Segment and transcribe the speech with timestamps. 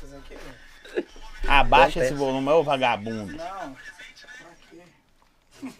[0.00, 0.36] essas aqui.
[1.46, 3.36] Abaixa esse volume, ô vagabundo.
[3.36, 3.76] Não.
[3.76, 5.70] Pra quê?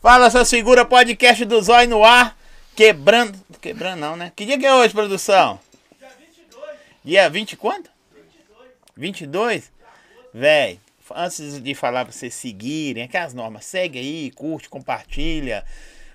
[0.00, 2.36] Fala, sua figura podcast do Zóio no ar.
[2.74, 3.38] Quebrando.
[3.60, 4.32] Quebrando não, né?
[4.34, 5.60] Que dia que é hoje, produção?
[5.98, 6.70] Dia 22.
[7.04, 7.90] Dia 20 quanto?
[8.14, 8.70] 22.
[8.96, 9.72] 22?
[10.32, 10.80] Véi,
[11.14, 15.64] antes de falar pra vocês seguirem, aquelas normas, segue aí, curte, compartilha.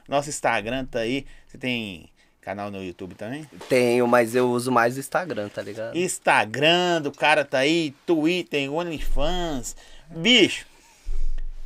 [0.07, 1.25] Nosso Instagram tá aí.
[1.47, 2.09] Você tem
[2.41, 3.45] canal no YouTube também?
[3.67, 5.95] Tenho, mas eu uso mais o Instagram, tá ligado?
[5.97, 9.75] Instagram do cara tá aí, Twitter, OnlyFans.
[10.09, 10.65] Bicho,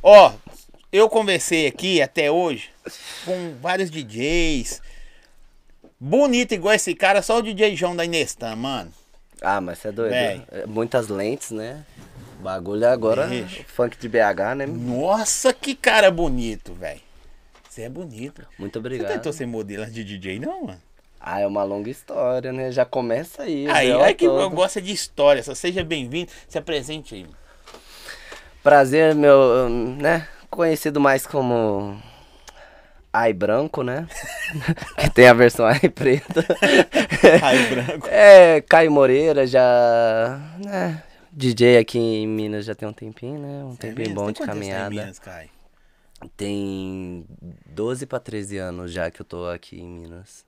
[0.02, 0.32] ó,
[0.92, 2.70] eu conversei aqui até hoje
[3.24, 4.80] com vários DJs.
[5.98, 8.92] Bonito igual esse cara, só o DJ João da Inestan, mano.
[9.40, 10.10] Ah, mas você é doido.
[10.10, 10.42] Véi.
[10.50, 11.84] É, Muitas lentes, né?
[12.38, 13.64] O bagulho agora Bicho.
[13.66, 14.66] funk de BH, né?
[14.66, 17.00] Nossa, que cara bonito, velho.
[17.74, 18.46] Você é bonito.
[18.56, 19.12] Muito Você obrigado.
[19.14, 20.80] tentou ser modelo de DJ, não, mano?
[21.18, 22.70] Ah, é uma longa história, né?
[22.70, 23.68] Já começa aí.
[23.68, 24.42] Aí, aí que todo.
[24.42, 25.42] eu gosto de história.
[25.42, 26.30] Só seja bem-vindo.
[26.46, 27.26] Se apresente aí.
[28.62, 30.28] Prazer, meu, né?
[30.48, 32.00] Conhecido mais como
[33.12, 34.06] Ai Branco, né?
[34.96, 36.46] que tem a versão Ai Preta.
[37.42, 38.06] Ai branco.
[38.08, 41.02] é, Caio Moreira já, né?
[41.32, 43.64] DJ aqui em Minas já tem um tempinho, né?
[43.64, 44.90] Um tempinho É bom de você tá caminhada.
[44.90, 45.50] Minas, Caio?
[46.36, 47.24] Tem
[47.66, 50.44] 12 pra 13 anos já que eu tô aqui em Minas.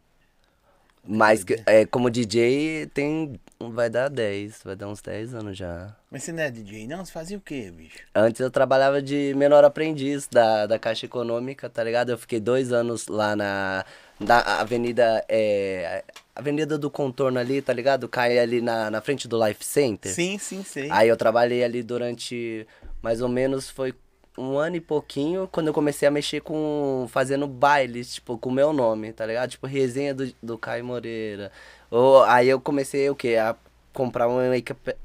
[1.08, 3.38] Mas é, como DJ tem.
[3.58, 5.94] Vai dar 10, vai dar uns 10 anos já.
[6.10, 7.04] Mas você não é DJ, não?
[7.04, 7.96] Você fazia o quê, bicho?
[8.14, 12.10] Antes eu trabalhava de menor aprendiz da, da Caixa Econômica, tá ligado?
[12.10, 13.84] Eu fiquei dois anos lá na,
[14.18, 15.24] na Avenida.
[15.28, 16.04] É,
[16.34, 18.08] Avenida do Contorno ali, tá ligado?
[18.08, 20.12] Cai ali na, na frente do Life Center.
[20.12, 20.90] Sim, sim, sei.
[20.90, 22.66] Aí eu trabalhei ali durante
[23.00, 23.94] mais ou menos foi
[24.36, 28.52] um ano e pouquinho quando eu comecei a mexer com fazendo bailes, tipo, com o
[28.52, 29.50] meu nome, tá ligado?
[29.50, 31.50] Tipo, resenha do, do Caio Moreira.
[31.90, 33.36] Ou, aí eu comecei o quê?
[33.36, 33.56] A
[33.92, 34.40] comprar um,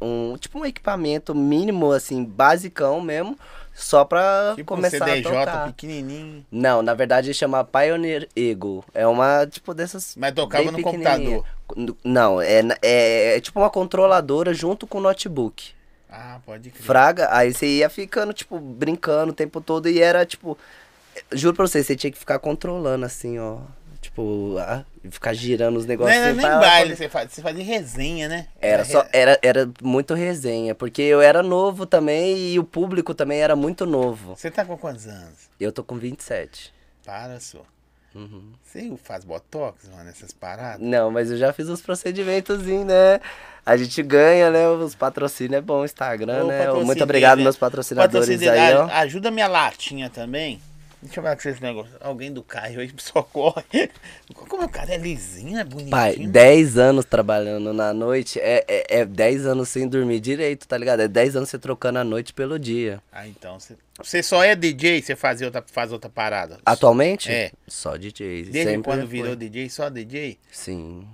[0.02, 3.40] um tipo um equipamento mínimo assim, basicão mesmo,
[3.74, 5.68] só pra tipo um começar CDJ a tocar.
[5.68, 6.46] pequenininho.
[6.52, 8.84] Não, na verdade chama Pioneer Eagle.
[8.94, 10.16] É uma, tipo, dessas.
[10.18, 11.46] Mas tocava no computador.
[12.04, 15.74] Não, é, é, é tipo uma controladora junto com o notebook.
[16.12, 16.84] Ah, pode crer.
[16.84, 20.58] Fraga, aí você ia ficando, tipo, brincando o tempo todo e era, tipo.
[21.32, 23.60] Juro pra você, você tinha que ficar controlando assim, ó.
[24.02, 26.18] Tipo, ah, ficar girando os Não negócios.
[26.18, 28.48] era assim, nem pra baile, você fazia, você fazia resenha, né?
[28.60, 33.14] Era, só, re- era, era muito resenha, porque eu era novo também e o público
[33.14, 34.36] também era muito novo.
[34.36, 35.50] Você tá com quantos anos?
[35.60, 36.74] Eu tô com 27.
[37.06, 37.62] Para, só.
[38.14, 38.52] Uhum.
[38.64, 40.80] Você faz botox, mano, essas paradas?
[40.82, 43.20] Não, mas eu já fiz os procedimentos, né?
[43.66, 44.68] A gente ganha, né?
[44.68, 46.72] Os patrocínios é bom, Instagram, Ô, né?
[46.84, 47.60] Muito obrigado, aí, meus né?
[47.60, 48.84] patrocinadores aí, ó.
[48.88, 50.60] a- Ajuda minha latinha também.
[51.02, 51.92] Deixa eu ver com esse negócio.
[52.00, 53.90] Alguém do Caio aí socorre.
[54.34, 55.90] Como o cara é lisinho, é bonitinho.
[55.90, 60.78] Pai, 10 anos trabalhando na noite é, é, é 10 anos sem dormir direito, tá
[60.78, 61.02] ligado?
[61.02, 63.02] É 10 anos você trocando a noite pelo dia.
[63.12, 63.76] Ah, então você.
[63.98, 66.60] Você só é DJ, você fazia outra, faz outra parada?
[66.66, 67.32] Atualmente?
[67.32, 67.52] É.
[67.68, 68.44] Só DJ.
[68.44, 69.08] Desde sempre quando foi.
[69.08, 70.38] virou DJ, só DJ?
[70.52, 71.08] Sim.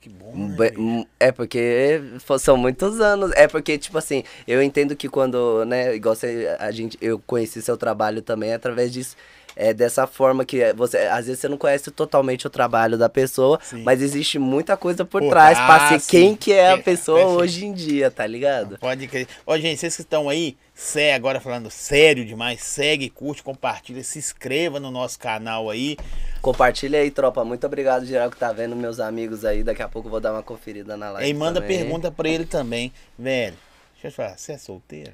[0.00, 0.32] Que bom.
[0.34, 2.00] Né, É porque
[2.40, 3.30] são muitos anos.
[3.34, 7.60] É porque, tipo assim, eu entendo que quando, né, igual você, a gente, eu conheci
[7.60, 9.16] seu trabalho também através disso.
[9.60, 13.58] É dessa forma que você, às vezes você não conhece totalmente o trabalho da pessoa,
[13.60, 13.82] Sim.
[13.82, 16.84] mas existe muita coisa por Por trás pra trás, ser quem que é a Que-
[16.84, 17.40] pessoa perfeito.
[17.42, 18.78] hoje em dia, tá ligado?
[18.78, 19.26] Pode crer.
[19.44, 24.20] Ó, gente, vocês que estão aí, sé- agora falando sério demais, segue, curte, compartilha, se
[24.20, 25.96] inscreva no nosso canal aí.
[26.40, 27.44] Compartilha aí, tropa.
[27.44, 29.64] Muito obrigado, geral, que tá vendo, meus amigos aí.
[29.64, 31.28] Daqui a pouco eu vou dar uma conferida na live.
[31.28, 31.78] E manda também.
[31.78, 32.92] pergunta pra ele também.
[33.18, 33.56] Velho,
[33.94, 35.10] deixa eu te falar, você é solteiro?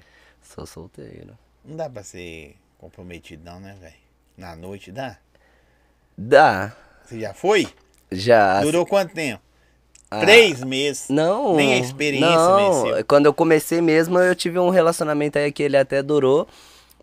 [0.55, 1.31] Sou solteiro.
[1.64, 4.04] Não dá pra ser comprometido não, né, velho?
[4.37, 5.17] Na noite dá?
[6.17, 6.73] Dá.
[7.05, 7.69] Você já foi?
[8.11, 8.61] Já.
[8.63, 9.43] Durou quanto tempo?
[10.11, 11.07] Ah, Três meses.
[11.09, 11.57] Não.
[11.57, 12.83] Nem a experiência não.
[12.85, 13.05] venceu.
[13.05, 16.47] Quando eu comecei mesmo, eu tive um relacionamento aí que ele até durou.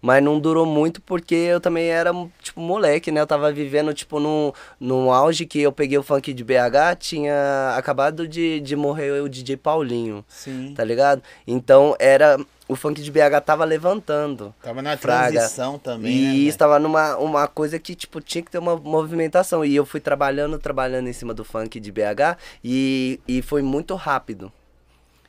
[0.01, 2.11] Mas não durou muito porque eu também era,
[2.41, 3.21] tipo, moleque, né?
[3.21, 7.75] Eu tava vivendo, tipo, num, num auge que eu peguei o funk de BH, tinha
[7.77, 10.73] acabado de, de morrer o DJ Paulinho, Sim.
[10.75, 11.21] tá ligado?
[11.45, 12.39] Então era.
[12.71, 14.55] O funk de BH tava levantando.
[14.63, 15.31] Tava na Fraga.
[15.33, 16.33] transição também, E né?
[16.35, 16.57] isso velho?
[16.57, 19.65] tava numa uma coisa que, tipo, tinha que ter uma movimentação.
[19.65, 23.93] E eu fui trabalhando, trabalhando em cima do funk de BH e, e foi muito
[23.95, 24.49] rápido.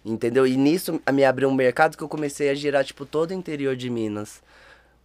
[0.04, 0.46] Entendeu?
[0.46, 3.74] E nisso me abriu um mercado que eu comecei a girar, tipo, todo o interior
[3.74, 4.40] de Minas.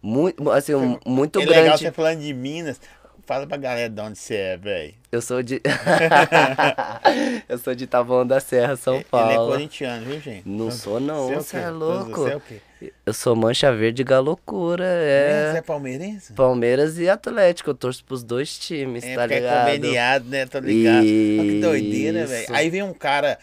[0.00, 1.78] Muito, assim, um- muito é legal grande.
[1.80, 2.80] você falando de Minas.
[3.28, 4.94] Fala pra galera de onde você é, velho.
[5.12, 5.60] Eu sou de.
[7.46, 9.52] eu sou de Taboão da Serra, São Ele é Paulo.
[9.52, 10.48] corintiano, viu, gente?
[10.48, 11.68] Não sou, não, Você é você é quê?
[11.68, 12.22] louco.
[12.22, 12.62] Você é o quê?
[13.04, 15.48] Eu sou Mancha Verde Galocura, É.
[15.48, 15.52] é.
[15.52, 16.32] Você é palmeirense?
[16.32, 17.68] Palmeiras e Atlético.
[17.68, 19.66] Eu torço pros dois times, É, tá é ligado?
[19.66, 20.46] conveniado, né?
[20.46, 20.96] Tô ligado.
[20.96, 22.28] Olha que doideira, Isso.
[22.32, 22.46] velho.
[22.56, 23.38] Aí vem um cara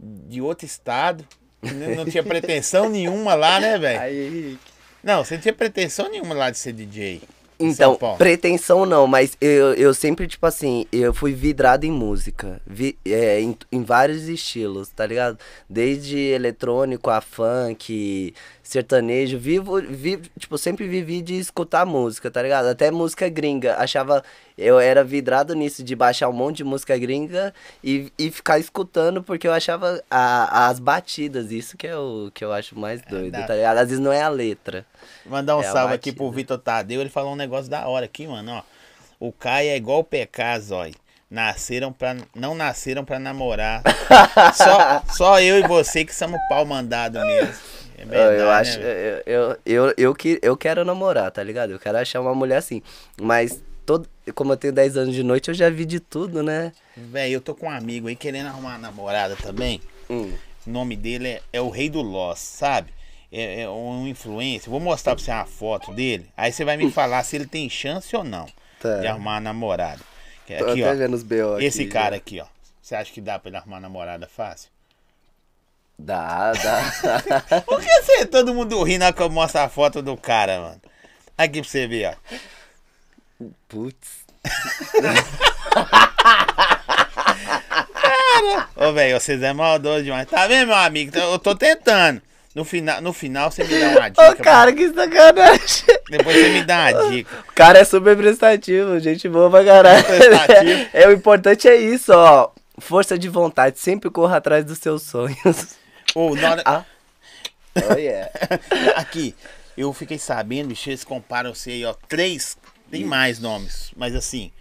[0.00, 1.24] de outro estado.
[1.62, 4.00] Não não tinha pretensão nenhuma lá, né, velho?
[4.00, 4.58] Aí.
[5.00, 7.22] Não, você não tinha pretensão nenhuma lá de ser DJ.
[7.58, 12.60] Então, pretensão não, mas eu, eu sempre, tipo assim, eu fui vidrado em música.
[12.66, 15.38] Vi, é, em, em vários estilos, tá ligado?
[15.68, 19.38] Desde eletrônico a funk, sertanejo.
[19.38, 22.66] Vivo, vivo, tipo, sempre vivi de escutar música, tá ligado?
[22.66, 23.76] Até música gringa.
[23.76, 24.22] Achava.
[24.58, 29.22] Eu era vidrado nisso, de baixar um monte de música gringa e, e ficar escutando,
[29.22, 33.32] porque eu achava a- as batidas, isso que é o que eu acho mais doido,
[33.32, 33.78] dá- tá ligado?
[33.78, 34.84] Às vezes não é a letra.
[35.26, 37.00] Mandar um É salve aqui pro Vitor Tadeu.
[37.00, 38.52] Ele falou um negócio da hora aqui, mano.
[38.52, 38.62] Ó,
[39.20, 40.94] o Caio é igual o PK, Zói.
[41.30, 43.82] Nasceram pra, não nasceram pra namorar.
[44.54, 47.54] só, só eu e você que somos pau mandado mesmo.
[47.96, 48.88] É Eu- verdade, eu né, acho, velho?
[48.88, 51.70] eu, eu, eu, eu, que, eu quero namorar, tá ligado?
[51.70, 52.82] Eu quero achar uma mulher assim.
[53.20, 56.72] Mas, todo, como eu tenho 10 anos de noite, eu já vi de tudo, né?
[56.96, 59.80] Velho, eu tô com um amigo aí querendo arrumar uma namorada também.
[60.10, 60.32] Hum.
[60.66, 62.92] O nome dele é, é o Rei do Lost, sabe?
[63.32, 64.68] É, é um influencer.
[64.70, 66.28] Vou mostrar pra você uma foto dele.
[66.36, 68.46] Aí você vai me falar se ele tem chance ou não
[68.78, 68.98] Tá.
[68.98, 70.00] de arrumar uma namorada.
[70.44, 71.08] Aqui, ó.
[71.08, 71.64] BO aqui.
[71.64, 71.90] Esse já.
[71.90, 72.46] cara aqui, ó.
[72.82, 74.68] Você acha que dá pra ele arrumar uma namorada fácil?
[75.98, 77.60] Dá, dá.
[77.62, 80.60] Por que você, todo mundo ri na hora que eu mostro a foto do cara,
[80.60, 80.80] mano?
[81.38, 82.18] Aqui pra você ver,
[83.40, 83.44] ó.
[83.68, 84.22] Putz.
[88.76, 90.28] Ô, velho, vocês é maldoso demais.
[90.28, 91.16] Tá vendo, meu amigo?
[91.16, 92.20] Eu tô tentando.
[92.54, 94.30] No final, no final você me dá uma dica.
[94.30, 95.84] Ô, cara, que sacanagem.
[96.10, 97.44] Depois você me dá uma dica.
[97.48, 100.04] O cara é super prestativo, gente boa pra caralho.
[100.04, 100.88] Prestativo.
[100.92, 102.50] É, o importante é isso, ó.
[102.78, 105.76] Força de vontade, sempre corra atrás dos seus sonhos.
[106.14, 106.62] Ô, na hora...
[106.64, 106.84] Ah.
[107.74, 108.30] Oh, yeah.
[108.96, 109.34] Aqui,
[109.76, 111.94] eu fiquei sabendo, eles comparam você aí, ó.
[112.08, 112.56] Três,
[112.90, 114.52] tem mais nomes, mas assim,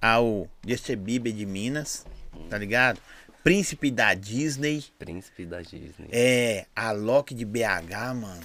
[0.00, 2.06] ao Justin Bieber de Minas,
[2.48, 3.00] tá ligado?
[3.46, 6.08] Príncipe da Disney, Príncipe da Disney.
[6.10, 8.42] é, a Loki de BH, mano.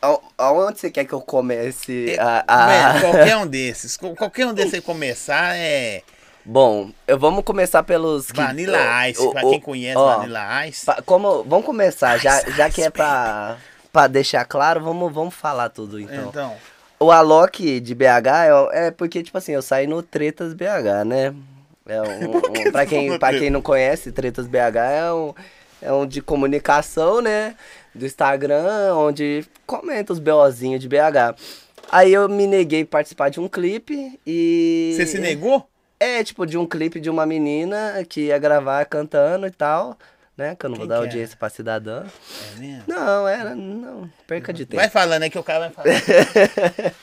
[0.00, 2.66] A- Aonde você quer que eu comece a...
[2.68, 3.00] Velho, a...
[3.00, 6.02] qualquer um desses, qual- qualquer um desses aí começar é
[6.44, 8.30] Bom, eu, vamos começar pelos...
[8.30, 10.86] que- Vanilla Ice, o- pra quem conhece ó, Vanilla Ice.
[11.04, 13.56] Como, vamos começar, já, Ice, já que é Ice, pra,
[13.92, 16.28] pra deixar claro, vamos, vamos falar tudo então.
[16.28, 16.56] Então,
[17.00, 18.04] O Alok de BH
[18.72, 21.34] é, é porque, tipo assim, eu saí no Tretas BH, né?
[21.88, 22.36] É um,
[22.68, 25.34] um, pra, quem, pra quem não conhece, Tretas BH é um,
[25.80, 27.54] é um de comunicação, né?
[27.94, 31.34] Do Instagram, onde comenta os BOzinhos de BH.
[31.90, 34.92] Aí eu me neguei a participar de um clipe e.
[34.94, 35.66] você se negou?
[35.98, 39.98] É, tipo, de um clipe de uma menina que ia gravar cantando e tal,
[40.36, 40.54] né?
[40.54, 41.08] Que eu não Quem vou dar que é?
[41.08, 42.04] audiência pra cidadã.
[42.54, 42.84] É mesmo?
[42.86, 43.54] Não, era.
[43.54, 44.80] Não, perca de tempo.
[44.80, 46.94] Vai falando aí que o cara vai falar.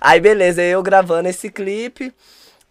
[0.00, 2.12] Aí beleza, eu gravando esse clipe,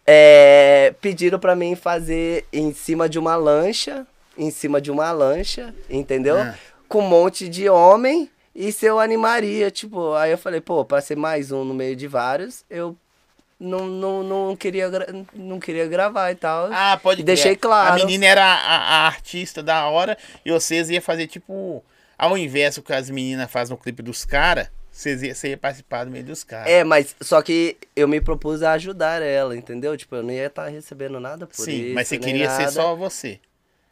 [0.06, 4.06] é, pediram pra mim fazer em cima de uma lancha,
[4.38, 6.38] em cima de uma lancha, entendeu?
[6.38, 6.54] Ah.
[6.88, 11.02] Com um monte de homem e se eu animaria, tipo, aí eu falei, pô, pra
[11.02, 12.96] ser mais um no meio de vários, eu
[13.60, 14.90] não, não, não, queria,
[15.34, 16.70] não queria gravar e tal.
[16.72, 17.94] Ah, pode deixei claro.
[17.94, 21.84] A menina era a, a artista da hora e vocês iam fazer tipo.
[22.18, 26.10] Ao invés do que as meninas fazem no clipe dos caras, você ia participar do
[26.10, 26.68] meio dos caras.
[26.72, 29.96] É, mas só que eu me propus a ajudar ela, entendeu?
[29.96, 31.94] Tipo, eu não ia estar recebendo nada por Sim, isso.
[31.94, 32.72] mas você queria ser nada.
[32.72, 33.38] só você.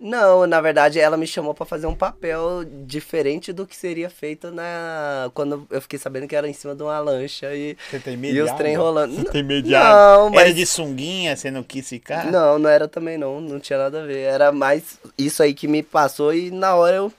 [0.01, 4.51] Não, na verdade ela me chamou pra fazer um papel diferente do que seria feito
[4.51, 8.19] na quando eu fiquei sabendo que era em cima de uma lancha e Você tem
[8.25, 9.15] e os trem rolando.
[9.15, 10.41] Você tem medo de Não, água?
[10.41, 12.27] Era mas- de sunguinha, você não quis ficar?
[12.31, 14.19] Não, não era também não, não tinha nada a ver.
[14.23, 17.13] Era mais isso aí que me passou e na hora eu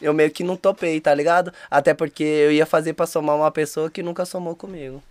[0.00, 1.52] eu meio que não topei, tá ligado?
[1.70, 5.02] Até porque eu ia fazer pra somar uma pessoa que nunca somou comigo.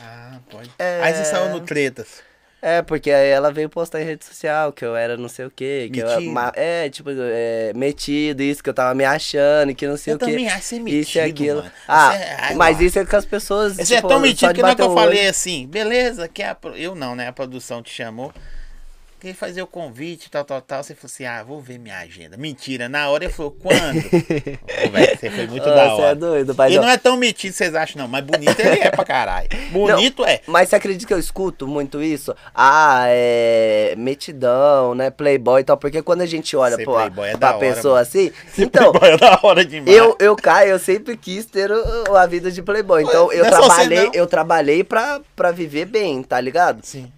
[0.00, 0.70] Ah, pode.
[0.78, 1.00] É.
[1.02, 2.26] Aí você saiu no Tretas.
[2.60, 5.50] É, porque aí ela veio postar em rede social que eu era não sei o
[5.50, 5.88] quê.
[5.92, 6.32] Que eu, Metido?
[6.32, 10.16] ma- é, tipo, é, metido, isso, que eu tava me achando, que não sei Eu
[10.16, 10.24] o quê.
[10.26, 11.58] também acho Isso metido, e aquilo.
[11.60, 11.72] mano.
[11.86, 13.76] Ah, é- mas isso é que as pessoas.
[13.76, 16.42] Você é tipo, tão só metido que não é que eu falei assim, beleza, que
[16.42, 17.28] a, eu não, né?
[17.28, 18.32] A produção te chamou.
[19.20, 20.80] Queria fazer o convite, tal, tal, tal.
[20.84, 22.36] Você falou assim, ah, vou ver minha agenda.
[22.36, 23.74] Mentira, na hora ele falou, quando?
[24.86, 26.10] Ô, velho, você foi muito Ah, da Você hora.
[26.12, 26.68] é doido, pai.
[26.70, 29.48] Ele não é tão metido, vocês acham, não, mas bonito ele é pra caralho.
[29.72, 30.40] Bonito é.
[30.46, 32.32] Mas você acredita que eu escuto muito isso?
[32.54, 33.94] Ah, é.
[33.98, 35.10] Metidão, né?
[35.10, 35.76] Playboy e tal.
[35.76, 38.02] Porque quando a gente olha Ser pô, é pra hora, pessoa mano.
[38.06, 38.30] assim.
[38.56, 39.96] Então, Playboy é da hora demais.
[39.96, 43.02] Eu, eu, Caio, eu sempre quis ter o- a vida de playboy.
[43.02, 44.14] Então, eu não é trabalhei, não.
[44.14, 46.80] eu trabalhei pra, pra viver bem, tá ligado?
[46.84, 47.10] Sim.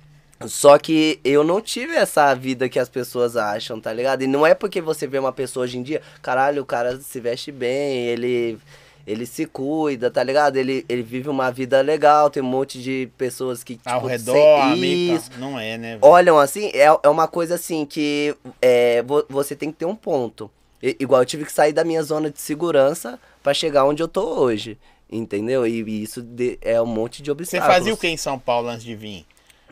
[0.47, 4.23] Só que eu não tive essa vida que as pessoas acham, tá ligado?
[4.23, 7.21] E não é porque você vê uma pessoa hoje em dia, caralho, o cara se
[7.21, 8.59] veste bem, ele
[9.07, 10.57] ele se cuida, tá ligado?
[10.57, 14.33] Ele, ele vive uma vida legal, tem um monte de pessoas que, tipo, Ao redor,
[14.35, 15.25] sem- amigo.
[15.39, 15.89] Não é, né?
[15.97, 16.01] velho?
[16.03, 19.97] Olham assim, é, é uma coisa assim que é, vo- você tem que ter um
[19.97, 20.51] ponto.
[20.83, 24.07] I- igual eu tive que sair da minha zona de segurança pra chegar onde eu
[24.09, 24.79] tô hoje.
[25.11, 25.67] Entendeu?
[25.67, 27.75] E, e isso de- é um monte de Você obstáculos.
[27.77, 29.27] fazia o que em São Paulo antes de vir?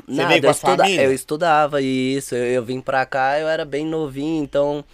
[0.09, 1.03] Você Nada, veio com eu, a estuda- família?
[1.05, 4.85] eu estudava isso, eu, eu vim pra cá, eu era bem novinho, então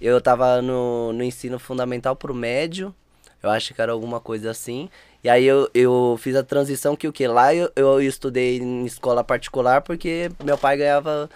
[0.00, 2.94] eu tava no, no ensino fundamental pro médio,
[3.42, 4.88] eu acho que era alguma coisa assim.
[5.24, 7.26] E aí eu, eu fiz a transição que o que?
[7.26, 11.28] Lá eu, eu estudei em escola particular porque meu pai ganhava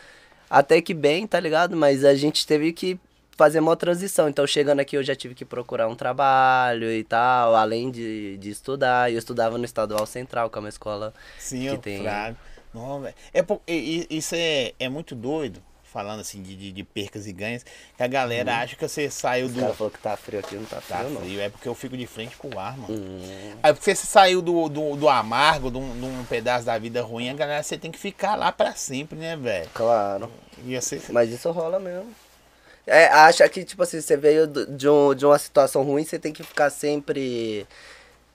[0.49, 1.77] até que bem, tá ligado?
[1.77, 2.99] Mas a gente teve que
[3.37, 4.29] fazer uma transição.
[4.29, 8.51] Então chegando aqui eu já tive que procurar um trabalho e tal, além de, de
[8.51, 9.11] estudar.
[9.11, 12.37] Eu estudava no Estadual Central, que é uma escola Sim, que eu tem- frago.
[12.75, 13.15] Não, velho.
[13.33, 17.65] É, isso é, é muito doido, falando assim de, de, de percas e ganhos,
[17.97, 19.61] que a galera acha que você saiu O do.
[19.61, 21.21] cara falou que tá frio aqui, não tá Tá frio não.
[21.21, 22.95] frio, é porque eu fico de frente com o ar, mano.
[22.95, 23.57] Hum.
[23.63, 27.35] Aí porque você saiu do, do, do amargo, de um, pedaço da vida ruim, a
[27.35, 29.69] galera você tem que ficar lá pra sempre, né, velho?
[29.75, 30.31] Claro.
[30.65, 31.01] E você.
[31.11, 32.11] Mas isso rola mesmo.
[32.87, 36.33] É, acha que, tipo assim, você veio de, um, de uma situação ruim, você tem
[36.33, 37.65] que ficar sempre.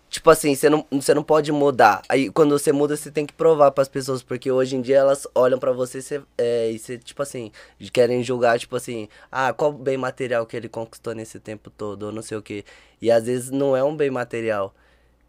[0.09, 2.01] Tipo assim, você não, você não pode mudar.
[2.07, 5.27] Aí quando você muda, você tem que provar pras pessoas, porque hoje em dia elas
[5.35, 5.99] olham pra você
[6.37, 7.51] é, e você, tipo assim,
[7.91, 12.11] querem julgar, tipo assim, ah, qual bem material que ele conquistou nesse tempo todo, ou
[12.11, 12.63] não sei o quê.
[13.01, 14.73] E às vezes não é um bem material.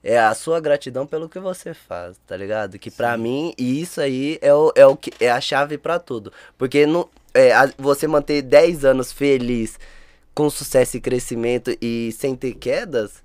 [0.03, 2.79] É a sua gratidão pelo que você faz, tá ligado?
[2.79, 6.33] Que pra mim, isso aí é, o, é, o que, é a chave pra tudo.
[6.57, 9.77] Porque não, é, a- você manter 10 anos feliz,
[10.38, 13.25] com sucesso e crescimento e sem ter quedas,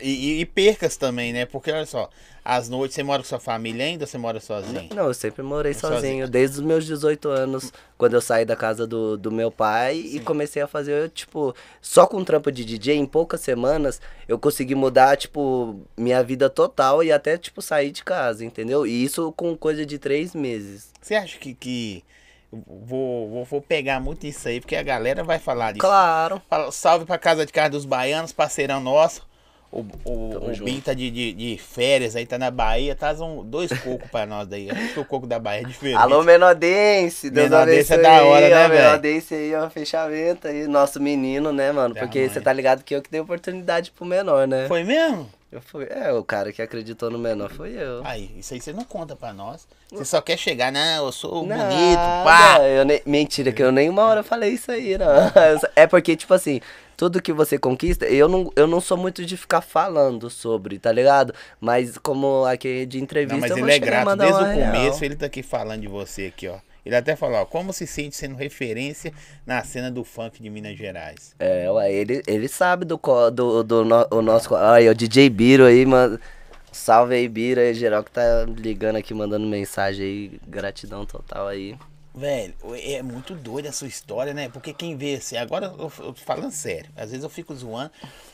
[0.00, 1.44] E, e- e percas também, né?
[1.44, 2.08] Porque olha só,
[2.42, 4.88] às noites você mora com sua família ainda ou você mora sozinho?
[4.94, 6.00] Não, eu sempre morei Sozinho.
[6.00, 9.96] sozinho, desde os meus 18 anos, quando eu saí da casa do, do meu pai
[9.98, 14.38] e comecei a fazer, eu, tipo, só com trampo de DJ, em poucas semanas, eu
[14.38, 18.86] consegui mudar, tipo, minha vida total e até, tipo, sair de casa, entendeu?
[18.86, 20.90] E isso com coisa de três meses.
[20.98, 21.52] Você acha que.
[21.52, 22.02] que
[22.66, 25.80] vou, vou, vou pegar muito isso aí, porque a galera vai falar disso.
[25.80, 26.40] Claro.
[26.48, 29.26] Fala, salve pra Casa de Carne dos Baianos, parceirão nosso.
[29.74, 30.64] O, o, o.
[30.64, 32.94] Bim tá de, de, de férias aí, tá na Bahia.
[32.94, 34.70] Traz um, dois cocos pra nós daí.
[34.70, 35.96] Acho que o coco da Bahia é diferente.
[35.96, 37.28] Alô, Menodense!
[37.28, 38.84] Deus Menodense é da hora, aí, né, velho?
[38.84, 41.92] Menodense aí, ó, fechamento aí, nosso menino, né, mano?
[41.92, 44.66] Da Porque você tá ligado que eu que dei oportunidade pro menor, né?
[44.68, 45.28] Foi mesmo?
[45.50, 48.00] Eu fui, é, o cara que acreditou no menor foi eu.
[48.04, 49.68] Aí, isso aí você não conta pra nós.
[49.90, 52.58] Você só quer chegar, não, eu sou Nada, bonito, pá.
[52.60, 55.06] eu nem- mentira, que eu nem uma hora falei isso aí, não.
[55.76, 56.60] É porque, tipo assim,
[56.96, 60.90] tudo que você conquista, eu não, eu não sou muito de ficar falando sobre, tá
[60.92, 61.34] ligado?
[61.60, 64.72] Mas como aqui de entrevista, Não, mas eu ele é grato desde o real.
[64.72, 65.04] começo.
[65.04, 66.56] Ele tá aqui falando de você aqui, ó.
[66.84, 69.10] Ele até falou, ó, como se sente sendo referência
[69.46, 71.34] na cena do funk de Minas Gerais.
[71.38, 74.54] É, ué, ele, ele sabe do, co- do, do no, o nosso.
[74.54, 76.20] Aí, o DJ Biro aí, mano.
[76.70, 80.40] Salve aí, Biro aí, geral que tá ligando aqui, mandando mensagem aí.
[80.46, 81.74] Gratidão total aí.
[82.14, 84.48] Velho, é muito doida a sua história, né?
[84.48, 87.90] Porque quem vê assim, agora eu, falando sério, às vezes eu fico zoando,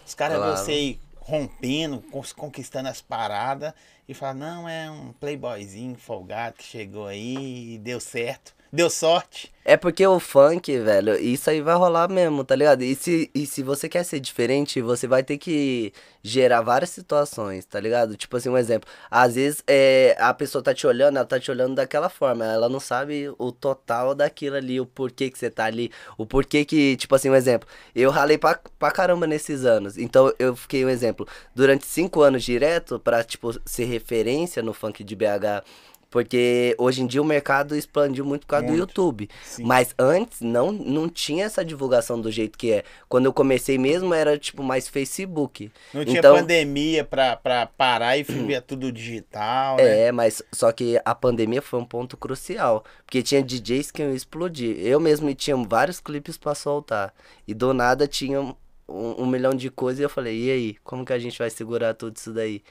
[0.06, 0.56] os caras Claro.
[0.58, 2.02] você aí rompendo,
[2.36, 3.72] conquistando as paradas
[4.06, 9.52] e falam, não, é um playboyzinho folgado que chegou aí e deu certo, deu sorte.
[9.62, 12.82] É porque o funk, velho, isso aí vai rolar mesmo, tá ligado?
[12.82, 17.64] E se, e se você quer ser diferente, você vai ter que gerar várias situações,
[17.66, 18.16] tá ligado?
[18.16, 18.88] Tipo assim, um exemplo.
[19.10, 22.44] Às vezes é, a pessoa tá te olhando, ela tá te olhando daquela forma.
[22.44, 26.64] Ela não sabe o total daquilo ali, o porquê que você tá ali, o porquê
[26.64, 27.68] que, tipo assim, um exemplo.
[27.94, 29.98] Eu ralei pra, pra caramba nesses anos.
[29.98, 31.28] Então eu fiquei um exemplo.
[31.54, 35.62] Durante cinco anos direto, pra, tipo, ser referência no funk de BH.
[36.10, 38.80] Porque hoje em dia o mercado expandiu muito por causa do Muito.
[38.80, 39.30] YouTube.
[39.44, 39.62] Sim.
[39.64, 42.84] Mas antes não, não tinha essa divulgação do jeito que é.
[43.08, 45.70] Quando eu comecei mesmo era tipo mais Facebook.
[45.94, 50.06] Não tinha então, pandemia pra, pra parar e ver tudo digital, né?
[50.06, 52.84] É, mas só que a pandemia foi um ponto crucial.
[53.06, 54.76] Porque tinha DJs que iam explodir.
[54.80, 57.14] Eu mesmo tinha vários clipes pra soltar.
[57.46, 58.54] E do nada tinha um,
[58.88, 61.94] um milhão de coisas e eu falei, e aí, como que a gente vai segurar
[61.94, 62.62] tudo isso daí?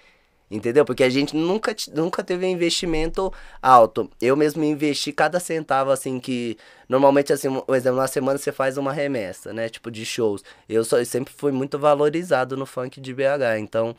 [0.51, 0.84] Entendeu?
[0.84, 4.10] Porque a gente nunca, nunca teve investimento alto.
[4.20, 6.58] Eu mesmo investi cada centavo, assim, que...
[6.88, 9.70] Normalmente, assim, um exemplo, na semana você faz uma remessa, né?
[9.70, 10.44] Tipo, de shows.
[10.68, 13.59] Eu, só, eu sempre fui muito valorizado no funk de BH.
[13.59, 13.96] Então,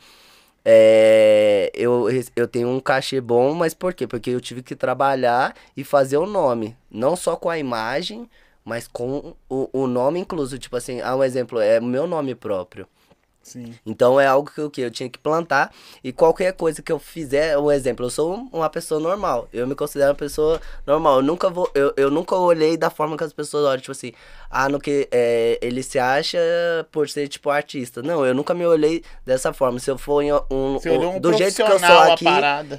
[0.63, 4.05] é, eu, eu tenho um cachê bom, mas por quê?
[4.05, 6.75] Porque eu tive que trabalhar e fazer o nome.
[6.89, 8.29] Não só com a imagem,
[8.63, 10.59] mas com o, o nome incluso.
[10.59, 12.87] Tipo assim, ah, um exemplo, é o meu nome próprio.
[13.43, 13.73] Sim.
[13.85, 15.73] Então é algo que eu, que eu tinha que plantar
[16.03, 19.65] e qualquer coisa que eu fizer, um exemplo, eu sou um- uma pessoa normal, eu
[19.65, 23.23] me considero uma pessoa normal, eu nunca vou, eu, eu nunca olhei da forma que
[23.23, 24.11] as pessoas olham, tipo assim,
[24.49, 26.37] ah, no que é, ele se acha
[26.91, 28.01] por ser tipo artista.
[28.03, 29.79] Não, eu nunca me olhei dessa forma.
[29.79, 32.25] Se eu for em um, olhou um do jeito que eu sou aqui,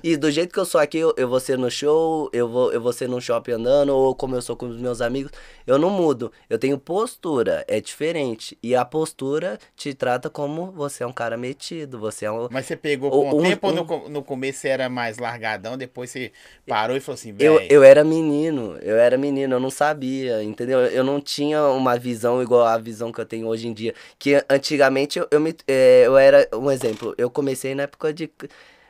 [0.03, 2.71] e do jeito que eu sou aqui, eu, eu vou ser no show, eu vou,
[2.73, 5.33] eu vou ser num shopping andando, ou como eu sou com os meus amigos,
[5.67, 6.31] eu não mudo.
[6.49, 8.57] Eu tenho postura, é diferente.
[8.63, 12.49] E a postura te trata como você é um cara metido, você é um.
[12.51, 14.89] Mas você pegou com o Um- tempo ou um- no, co- no começo você era
[14.89, 16.33] mais largadão, depois você
[16.67, 17.73] parou e falou assim, Eu, velho.
[17.73, 20.81] eu era menino, eu era menino, eu não sabia, entendeu?
[20.81, 23.95] Eu não tinha uma visão igual a visão que eu tenho hoje em dia.
[24.19, 28.31] Que antigamente eu, eu, me, é, eu era, um exemplo, eu comecei na época de.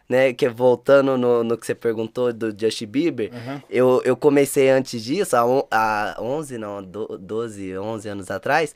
[0.09, 3.61] Né, que voltando no, no que você perguntou do Justin Bieber, Uhum.
[3.70, 8.75] eu, eu comecei antes disso, há, on, há 11, não, do- 12, 11 anos atrás,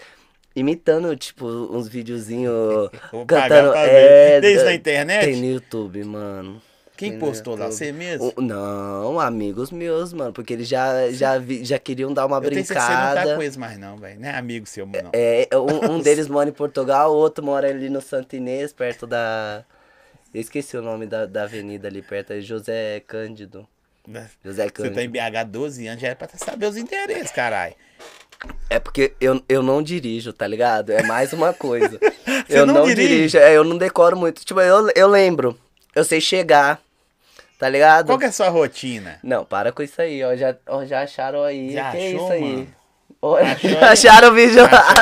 [0.57, 2.89] imitando, tipo, uns videozinhos
[3.29, 3.73] cantando.
[3.77, 5.25] É, isso da- na internet?
[5.27, 6.61] Tem no YouTube, mano.
[6.97, 7.67] Quem Tem postou lá?
[7.67, 8.33] Você mesmo?
[8.35, 12.41] O- não, amigos meus, mano, porque eles já, já, vi- já queriam dar uma eu
[12.51, 13.37] que você não tá brincada.
[13.37, 14.19] com eles mais não, velho.
[14.19, 15.11] Não é amigo seu, não.
[15.13, 19.07] É, um, um deles mora em Portugal, o outro mora ali no Santo Inês, perto
[19.07, 19.63] da.
[20.35, 23.69] Eu esqueci o nome da, da avenida ali perto, é José Cândido.
[24.43, 24.95] José Você Cândido.
[24.95, 27.75] tá em BH há 12 anos, já era pra saber os interesses, caralho.
[28.69, 30.91] É porque eu, eu não dirijo, tá ligado?
[30.91, 31.99] É mais uma coisa.
[32.49, 34.45] Eu não não, dirijo, é, eu não decoro muito.
[34.45, 35.59] Tipo, eu, eu lembro.
[35.95, 36.81] Eu sei chegar,
[37.59, 38.07] tá ligado?
[38.07, 39.19] Qual que é a sua rotina?
[39.23, 40.37] Não, para com isso aí, ó.
[40.37, 41.73] Já, ó, já acharam aí.
[41.73, 42.43] Já que é achou, isso aí?
[42.43, 42.69] mano?
[43.43, 44.95] Achou acharam o vídeo lá.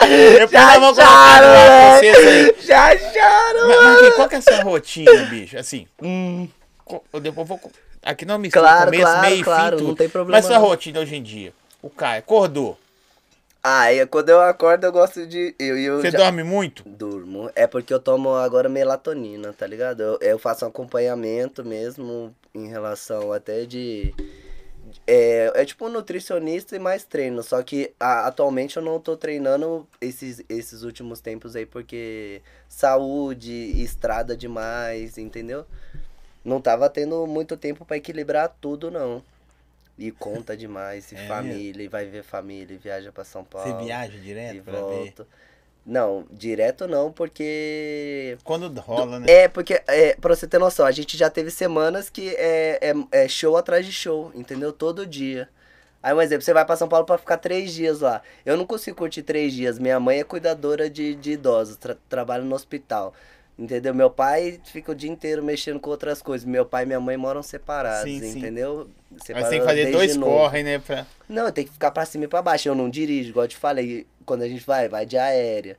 [0.00, 1.98] Depois Já eu vou acharam, velho.
[1.98, 2.66] vocês aí.
[2.66, 5.56] Já acharam, Mas, mas qual que é a sua rotina, bicho?
[5.58, 6.48] Assim, Hum,
[7.12, 7.60] eu depois vou...
[8.02, 9.88] Aqui não mistura Claro, começo, claro, meio claro, fim, tudo.
[9.88, 11.52] não tem problema Mas sua rotina hoje em dia?
[11.84, 12.78] O Caio acordou.
[13.62, 15.54] Ah, e quando eu acordo eu gosto de.
[15.58, 16.82] Eu, eu Você já- dorme muito?
[16.86, 17.50] Durmo.
[17.54, 20.02] É porque eu tomo agora melatonina, tá ligado?
[20.02, 24.14] Eu, eu faço um acompanhamento mesmo em relação até de.
[25.06, 27.42] É, é tipo um nutricionista e mais treino.
[27.42, 33.52] Só que a- atualmente eu não tô treinando esses, esses últimos tempos aí porque saúde,
[33.82, 35.66] estrada demais, entendeu?
[36.42, 39.22] Não tava tendo muito tempo pra equilibrar tudo, não.
[39.96, 43.78] E conta demais, e É família, e vai ver família, e viaja pra São Paulo.
[43.78, 44.80] Você viaja e direto pra ver?
[44.80, 45.26] volta.
[45.86, 48.38] Não, direto não, porque.
[48.42, 49.26] Quando rola, né?
[49.28, 53.24] É, porque, é, pra você ter noção, a gente já teve semanas que é, é,
[53.24, 54.72] é show atrás de show, entendeu?
[54.72, 55.48] Todo dia.
[56.02, 58.22] Aí, um exemplo, você vai pra São Paulo pra ficar três dias lá.
[58.44, 59.78] Eu não consigo curtir três dias.
[59.78, 63.14] Minha mãe é cuidadora de, de idosos, tra trabalha no hospital.
[63.56, 63.94] Entendeu?
[63.94, 66.44] Meu pai fica o dia inteiro mexendo com outras coisas.
[66.44, 68.38] Meu pai e minha mãe moram separados, Sim, sim.
[68.40, 68.88] entendeu?
[69.10, 70.32] Mas Separados tem que fazer dois novo.
[70.32, 70.80] corre, né?
[70.80, 71.06] Pra...
[71.28, 72.68] Não, tem que ficar pra cima e pra baixo.
[72.68, 74.06] Eu não dirijo, igual eu te falei.
[74.26, 75.76] Quando a gente vai, vai de aérea.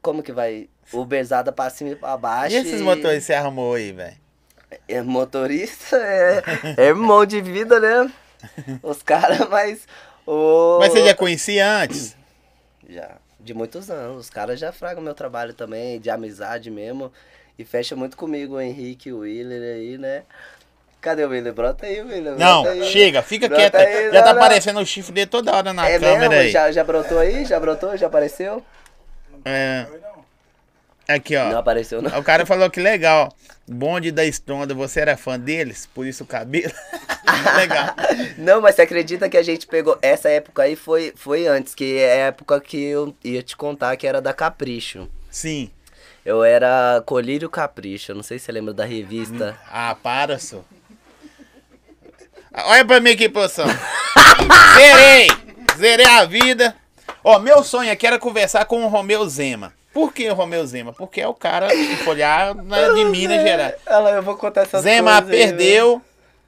[0.00, 0.68] Como que vai?
[0.92, 2.56] Uberzada pra cima e pra baixo.
[2.56, 4.16] E esses motores que você arrumou aí, velho?
[4.88, 6.42] É motorista, é,
[6.78, 8.10] é irmão de vida, né?
[8.82, 9.86] Os caras, mas.
[10.26, 10.78] O...
[10.80, 12.16] Mas você já conhecia antes?
[12.88, 14.20] Já, de muitos anos.
[14.20, 17.12] Os caras já fragam meu trabalho também, de amizade mesmo.
[17.58, 20.22] E fecha muito comigo o Henrique o Willer aí, né?
[21.00, 21.52] Cadê o Willer?
[21.52, 22.36] Brota aí, Willer.
[22.38, 22.84] Não, aí.
[22.84, 23.76] chega, fica Brota quieto.
[23.76, 24.42] aí, já não, tá não.
[24.42, 26.34] aparecendo o chifre dele toda hora na É câmera mesmo?
[26.34, 26.50] aí.
[26.50, 27.44] Já, já brotou aí?
[27.44, 27.96] Já brotou?
[27.96, 28.64] Já apareceu?
[29.44, 29.86] É.
[31.14, 31.50] aqui, ó.
[31.50, 32.18] Não apareceu, não.
[32.18, 33.32] O cara falou que legal.
[33.66, 36.72] Bonde da Estonda, você era fã deles, por isso o cabelo.
[37.56, 37.94] legal.
[38.36, 39.98] Não, mas você acredita que a gente pegou.
[40.02, 43.96] Essa época aí foi, foi antes, que é a época que eu ia te contar
[43.96, 45.08] que era da Capricho.
[45.30, 45.70] Sim.
[46.24, 49.56] Eu era Colírio Capricho, não sei se você lembra da revista.
[49.70, 50.62] Ah, para, só.
[52.52, 53.66] Olha pra mim aqui, produção.
[54.76, 55.28] Zerei.
[55.76, 56.76] Zerei a vida.
[57.24, 59.72] Ó, meu sonho aqui era conversar com o Romeu Zema.
[59.92, 60.92] Por que o Romeu Zema?
[60.92, 63.74] Porque é o cara de folhar né, de Minas Gerais.
[63.84, 66.02] Ela, eu vou contar essas Zema coisas aí, perdeu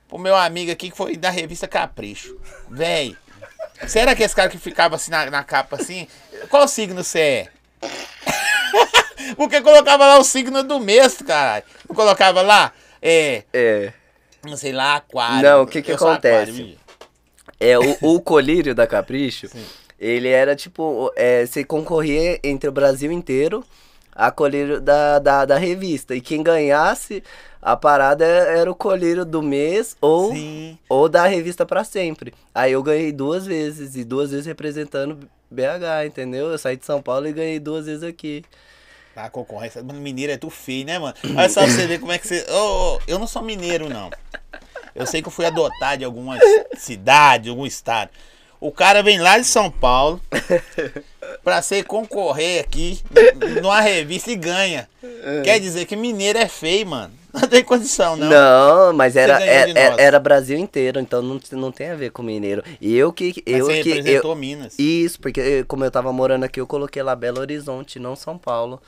[0.09, 2.39] pro meu amigo aqui que foi da revista Capricho.
[2.71, 3.17] Véi,
[3.87, 6.07] será que esse cara que ficava assim na, na capa assim?
[6.49, 7.49] Qual signo você é?
[9.37, 11.65] Porque colocava lá o signo do mês, caralho.
[11.89, 12.73] Não colocava lá?
[13.01, 13.93] É, É.
[14.45, 15.43] não sei lá, aquário.
[15.43, 16.51] Não, o que que acontece?
[16.51, 16.79] aquário,
[17.61, 19.49] É, o, o colírio da Capricho,
[19.99, 21.13] ele era tipo.
[21.17, 23.65] É, você concorria entre o Brasil inteiro
[24.15, 26.15] a colírio da, da, da revista.
[26.15, 27.23] E quem ganhasse
[27.61, 30.79] a parada era o colírio do mês ou, Sim.
[30.89, 32.33] ou da revista pra sempre.
[32.55, 35.19] Aí eu ganhei duas vezes, e duas vezes representando
[35.51, 36.51] BH, entendeu?
[36.51, 38.45] Eu saí de São Paulo e ganhei duas vezes aqui.
[39.17, 39.83] A concorrência.
[39.83, 41.15] Mano, mineiro é tu feio, né, mano?
[41.37, 42.45] Olha só pra você ver como é que você.
[42.51, 44.11] Ô, eu não sou mineiro, não.
[44.95, 46.41] Eu sei que eu fui adotado de algumas
[46.77, 48.11] cidades, algum estado.
[48.65, 50.19] O cara vem lá de São Paulo,
[51.45, 52.99] pra você concorrer aqui
[53.61, 54.89] numa revista e ganha.
[55.45, 57.13] Quer dizer que mineiro é feio, mano.
[57.31, 58.27] Não tem condição, não.
[58.31, 59.99] Não, mas era, é- é- nós.
[59.99, 62.63] era Brasil inteiro, então não, não tem a ver com mineiro.
[62.81, 63.43] E eu que.
[63.47, 64.79] Mas Eu você que representou eu, Minas.
[64.79, 68.81] Isso, porque como eu tava morando aqui, eu coloquei lá Belo Horizonte, não São Paulo.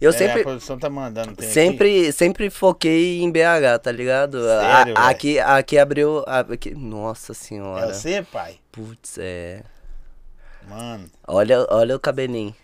[0.00, 0.40] Eu É, sempre.
[0.40, 1.36] a produção tá mandando.
[1.36, 1.52] tem aqui.
[1.54, 4.38] Sempre, sempre foquei em BH, tá ligado?
[4.48, 5.06] A- Sério, velho?
[5.06, 6.24] aqui, aqui abriu.
[6.26, 7.92] a- Aqui, nossa É senhora.
[7.92, 8.58] você, pai?
[8.72, 9.62] Putz, é.
[10.66, 12.54] Mano, Olha, olha o cabelinho.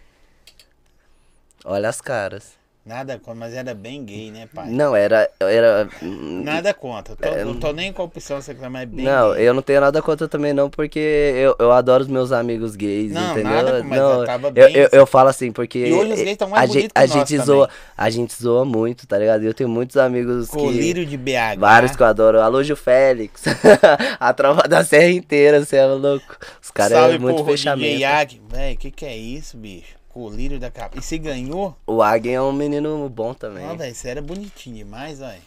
[1.65, 2.56] Olha as caras.
[2.87, 4.71] Nada contra, mas era bem gay, né, pai?
[4.71, 5.29] Não, era.
[5.41, 7.17] era Nada contra.
[7.17, 9.49] Tô, não tô nem com a opção você que mas bem É, Não, gay.
[9.49, 13.13] eu não tenho nada contra também não, porque eu, eu adoro os meus amigos gays,
[13.13, 13.53] Não, entendeu?
[13.53, 16.49] nada, mas não, eu, bem, eu, eu falo assim, porque E hoje os gays tão
[16.49, 17.47] mais a, bonitos gente, que a gente também.
[17.47, 19.43] zoa, a gente zoa muito, tá ligado?
[19.43, 21.59] Eu tenho muitos amigos que Colírio de BH.
[21.59, 22.41] vários que eu adoro.
[22.41, 23.43] Alô, Gil Félix.
[24.21, 26.37] a tropa da serra inteira, você é louco.
[26.63, 27.89] Os caras Salve é muito fechamento.
[27.89, 28.43] DJ Yag.
[28.49, 29.96] Véi, que que é isso, bicho?
[30.17, 30.97] Colírio da capa.
[30.99, 31.77] E você ganhou?
[31.87, 33.67] O Agen é um menino bom também.
[33.67, 35.43] Não, velho, você era bonitinho demais, velho.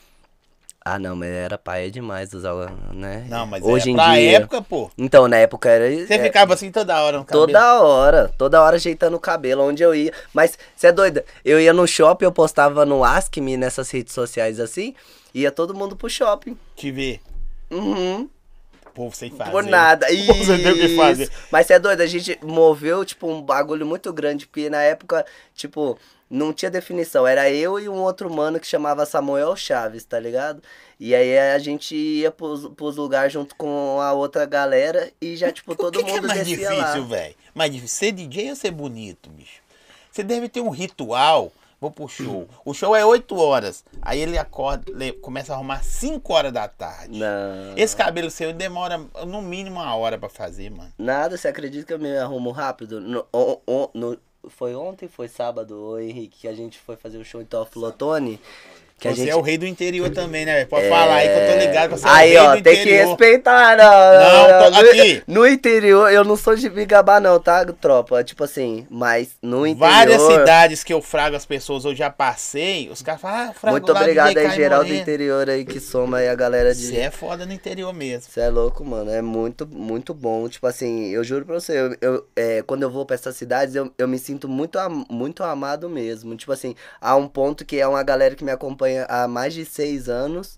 [0.85, 2.53] Ah, não, mas era paia demais usar,
[2.93, 3.25] né?
[3.27, 4.37] Não, mas Hoje era em dia.
[4.37, 4.91] época, pô.
[4.95, 7.47] Então, na época era Você é- ficava assim toda hora no cabelo.
[7.47, 10.13] Toda hora, toda hora ajeitando o cabelo, onde eu ia.
[10.31, 11.25] Mas você é doida?
[11.43, 14.93] Eu ia no shopping, eu postava no Ask Me nessas redes sociais assim,
[15.33, 16.55] ia todo mundo pro shopping.
[16.75, 17.19] Te ver.
[17.71, 18.29] Uhum.
[18.99, 19.51] O povo sem fazer.
[19.51, 20.07] Por nada.
[20.11, 21.23] O povo sem ter o que fazer.
[21.23, 21.31] Isso.
[21.49, 22.01] Mas você é doido?
[22.01, 25.97] A gente moveu, tipo, um bagulho muito grande, porque na época, tipo,
[26.29, 27.25] não tinha definição.
[27.25, 30.61] Era eu e um outro mano que chamava Samuel Chaves, tá ligado?
[30.99, 35.49] E aí a gente ia pros, pros lugares junto com a outra galera e já,
[35.49, 37.35] tipo, O todo que, que é mundo mais difícil, velho?
[37.55, 39.61] Mais difícil, ser DJ ou ser bonito, bicho?
[40.11, 41.53] Você deve ter um ritual.
[41.81, 42.47] Vou pro show.
[42.65, 43.85] O show é 8 horas.
[44.01, 47.17] Aí ele acorda, começa a arrumar 5 horas da tarde.
[47.17, 47.73] Não.
[47.77, 50.91] Esse cabelo seu demora no mínimo uma hora pra fazer, mano.
[50.97, 52.99] Nada, você acredita que eu me arrumo rápido?
[52.99, 54.17] No, on- on- no-
[54.49, 58.39] foi ontem, foi sábado, ô Henrique, que a gente foi fazer o show em Toflotone?
[58.99, 59.29] Que você gente...
[59.29, 60.65] é o rei do interior também, né?
[60.65, 62.69] Pode falar aí que eu tô ligado que você Aí, é o ó, tem que
[62.69, 63.07] interior.
[63.07, 63.85] respeitar, não.
[63.85, 65.23] Não, tô no, aqui.
[65.25, 68.23] no interior, eu não sou de Bigabá, não, tá, tropa?
[68.23, 69.89] Tipo assim, mas no interior.
[69.89, 73.71] Várias cidades que eu frago as pessoas, eu já passei, os caras falam, ah, frago
[73.77, 76.87] Muito obrigado aí, geral do interior aí que soma aí a galera de.
[76.87, 78.29] Você é foda no interior mesmo.
[78.29, 79.09] Você é louco, mano.
[79.11, 80.49] É muito, muito bom.
[80.49, 83.75] Tipo assim, eu juro pra você, eu, eu, é, quando eu vou pra essas cidades,
[83.75, 84.77] eu, eu me sinto muito,
[85.09, 86.35] muito amado mesmo.
[86.35, 89.65] Tipo assim, há um ponto que é uma galera que me acompanha há mais de
[89.65, 90.57] seis anos.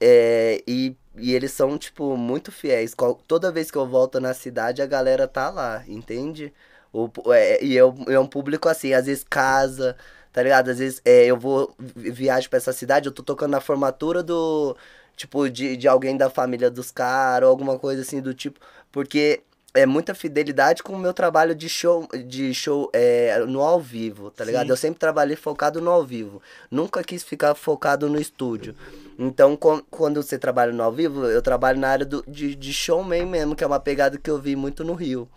[0.00, 2.94] é, e, e eles são, tipo, muito fiéis.
[3.26, 6.52] Toda vez que eu volto na cidade, a galera tá lá, entende?
[6.92, 9.96] O, é, e eu, é um público assim, às vezes casa,
[10.32, 10.70] tá ligado?
[10.70, 14.22] Às vezes é, eu vou vi- viajo pra essa cidade, eu tô tocando na formatura
[14.22, 14.76] do.
[15.16, 18.60] Tipo, de, de alguém da família dos caras, ou alguma coisa assim do tipo.
[18.92, 19.42] Porque
[19.76, 24.30] é muita fidelidade com o meu trabalho de show, de show é, no ao vivo,
[24.30, 24.64] tá ligado?
[24.66, 24.70] Sim.
[24.70, 26.40] Eu sempre trabalhei focado no ao vivo.
[26.70, 28.74] Nunca quis ficar focado no estúdio.
[29.18, 32.72] Então, quan- quando você trabalha no ao vivo, eu trabalho na área do, de, de
[32.72, 35.28] showman mesmo, que é uma pegada que eu vi muito no Rio.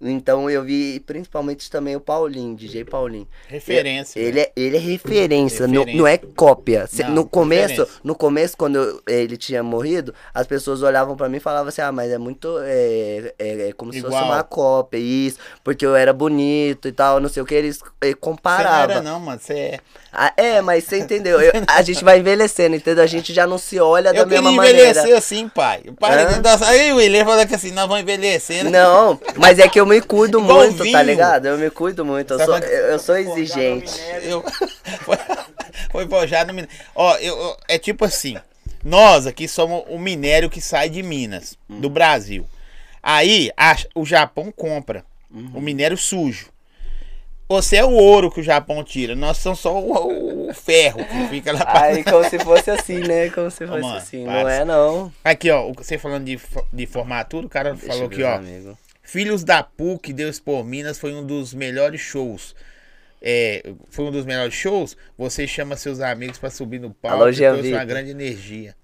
[0.00, 3.26] Então eu vi principalmente também o Paulinho, DJ Paulinho.
[3.48, 4.20] Referência.
[4.20, 5.98] Ele é, ele é referência, Não, Referência.
[5.98, 6.86] não é cópia.
[6.86, 8.00] Cê- Não, no começo, referência.
[8.04, 11.80] no começo quando eu- ele tinha morrido, as pessoas olhavam pra mim e falavam assim:
[11.80, 14.30] "Ah, mas é muito é, é, é como se fosse Igual.
[14.30, 18.08] uma cópia, isso, porque eu era bonito e tal, não sei o que eles eh,
[18.08, 18.96] Você não comparavam".
[18.96, 19.40] era não, mano.
[19.40, 19.80] Você é...
[20.16, 21.40] Ah, é, mas você entendeu?
[21.40, 23.02] Eu- a gente vai envelhecendo, entendeu?
[23.02, 25.18] A gente já não se olha da Eu queria mesma envelhecer maneira.
[25.18, 25.82] assim, pai.
[25.88, 26.40] O pai Hã?
[26.40, 26.66] dança.
[26.68, 28.70] Aí o William falou que assim, nós vamos envelhecendo.
[28.70, 31.02] Não, mas é que eu me cuido muito, tá vinho.
[31.02, 31.46] ligado?
[31.46, 33.92] Eu me cuido muito, eu Tá sou, eu, eu sou exigente.
[34.22, 34.42] Eu...
[35.04, 35.16] foi,
[35.90, 36.74] foi forjado no minério.
[36.94, 38.36] Ó, eu, eu- é tipo assim.
[38.84, 41.80] Nós aqui somos o minério que sai de Minas, Hum.
[41.80, 42.46] do Brasil.
[43.02, 45.50] Aí a- o Japão compra Uhum.
[45.54, 46.46] o minério sujo.
[47.54, 49.14] Você é o ouro que o Japão tira.
[49.14, 51.82] Nós somos só o, o ferro que fica lá pra...
[51.82, 53.30] Aí como se fosse assim, né?
[53.30, 54.24] Como se fosse mano, assim.
[54.24, 54.42] para.
[54.42, 55.12] Não é não.
[55.22, 56.38] Aqui, ó, você falando de,
[56.72, 58.40] de formatura, o cara Deixa falou aqui, ó.
[59.02, 62.56] Filhos da PUC, Deus por Minas, foi um dos melhores shows.
[63.22, 64.96] É, foi um dos melhores shows.
[65.16, 68.74] Você chama seus amigos pra subir no palco Alô, e trouxe uma grande energia.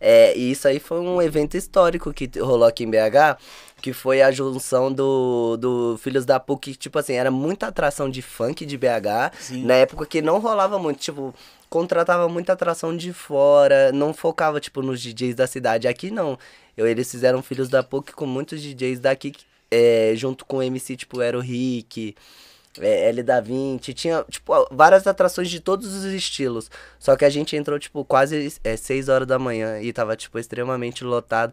[0.00, 3.38] É, e isso aí foi um evento histórico que rolou aqui em BH,
[3.84, 8.08] que foi a junção do, do Filhos da PUC, que, tipo assim, era muita atração
[8.08, 9.62] de funk de BH, Sim.
[9.62, 11.34] na época que não rolava muito, tipo,
[11.68, 15.86] contratava muita atração de fora, não focava, tipo, nos DJs da cidade.
[15.86, 16.38] Aqui não,
[16.74, 19.34] Eu, eles fizeram Filhos da PUC com muitos DJs daqui,
[19.70, 22.14] é, junto com o MC, tipo, era o Rick,
[22.80, 26.70] é, L da 20, tinha, tipo, várias atrações de todos os estilos.
[26.98, 30.38] Só que a gente entrou, tipo, quase é, 6 horas da manhã e tava, tipo,
[30.38, 31.52] extremamente lotado.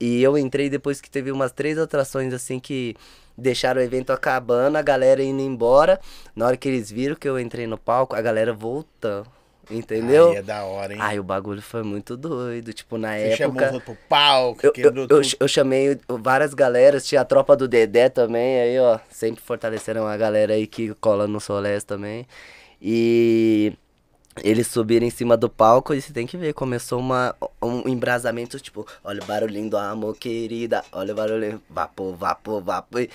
[0.00, 2.96] E eu entrei depois que teve umas três atrações assim que
[3.36, 6.00] deixaram o evento acabando, a galera indo embora.
[6.34, 9.26] Na hora que eles viram que eu entrei no palco, a galera voltando.
[9.70, 10.30] Entendeu?
[10.30, 10.98] Aí é da hora, hein?
[11.00, 12.72] Aí o bagulho foi muito doido.
[12.72, 13.74] Tipo, na Você chamou época.
[13.76, 15.36] outros pro palco, Eu, eu, quebrou eu, tudo.
[15.38, 20.16] eu chamei várias galeras, tinha a tropa do Dedé também, aí ó, sempre fortaleceram a
[20.16, 22.26] galera aí que cola no Solés também.
[22.82, 23.72] E
[24.42, 28.58] eles subiram em cima do palco e você tem que ver, começou uma, um embrasamento,
[28.60, 33.06] tipo, olha o barulhinho do amor, querida, olha o barulhinho, vapor, vapor, vapor.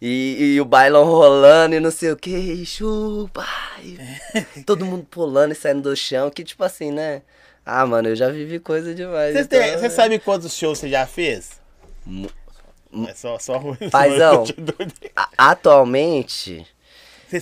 [0.00, 3.46] E, e o bailão rolando e não sei o que, chupa.
[3.82, 3.98] e
[4.66, 7.22] todo mundo pulando e saindo do chão, que tipo assim, né?
[7.64, 9.32] Ah, mano, eu já vivi coisa demais.
[9.34, 11.60] Você então, você sabe quantos shows você já fez?
[12.04, 12.30] Mu-
[13.08, 13.60] É só, só
[13.90, 14.44] Paizão.
[15.36, 16.66] Atualmente,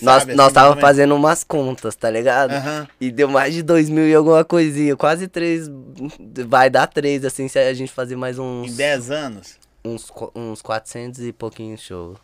[0.02, 0.80] Nós, sabe, nós assim, tava menos?
[0.80, 2.52] fazendo umas contas, tá ligado?
[2.52, 2.88] Aham.
[3.00, 4.96] E deu mais de dois mil e alguma coisinha.
[4.96, 5.70] Quase três.
[6.46, 8.72] Vai dar três, assim, se a gente fazer mais uns.
[8.72, 9.58] Em 10 anos?
[9.84, 12.16] Uns, uns 400 e pouquinho show.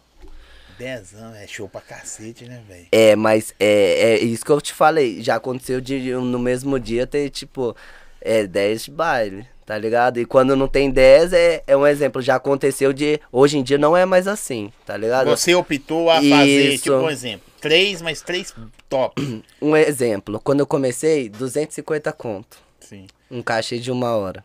[0.79, 2.87] 10 anos, é show pra cacete, né, velho?
[2.90, 5.23] É, mas é, é isso que eu te falei.
[5.23, 7.77] Já aconteceu de no mesmo dia ter, tipo,
[8.18, 10.18] é 10 baile, tá ligado?
[10.18, 12.23] E quando não tem 10, é, é um exemplo.
[12.23, 13.20] Já aconteceu de.
[13.31, 15.29] Hoje em dia não é mais assim, tá ligado?
[15.29, 16.85] Você optou a fazer, Isso.
[16.85, 18.55] tipo, um exemplo, três, mas três
[18.88, 19.20] top.
[19.61, 20.40] Um exemplo.
[20.40, 22.59] Quando eu comecei, 250 conto.
[22.81, 23.07] Sim.
[23.31, 24.44] um cachê de uma hora.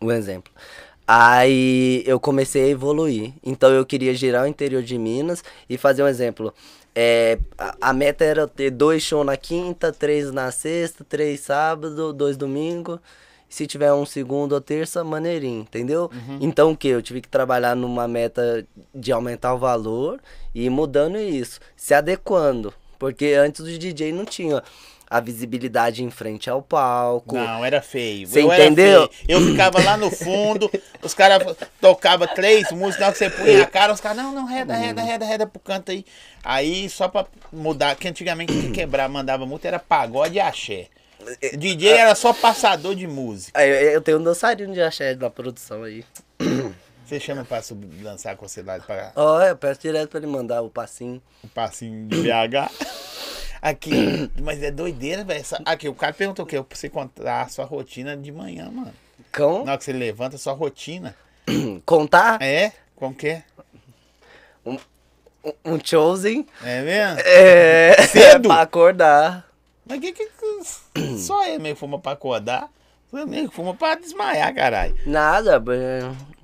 [0.00, 0.50] Um exemplo.
[1.06, 3.32] Aí eu comecei a evoluir.
[3.44, 6.54] Então eu queria girar o interior de Minas e fazer um exemplo.
[6.94, 12.12] É, a, a meta era ter dois shows na quinta, três na sexta, três sábado,
[12.12, 13.00] dois domingo.
[13.50, 16.08] Se tiver um segundo ou terça, maneirinho, entendeu?
[16.40, 16.88] Então o que?
[16.88, 20.20] Eu tive que trabalhar numa meta de aumentar o valor
[20.54, 22.72] e ir mudando isso, se adequando.
[22.98, 24.62] Porque antes o DJ não tinha
[25.10, 27.34] a visibilidade em frente ao palco.
[27.34, 28.28] Não, era feio.
[28.28, 29.08] Cê eu era entendeu?
[29.08, 29.26] feio.
[29.26, 30.70] Eu ficava lá no fundo,
[31.02, 34.32] os caras tocavam três músicas, na hora que você punha a cara, os caras, não,
[34.32, 36.04] não, reda, reda, reda, reda pro canto aí.
[36.44, 40.86] Aí, só pra mudar, que antigamente que quebrar, mandava muito, era pagode e axé.
[41.56, 43.64] DJ era só passador de música.
[43.66, 46.04] Eu- tenho um dançarino de axé na produção aí.
[47.06, 50.26] Você chama pra sub- dançar com você lá pra Ó, eu peço direto pra ele
[50.28, 51.20] mandar o passinho.
[51.44, 52.70] um passinho de BH.
[53.62, 55.44] Aqui, mas é doideira, velho.
[55.66, 56.62] Aqui, o cara perguntou o quê?
[56.62, 58.92] Pra você contar a sua rotina de manhã, mano.
[59.30, 59.64] Cão?
[59.64, 61.14] Na hora que você levanta, a sua rotina.
[61.84, 62.72] Contar É?
[62.96, 63.42] Como que é?
[64.64, 64.78] um,
[65.64, 66.46] um chosen.
[66.64, 67.20] É mesmo?
[67.24, 68.06] É.
[68.06, 68.48] Cedo?
[68.48, 69.49] pra acordar.
[69.90, 70.24] Mas que que.
[70.26, 72.70] que- Só é meio fuma pra acordar?
[73.10, 74.96] Só meio fuma pra desmaiar, caralho.
[75.04, 75.74] Nada, br-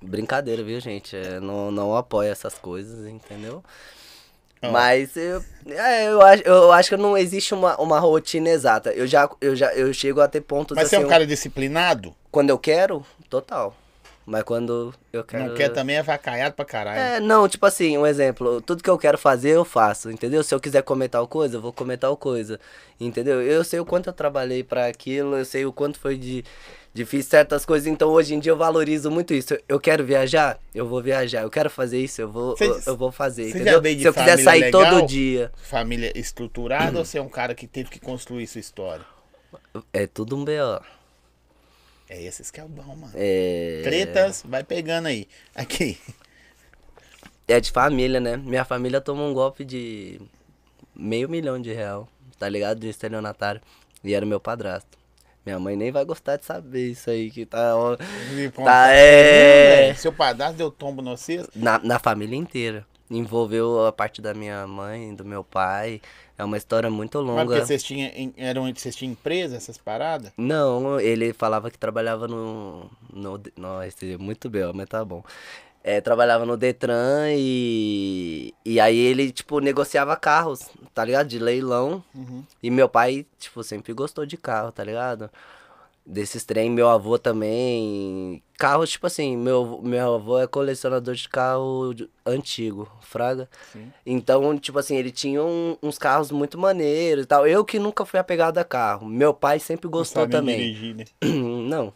[0.03, 1.17] brincadeira, viu, gente?
[1.17, 3.63] É, não, não apoio essas coisas, entendeu?
[4.73, 8.91] Mas eu, é, eu, acho, eu acho que não existe uma, uma rotina exata.
[8.91, 11.05] Eu já, eu já eu chego a ter pontos Mas você assim.
[11.05, 12.13] é um cara disciplinado?
[12.33, 13.77] Quando eu quero, total.
[14.27, 15.45] Mas quando eu quero.
[15.47, 16.99] Não quer também é vacaiado pra caralho.
[17.01, 20.43] É, não, tipo assim, um exemplo, tudo que eu quero fazer eu faço, entendeu?
[20.43, 22.59] Se eu quiser comer tal coisa, eu vou comer tal coisa,
[22.99, 23.41] entendeu?
[23.41, 26.45] Eu sei o quanto eu trabalhei pra aquilo, eu sei o quanto foi de
[26.93, 29.57] difícil certas coisas, então hoje em dia eu valorizo muito isso.
[29.69, 31.43] Eu quero viajar, eu vou viajar.
[31.43, 33.81] Eu quero fazer isso, eu vou, Cê- eu, eu vou fazer, entendeu?
[33.83, 34.99] Se eu quiser sair legal?
[34.99, 39.05] todo dia, Família estruturada ou você é um cara que teve que construir sua história?
[39.93, 40.96] é tudo um BO.
[42.09, 43.13] É esses que é o bom, mano.
[43.15, 43.81] É...
[43.83, 45.29] Tretas, vai pegando aí.
[45.55, 45.99] Aqui.
[47.49, 48.37] É de família, né?
[48.37, 50.21] Minha família tomou um golpe de
[50.93, 52.09] meio milhão de real,
[52.41, 52.81] tá ligado?
[52.81, 53.61] De estelionatário.
[54.03, 54.99] E era meu padrasto.
[55.45, 57.77] Minha mãe nem vai gostar de saber isso aí, que tá.
[57.77, 57.97] ó,
[58.65, 59.95] Tá, é.
[59.95, 61.53] Seu padrasto deu tombo no cesto?
[61.55, 62.85] Na, na família inteira.
[63.11, 66.01] Envolveu a parte da minha mãe, do meu pai.
[66.37, 67.67] É uma história muito Mas porque longa.
[67.67, 70.33] vocês tinham, eram, vocês tinham empresa, essas paradas?
[70.37, 72.91] Não, ele falava que trabalhava no.
[73.13, 75.23] no nossa, muito bem, mas tá bom.
[75.83, 78.53] É, trabalhava no Detran e.
[78.65, 81.29] E aí ele, tipo, negociava carros, tá ligado?
[81.29, 82.03] De leilão.
[82.13, 82.43] Uhum.
[82.61, 85.31] E meu pai, tipo, sempre gostou de carro, tá ligado?
[86.09, 88.41] Desses trem, meu avô também.
[88.57, 91.93] Carros, tipo assim, meu, meu avô é colecionador de carro
[92.25, 93.49] antigo, fraga.
[93.73, 93.93] Sim.
[94.07, 97.45] Então, tipo assim, ele tinha um- uns carros muito maneiros e tal.
[97.45, 99.05] Eu que nunca fui apegado a carro.
[99.05, 100.59] Meu pai sempre gostou Não também.
[100.59, 101.05] dirigir, né?
[101.69, 101.93] Não.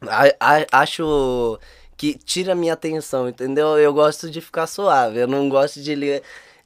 [0.00, 1.58] A- a- acho
[1.98, 3.78] que tira a minha atenção, entendeu?
[3.78, 5.18] Eu gosto de ficar suave.
[5.18, 5.94] Eu não gosto de,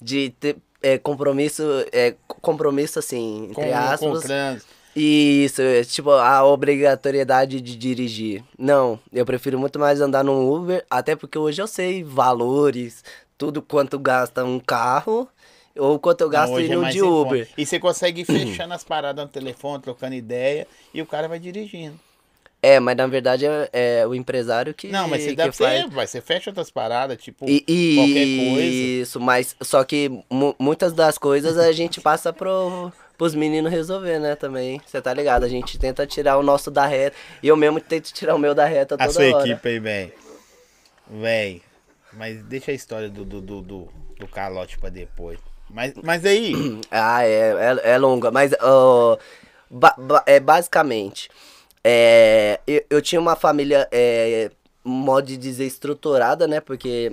[0.00, 4.22] de ter é, compromisso, é, compromisso assim, entre Com, com aspas.
[4.22, 4.77] trânsito.
[5.00, 8.42] Isso, é, tipo, a obrigatoriedade de dirigir.
[8.58, 13.04] Não, eu prefiro muito mais andar no Uber, até porque hoje eu sei valores,
[13.36, 15.28] tudo quanto gasta um carro
[15.76, 17.30] ou quanto eu gasto é indo mais de em conta.
[17.30, 17.48] Uber.
[17.56, 21.38] E você consegue ir fechando as paradas no telefone, trocando ideia, e o cara vai
[21.38, 21.98] dirigindo.
[22.60, 24.88] É, mas na verdade é, é o empresário que.
[24.88, 25.82] Não, mas você deve faz.
[25.82, 28.82] ser, vai, você fecha outras paradas, tipo, E, e- qualquer coisa.
[29.02, 34.18] Isso, mas só que mu- muitas das coisas a gente passa pro, pros meninos resolver,
[34.20, 34.80] né, também.
[34.86, 35.42] Você tá ligado?
[35.44, 37.16] A gente tenta tirar o nosso da reta.
[37.42, 39.46] E eu mesmo tento tirar o meu da reta toda A sua hora.
[39.48, 40.12] equipe aí, velho.
[41.10, 41.62] Véi.
[42.12, 45.38] Mas deixa a história do, do, do, do, do calote pra depois.
[45.68, 46.54] Mas, mas aí,
[46.90, 49.18] Ah, é, é, é longa, mas ó,
[49.70, 51.28] ba- ba- é, basicamente,
[51.84, 54.50] é, eu, eu tinha uma família, é,
[54.82, 56.60] modo de dizer, estruturada, né?
[56.60, 57.12] Porque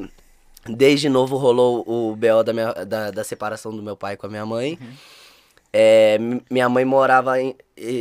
[0.66, 4.30] desde novo rolou o BO da, minha, da, da separação do meu pai com a
[4.30, 4.80] minha mãe.
[5.78, 7.54] É, mi- minha mãe morava, em,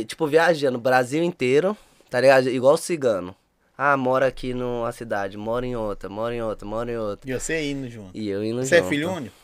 [0.07, 1.75] tipo, viajando o Brasil inteiro,
[2.09, 2.47] tá ligado?
[2.49, 3.35] Igual cigano.
[3.77, 7.29] Ah, mora aqui numa cidade, mora em outra, mora em outra, mora em outra.
[7.29, 8.11] e você indo junto.
[8.17, 8.89] E eu indo Você é junto.
[8.89, 9.35] filho único?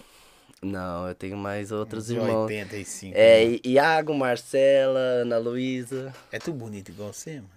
[0.62, 2.44] Não, eu tenho mais outros De irmãos.
[2.46, 3.13] 85.
[3.17, 3.60] É, né?
[3.65, 6.13] Iago, Marcela, Ana Luísa.
[6.32, 7.50] É tudo bonito igual você, mano.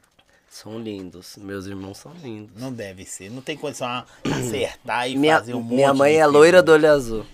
[0.51, 1.37] São lindos.
[1.37, 2.61] Meus irmãos são lindos.
[2.61, 3.31] Não deve ser.
[3.31, 6.73] Não tem condição de acertar e Minha, fazer um monte minha mãe é loira do
[6.73, 7.27] olho azul.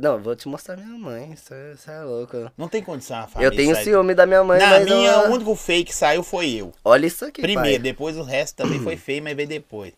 [0.00, 1.32] Não, vou te mostrar minha mãe.
[1.32, 1.52] Isso
[1.90, 2.50] é, louco.
[2.56, 5.54] Não tem condição a Eu tenho ciúme da minha mãe, Na minha, ela- o único
[5.54, 6.72] feio que saiu foi eu.
[6.84, 7.90] Olha isso aqui, Primeiro, pai.
[7.92, 9.92] depois o resto também foi feio, mas veio depois.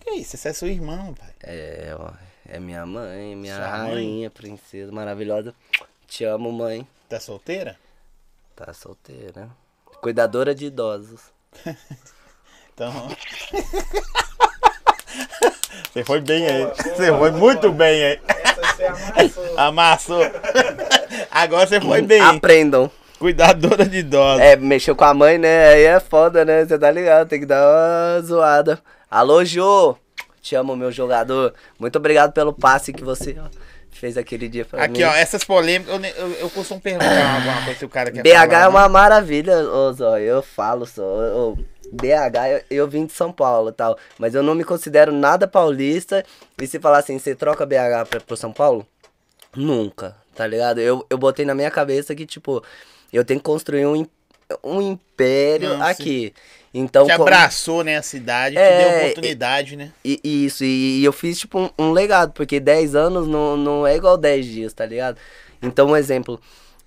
[0.00, 0.36] Que isso?
[0.36, 1.30] Essa é sua irmã, pai.
[1.42, 2.10] É, ó,
[2.48, 3.94] é minha mãe, minha Sua mãe?
[3.94, 5.54] rainha, princesa maravilhosa.
[6.06, 6.86] Te amo, mãe.
[7.08, 7.76] Tá solteira?
[8.54, 9.48] Tá solteira.
[10.00, 11.20] Cuidadora de idosos.
[12.76, 12.92] Então.
[15.92, 16.64] Você foi bem aí.
[16.64, 18.20] Você foi muito bem aí.
[18.28, 19.56] Essa você amassou.
[19.56, 20.22] Amassou.
[21.30, 22.20] Agora você foi bem.
[22.20, 22.90] Aprendam.
[23.18, 24.42] Cuidadora de idosos.
[24.42, 25.68] É, mexeu com a mãe, né?
[25.68, 26.64] Aí é foda, né?
[26.66, 27.28] Você tá ligado?
[27.28, 28.78] Tem que dar uma zoada.
[29.10, 29.96] Alô, Jô!
[30.42, 31.54] Te amo, meu jogador.
[31.78, 33.36] Muito obrigado pelo passe que você
[33.90, 35.04] fez aquele dia pra Aqui, mim.
[35.04, 38.28] ó, essas polêmicas, eu, eu, eu costumo perguntar alguma coisa se o cara quer BH
[38.28, 38.68] falar, é né?
[38.68, 40.24] uma maravilha, ô Zóio.
[40.24, 41.02] Eu falo só.
[41.02, 41.56] ô,
[41.92, 43.96] BH, eu, eu vim de São Paulo e tal.
[44.18, 46.24] Mas eu não me considero nada paulista.
[46.60, 48.86] E se falar assim, você troca BH pra, pro São Paulo?
[49.54, 50.80] Nunca, tá ligado?
[50.80, 52.62] Eu, eu botei na minha cabeça que, tipo,
[53.12, 54.06] eu tenho que construir um,
[54.62, 56.34] um império aqui.
[56.74, 59.92] Então, Te abraçou, né, a cidade, te É, deu oportunidade, né?
[60.04, 63.56] E, e isso, e, e eu fiz tipo um, um legado, porque 10 anos não,
[63.56, 65.16] não é igual 10 dias, tá ligado?
[65.62, 66.38] Então, um exemplo,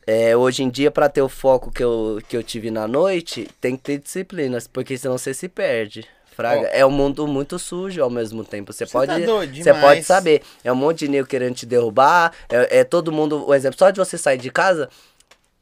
[0.05, 3.47] é, hoje em dia, pra ter o foco que eu, que eu tive na noite,
[3.61, 6.05] tem que ter disciplinas, porque senão você se perde.
[6.39, 6.69] Fraga, Ó.
[6.71, 8.71] é um mundo muito sujo ao mesmo tempo.
[8.71, 10.41] Você Você pode, tá você pode saber.
[10.63, 12.31] É um monte de nego querendo te derrubar.
[12.49, 13.45] É, é todo mundo.
[13.45, 14.89] O exemplo, só de você sair de casa,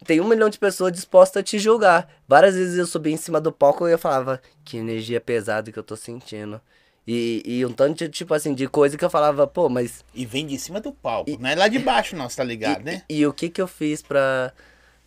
[0.05, 2.07] tem um milhão de pessoas dispostas a te julgar.
[2.27, 5.79] Várias vezes eu subi em cima do palco e eu falava, que energia pesada que
[5.79, 6.61] eu tô sentindo.
[7.07, 10.03] E, e um tanto de, tipo assim, de coisa que eu falava, pô, mas.
[10.13, 11.31] E vem de cima do palco.
[11.39, 13.01] Não é lá de baixo, não, você tá ligado, e, né?
[13.07, 14.51] e, e o que que eu fiz pra,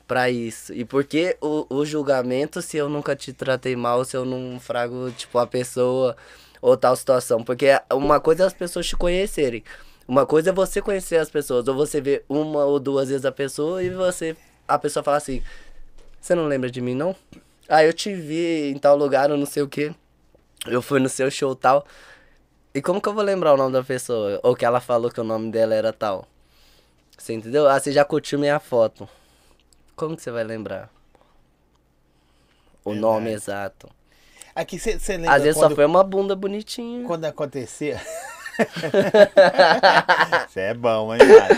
[0.08, 0.72] pra isso?
[0.72, 4.58] E por que o, o julgamento se eu nunca te tratei mal, se eu não
[4.58, 6.16] frago, tipo, a pessoa
[6.62, 7.44] ou tal situação?
[7.44, 9.62] Porque uma coisa é as pessoas te conhecerem.
[10.08, 13.30] Uma coisa é você conhecer as pessoas, ou você ver uma ou duas vezes a
[13.30, 14.34] pessoa e você
[14.66, 15.42] a pessoa fala assim:
[16.18, 17.14] "Você não lembra de mim não?"
[17.68, 19.94] Ah, eu te vi em tal lugar, eu não sei o que.
[20.66, 21.84] Eu fui no seu show tal.
[22.74, 24.38] E como que eu vou lembrar o nome da pessoa?
[24.42, 26.26] Ou que ela falou que o nome dela era tal?
[27.16, 27.68] Você entendeu?
[27.68, 29.08] Ah, você já curtiu minha foto.
[29.96, 30.88] Como que você vai lembrar?
[32.84, 33.00] O Verdade.
[33.00, 33.88] nome exato.
[34.54, 37.06] Aqui você lembra Às vezes quando, só foi uma bunda bonitinha.
[37.06, 38.00] quando acontecia...
[40.48, 41.54] Você é bom, hein, cara?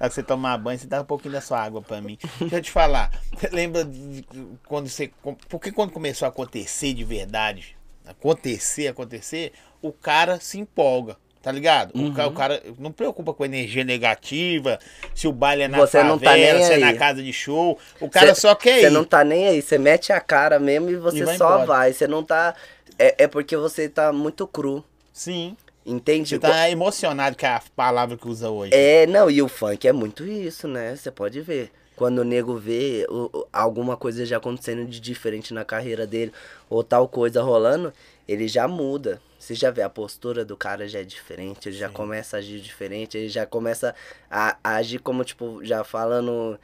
[0.00, 2.18] Na você tomar banho, você dá um pouquinho da sua água pra mim.
[2.40, 3.12] Deixa eu te falar.
[3.36, 4.24] Você lembra de
[4.66, 5.12] quando você.
[5.48, 7.76] Porque quando começou a acontecer de verdade,
[8.06, 11.16] acontecer, acontecer, o cara se empolga.
[11.42, 11.90] Tá ligado?
[11.92, 12.14] O, Uhum.
[12.14, 14.78] ca- o cara não preocupa com energia negativa,
[15.12, 17.76] se o baile é na Você favela, não tá se é na casa de show.
[18.00, 18.90] O cara Cê- só quer Você ir.
[18.90, 21.66] não tá nem aí, você mete a cara mesmo e você E vai só embora.
[21.66, 21.92] vai.
[21.92, 22.54] Você não tá.
[22.96, 24.84] É, é porque você tá muito cru.
[25.12, 25.56] Sim.
[25.84, 26.28] Entende?
[26.28, 28.70] Você tá emocionado com a palavra que usa hoje.
[28.72, 30.94] É, não, e o funk é muito isso, né?
[30.94, 31.72] Você pode ver.
[31.96, 36.32] Quando o nego vê o- alguma coisa já acontecendo de diferente na carreira dele,
[36.68, 37.92] ou tal coisa rolando,
[38.26, 39.20] ele já muda.
[39.38, 42.60] Você já vê a postura do cara já é diferente, ele já começa a agir
[42.60, 43.94] diferente, ele já começa
[44.30, 46.58] a, a agir como, tipo, já falando.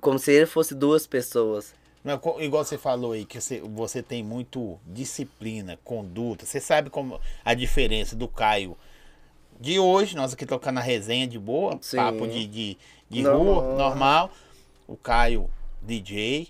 [0.00, 1.74] Como se ele fosse duas pessoas.
[2.02, 6.46] Não, igual você falou aí, que você, você tem muito disciplina, conduta.
[6.46, 8.76] Você sabe como a diferença do Caio
[9.60, 11.98] de hoje, nós aqui tocando na resenha de boa, Sim.
[11.98, 12.78] papo de, de,
[13.10, 13.44] de Normal.
[13.44, 14.30] rua, normal.
[14.86, 15.50] O Caio,
[15.82, 16.48] DJ.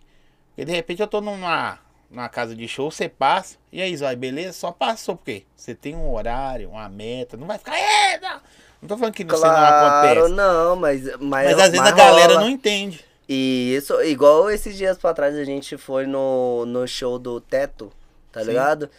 [0.57, 1.79] E de repente eu tô numa,
[2.11, 3.57] numa casa de show, você passa.
[3.73, 4.53] E aí, Zói, beleza?
[4.53, 7.37] Só passou, porque você tem um horário, uma meta.
[7.37, 7.77] Não vai ficar.
[7.79, 8.41] "É, não."
[8.83, 10.33] Não tô falando que não, isso não Claro, acontece.
[10.35, 11.03] não, mas.
[11.19, 12.41] Mas, Mas às vezes a galera rola.
[12.41, 13.05] não entende.
[13.29, 17.93] E isso, igual esses dias pra trás a gente foi no, no show do Teto,
[18.33, 18.47] tá Sim.
[18.49, 18.91] ligado?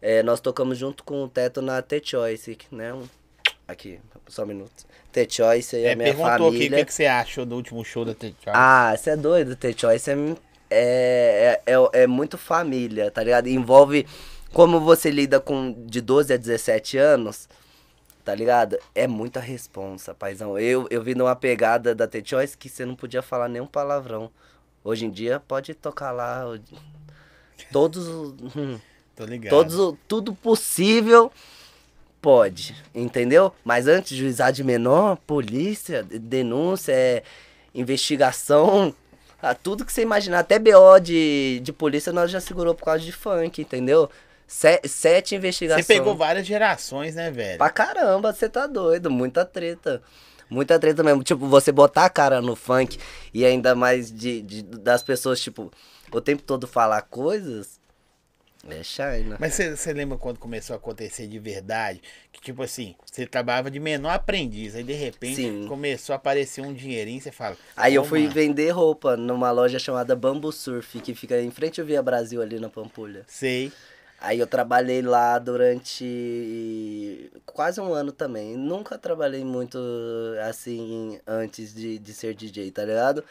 [0.00, 2.94] É, nós tocamos junto com o Teto na T-Choice, né?
[3.66, 3.98] Aqui,
[4.28, 4.84] só um minuto.
[5.12, 6.78] T-Choice aí, É, a minha perguntou aqui o família.
[6.78, 10.14] que, que você achou do último show da T Ah, você é doido, T-Choice é,
[10.70, 13.48] é, é, é, é muito família, tá ligado?
[13.48, 14.06] Envolve
[14.52, 17.48] como você lida com de 12 a 17 anos,
[18.24, 18.78] tá ligado?
[18.94, 20.58] É muita responsa, paizão.
[20.58, 24.30] Eu, eu vi numa pegada da T-Choice que você não podia falar nenhum palavrão.
[24.84, 26.42] Hoje em dia pode tocar lá
[27.72, 28.34] todos, os-
[29.16, 29.50] Tô ligado.
[29.50, 31.30] todos, tudo possível
[32.20, 33.52] pode, entendeu?
[33.64, 37.22] Mas antes, juizado menor, polícia, de- denúncia, é,
[37.74, 38.94] investigação,
[39.42, 43.04] ah, tudo que você imaginar, até BO de, de polícia nós já segurou por causa
[43.04, 44.08] de funk, entendeu?
[44.46, 45.86] Se- sete Você investigações.
[45.86, 47.58] pegou várias gerações, né, velho?
[47.58, 50.02] Pra caramba, você tá doido, muita treta.
[50.48, 51.22] Muita treta mesmo.
[51.22, 52.98] Tipo, você botar a cara no funk
[53.32, 55.70] e ainda mais de, de- das pessoas, tipo,
[56.10, 57.79] o tempo todo falar coisas.
[58.68, 59.36] É China.
[59.40, 62.02] Mas você lembra quando começou a acontecer de verdade?
[62.30, 65.66] Que tipo assim, você trabalhava de menor aprendiz, aí de repente Sim.
[65.66, 67.56] começou a aparecer um dinheirinho, você fala.
[67.76, 71.50] Aí eu "Pô, fui mano, vender roupa numa loja chamada Bamboo Surf, que fica em
[71.50, 73.24] frente ao Via Brasil ali na Pampulha.
[73.26, 73.72] Sei.
[74.20, 78.54] Aí eu trabalhei lá durante quase um ano também.
[78.56, 79.78] Nunca trabalhei muito
[80.46, 83.24] assim antes de, de ser DJ, tá ligado?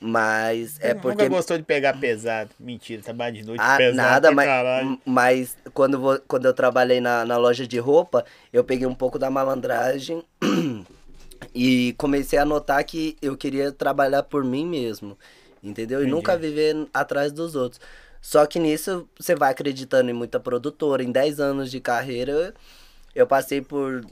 [0.00, 1.28] Mas é Nunca porque.
[1.28, 2.50] gostou de pegar pesado.
[2.60, 3.96] Mentira, trabalho de noite Ah, pesado.
[3.96, 5.00] nada, mas, caralho.
[5.04, 9.18] mas quando, vo- quando eu trabalhei na, na loja de roupa, eu peguei um pouco
[9.18, 10.22] da malandragem
[11.54, 15.18] e comecei a notar que eu queria trabalhar por mim mesmo,
[15.62, 15.98] entendeu?
[15.98, 16.14] E Entendi.
[16.14, 17.80] nunca viver atrás dos outros.
[18.20, 21.02] Só que nisso você vai acreditando em muita produtora.
[21.02, 22.54] Em 10 anos de carreira,
[23.14, 24.04] eu passei por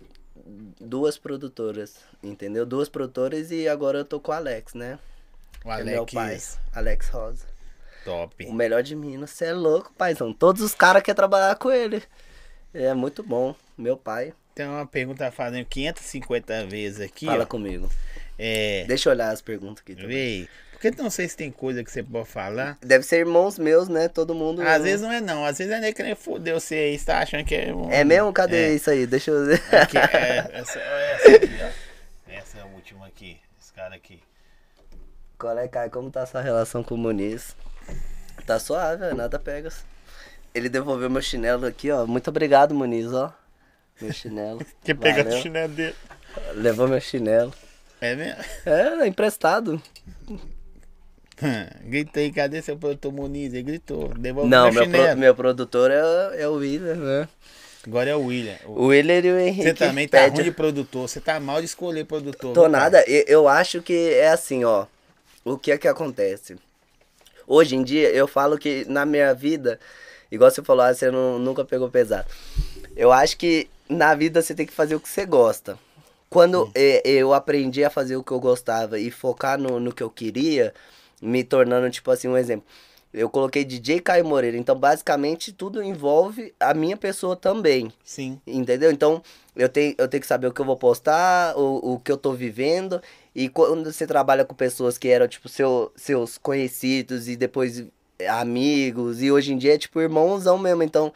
[0.81, 2.65] duas produtoras, entendeu?
[2.67, 4.99] Duas produtoras e agora eu tô com o Alex, né?
[5.67, 6.39] O é meu Alex, pai,
[6.75, 7.45] Alex Rosa.
[8.05, 8.47] top.
[8.47, 10.33] O melhor de Minas, você é louco, paizão.
[10.33, 12.03] Todos os caras querem trabalhar com ele.
[12.73, 13.55] É muito bom.
[13.77, 17.47] Meu pai, Tem uma pergunta fazendo 550 vezes aqui, fala ó.
[17.47, 17.91] comigo.
[18.39, 18.85] É.
[18.87, 19.95] Deixa eu olhar as perguntas aqui.
[19.95, 20.09] também.
[20.09, 22.79] Véi, porque não sei se tem coisa que você pode falar.
[22.83, 24.09] Deve ser irmãos meus, né?
[24.09, 24.61] Todo mundo.
[24.63, 27.19] Às vezes não é não, às vezes é nem querer foder você aí, você tá
[27.21, 27.91] achando que é um...
[27.91, 28.33] É mesmo?
[28.33, 28.75] Cadê É.
[28.75, 29.07] isso aí?
[29.07, 29.63] Deixa eu ver.
[29.75, 31.87] Aqui, é, essa, essa aqui, ó.
[32.31, 34.21] Essa é a última aqui, esse cara aqui.
[35.39, 35.91] Qual é, Caio?
[35.91, 37.55] Como tá a sua relação com o Muniz?
[38.47, 39.71] Tá suave, velho, nada pega.
[40.55, 42.07] Ele devolveu meu chinelo aqui, ó.
[42.07, 43.33] Muito obrigado, Muniz, ó.
[44.01, 44.65] Meu chinelo.
[44.83, 45.95] Que pega o chinelo dele.
[46.55, 47.53] Levou meu chinelo.
[48.01, 48.43] É mesmo?
[48.65, 49.81] É, emprestado.
[51.85, 53.53] Grita aí, cadê seu produtor Muniz?
[53.53, 57.29] Ele gritou, devolve Não, meu meu, pro- meu produtor é, é o William, né?
[57.87, 58.57] Agora é o William.
[58.65, 59.63] O- William e o Henrique.
[59.65, 62.55] Você também tá pede- ruim de produtor, você tá mal de escolher produtor.
[62.55, 64.87] Tô nada, eu, eu acho que é assim, ó.
[65.47, 66.57] O que é que acontece?
[67.47, 69.79] Hoje em dia, eu falo que na minha vida,
[70.29, 72.27] igual você falou, ah, você não, nunca pegou pesado.
[72.97, 75.79] Eu acho que na vida você tem que fazer o que você gosta.
[76.29, 80.03] Quando eh, eu aprendi a fazer o que eu gostava e focar no, no que
[80.03, 80.75] eu queria,
[81.23, 82.67] me tornando, tipo assim, um exemplo.
[83.15, 87.93] Eu coloquei DJ Caio Moreira, então basicamente tudo envolve a minha pessoa também.
[88.05, 88.41] Sim.
[88.45, 88.91] Entendeu?
[88.91, 89.23] Então,
[89.55, 92.17] eu tenho, eu tenho que saber o que eu vou postar, o, o que eu
[92.17, 93.01] tô vivendo.
[93.39, 97.85] E quando você trabalha com pessoas que eram, tipo, seu, seus conhecidos e depois
[98.31, 100.83] amigos, e hoje em dia é, tipo, irmãozão mesmo.
[100.83, 101.13] Então,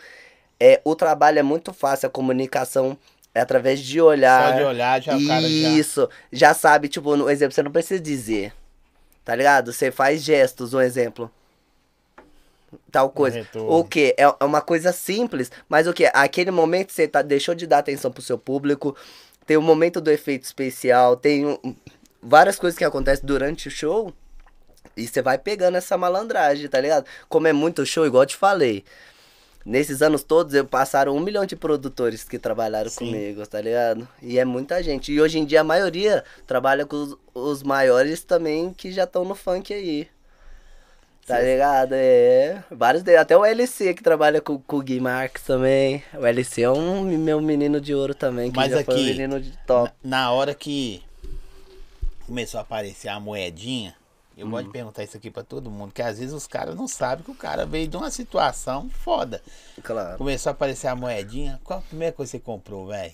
[0.60, 2.94] é, o trabalho é muito fácil, a comunicação
[3.34, 4.50] é através de olhar.
[4.52, 5.48] Só de olhar já o cara já...
[5.48, 8.52] Isso, já sabe, tipo, no exemplo, você não precisa dizer.
[9.24, 9.72] Tá ligado?
[9.72, 11.30] Você faz gestos, um exemplo.
[12.92, 13.48] Tal coisa.
[13.54, 14.14] O que?
[14.18, 16.04] É é uma coisa simples, mas o que?
[16.12, 18.94] Aquele momento você tá, deixou de dar atenção pro seu público.
[19.46, 21.74] Tem o momento do efeito especial, tem um-
[22.22, 24.12] várias coisas que acontecem durante o show.
[24.96, 27.06] E você vai pegando essa malandragem, tá ligado?
[27.28, 28.84] Como é muito show, igual eu te falei.
[29.64, 33.06] Nesses anos todos, eu passaram um milhão de produtores que trabalharam Sim.
[33.06, 34.08] comigo, tá ligado?
[34.22, 35.12] E é muita gente.
[35.12, 39.24] E hoje em dia a maioria trabalha com os, os maiores também que já estão
[39.24, 40.08] no funk aí.
[41.26, 41.92] Tá ligado?
[41.92, 42.64] É.
[42.70, 43.20] Vários deles.
[43.20, 46.02] Até o LC que trabalha com, com o Gui Marques também.
[46.14, 49.06] O LC é um meu menino de ouro também, que Mas já foi um aqui,
[49.06, 49.92] menino de top.
[50.02, 51.02] Na hora que
[52.30, 53.92] começou a aparecer a moedinha,
[54.36, 54.66] eu gosto Uhum.
[54.68, 57.30] de perguntar isso aqui pra todo mundo, que às vezes os caras não sabem que
[57.32, 59.42] o cara veio de uma situação foda.
[59.82, 60.16] Claro.
[60.16, 63.12] Começou a aparecer a moedinha, qual a primeira coisa que você comprou, velho?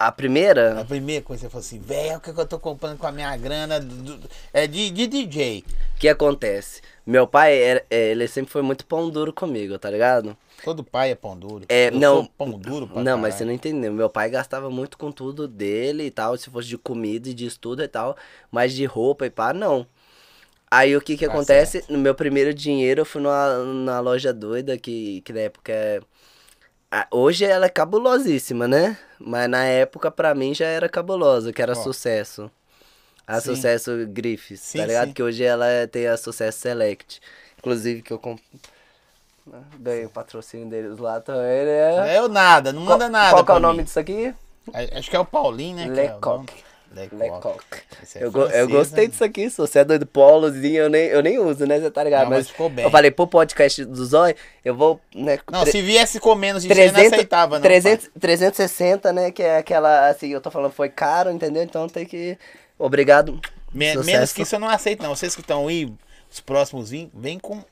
[0.00, 3.06] A A primeira, primeira coisa você falou assim, velho, o que, eu tô comprando com
[3.06, 5.64] a minha grana do- do- é de, de DJ.
[5.96, 6.80] o que acontece?
[7.06, 10.36] Meu pai, era- é, ele sempre foi muito pão duro comigo, tá ligado?
[10.64, 11.64] Todo pai é pão duro.
[11.68, 12.24] É, eu não.
[12.26, 13.46] pão duro pra Não, mas você caralho.
[13.48, 13.92] não entendeu.
[13.92, 17.46] Meu pai gastava muito com tudo dele e tal, se fosse de comida e de
[17.46, 18.16] estudo e tal,
[18.50, 19.86] mas de roupa e pá, não.
[20.70, 21.84] Aí o que que Tá acontece?
[21.88, 26.00] No meu primeiro dinheiro eu fui numa, na loja doida, que, que na época é.
[27.10, 28.96] Hoje ela é cabulosíssima, né?
[29.18, 32.50] Mas na época pra mim já era cabulosa, que era sucesso.
[33.26, 33.54] A Sim.
[33.54, 35.06] sucesso Griffiths, Sim, tá ligado?
[35.08, 35.12] sim.
[35.14, 37.20] Que hoje ela é- tem a sucesso Select.
[37.58, 38.40] Inclusive que eu comp...
[39.78, 42.16] ganhei o patrocínio deles lá também, né?
[42.18, 43.44] Eu nada, não manda nada.
[43.44, 43.84] Qual é o nome mim.
[43.84, 44.34] disso aqui?
[44.72, 45.84] A- Acho que é o Paulinho, né?
[45.84, 46.52] é Lecoq.
[46.92, 47.60] Lecoq.
[48.16, 49.10] É Eu, go- eu gostei né?
[49.10, 51.78] disso aqui, se você é doido polozinho, eu nem, eu nem uso, né?
[51.80, 52.24] Você tá ligado?
[52.24, 52.84] Não, mas mas ficou bem.
[52.84, 54.34] eu falei, pro podcast do Zói,
[54.64, 55.38] eu vou, né?
[55.50, 57.62] Não, tre- se viesse com menos de 100, eu não aceitava, não.
[57.62, 59.30] 300, 360, né?
[59.30, 61.62] Que é aquela, assim, eu tô falando, foi caro, entendeu?
[61.62, 62.36] Então tem que.
[62.78, 63.40] Obrigado.
[63.72, 64.04] Sucesso.
[64.04, 65.14] menos que isso eu não aceito, não.
[65.14, 65.92] Vocês que estão aí,
[66.30, 67.62] os próximos vim, vem com,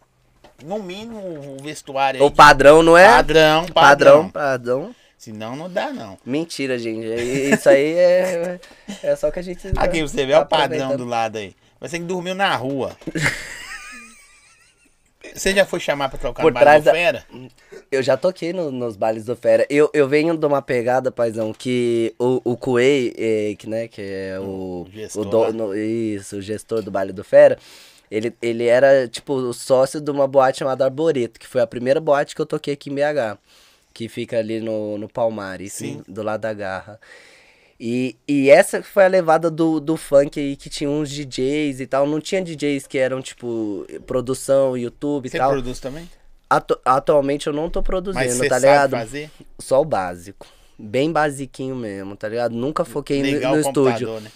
[0.64, 1.18] no mínimo,
[1.58, 2.26] o vestuário aí.
[2.26, 3.08] O padrão, não é?
[3.08, 4.30] Padrão, Padrão, padrão.
[4.30, 4.94] padrão.
[5.18, 6.16] Senão não dá, não.
[6.24, 7.04] Mentira, gente.
[7.04, 8.60] E- Isso aí é,
[9.02, 9.66] é só que a gente.
[9.76, 11.54] Aqui você vê tá o padrão do lado aí.
[11.80, 12.96] Você que dormiu na rua.
[15.34, 17.24] Você já foi chamar pra trocar Por no trás do da- Fera?
[17.90, 19.66] Eu já toquei no- nos bailes do Fera.
[19.68, 24.00] Eu, eu venho de uma pegada, paizão, que o, o Kuei, eh, que, né, que
[24.00, 27.58] é o, O gestor o dono, isso, o gestor do baile do Fera,
[28.10, 32.00] ele, ele era, tipo, o sócio de uma boate chamada Arboreto, que foi a primeira
[32.00, 33.36] boate que eu toquei aqui em BH,
[33.98, 36.02] que fica ali no, no Palmares, Sim.
[36.06, 37.00] do lado da Garra.
[37.80, 41.86] E, e essa foi a levada do, do funk aí, que tinha uns DJs e
[41.88, 42.06] tal.
[42.06, 45.50] Não tinha DJs que eram, tipo, produção, YouTube e Você tal.
[45.50, 46.08] produz também?
[46.48, 48.90] Atu- atualmente eu não tô produzindo, Mas você tá sabe ligado?
[48.92, 49.30] fazer?
[49.58, 50.46] Só o básico.
[50.78, 52.54] Bem basiquinho mesmo, tá ligado?
[52.54, 54.20] Nunca foquei no, Ligar no o estúdio.
[54.20, 54.30] né?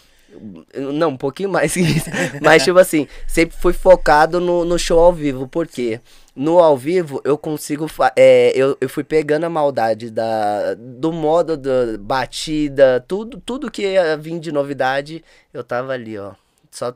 [0.74, 2.08] Não, um pouquinho mais que isso.
[2.40, 5.46] Mas, tipo assim, sempre fui focado no, no show ao vivo.
[5.46, 6.00] Por quê?
[6.34, 7.86] No ao vivo, eu consigo.
[8.16, 13.82] É, eu, eu fui pegando a maldade da, do modo da batida, tudo, tudo que
[13.82, 15.22] ia vir de novidade,
[15.52, 16.32] eu tava ali, ó.
[16.70, 16.94] Só,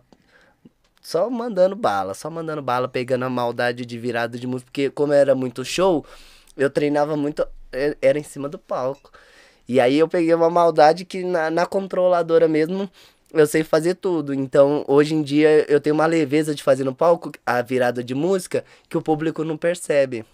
[1.02, 4.70] só mandando bala, só mandando bala, pegando a maldade de virada de música.
[4.70, 6.04] Porque, como era muito show,
[6.56, 7.46] eu treinava muito.
[7.72, 9.10] é- Era em cima do palco.
[9.68, 12.88] E aí eu peguei uma maldade que na, na controladora mesmo
[13.38, 14.32] eu sei fazer tudo.
[14.34, 18.14] Então, hoje em dia, eu tenho uma leveza de fazer no palco a virada de
[18.14, 20.24] música que o público não percebe.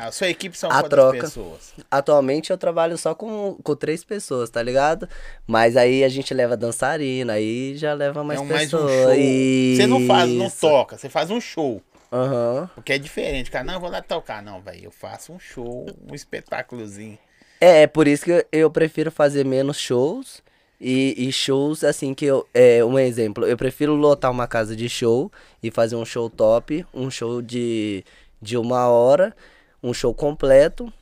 [0.00, 1.20] A sua equipe são A quantas troca.
[1.22, 1.74] pessoas?
[1.90, 5.08] Atualmente eu trabalho só com, com três pessoas, tá ligado?
[5.44, 8.84] Mas aí a gente leva dançarina, aí já leva mais é um, mais pessoas.
[8.84, 9.76] um show.
[9.76, 11.82] Você não faz, não toca, você faz um show.
[12.12, 12.70] Aham.
[12.76, 13.64] O que é diferente, cara.
[13.64, 14.40] Não, eu vou lá tocar.
[14.40, 14.84] Não, velho.
[14.84, 17.18] Eu faço um show, um espetáculozinho.
[17.60, 20.42] É, é por isso que eu prefiro fazer menos shows.
[20.80, 22.46] E, e shows, assim, que eu.
[22.52, 26.84] É, um exemplo, eu prefiro lotar uma casa de show e fazer um show top,
[26.92, 28.04] um show de,
[28.40, 29.34] de uma hora,
[29.82, 30.92] um show completo.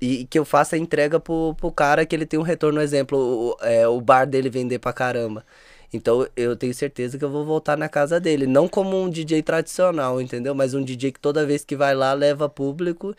[0.00, 3.18] E que eu faça a entrega pro, pro cara que ele tem um retorno, exemplo,
[3.18, 5.44] o, é, o bar dele vender pra caramba.
[5.92, 8.46] Então eu tenho certeza que eu vou voltar na casa dele.
[8.46, 10.54] Não como um DJ tradicional, entendeu?
[10.54, 13.14] Mas um DJ que toda vez que vai lá leva público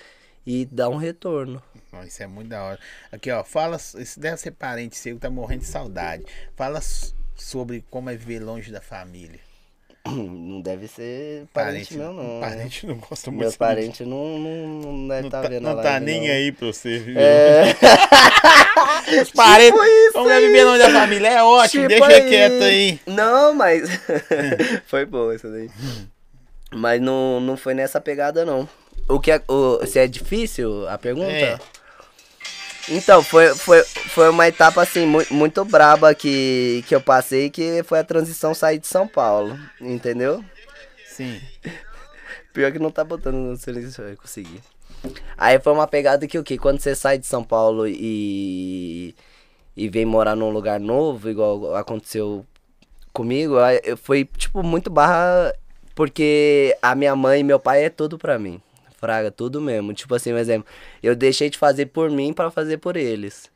[0.46, 1.62] e dá um retorno.
[1.94, 2.80] Ó, Isso é muito da hora.
[3.12, 3.76] Aqui, ó, fala.
[3.78, 6.26] Isso deve ser parente seu que tá morrendo de saudade.
[6.56, 6.80] Fala
[7.36, 9.40] sobre como é viver longe da família.
[10.08, 12.40] Não deve ser parente, meu, não.
[12.40, 13.42] Parente não gosta muito.
[13.42, 16.34] Meu parente não, não, não deve não tá tá, vendo não tá live, nem não.
[16.34, 17.16] aí pra você, viu?
[17.20, 17.76] É,
[19.22, 19.80] Os parentes.
[19.80, 21.28] tipo isso é viver longe da família?
[21.28, 23.00] É ótimo, tipo deixa quieto aí.
[23.06, 23.90] Não, mas.
[24.88, 25.70] foi boa isso daí.
[26.74, 28.68] Mas não, não foi nessa pegada, não.
[29.08, 31.30] O que é, o, se é difícil a pergunta?
[31.32, 31.60] É.
[32.90, 37.84] Então, foi, foi, foi uma etapa assim muito, muito braba que, que eu passei, que
[37.84, 40.44] foi a transição sair de São Paulo, entendeu?
[41.06, 41.40] Sim.
[42.54, 44.60] Pior que não tá botando no silêncio, eu consegui.
[45.38, 46.58] Aí foi uma pegada que o quê?
[46.58, 49.16] Quando você sai de São Paulo e,
[49.76, 52.46] e vem morar num lugar novo, igual aconteceu
[53.14, 55.54] comigo, eu- foi tipo muito barra,
[55.96, 58.62] porque a minha mãe e meu pai é tudo pra mim.
[59.02, 59.94] Fraga, tudo mesmo.
[59.96, 60.72] Tipo assim, um exemplo,
[61.02, 63.50] eu deixei de fazer por mim pra fazer por eles.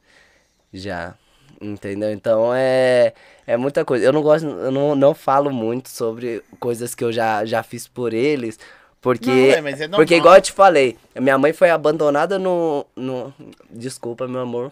[0.73, 1.13] Já.
[1.61, 2.11] Entendeu?
[2.11, 3.13] Então é,
[3.45, 4.03] é muita coisa.
[4.03, 7.87] Eu não gosto, eu não, não falo muito sobre coisas que eu já, já fiz
[7.87, 8.59] por eles.
[8.99, 12.85] Porque, Não, é, é porque igual eu te falei, minha mãe foi abandonada no.
[12.95, 13.31] no
[13.69, 14.71] desculpa, meu amor.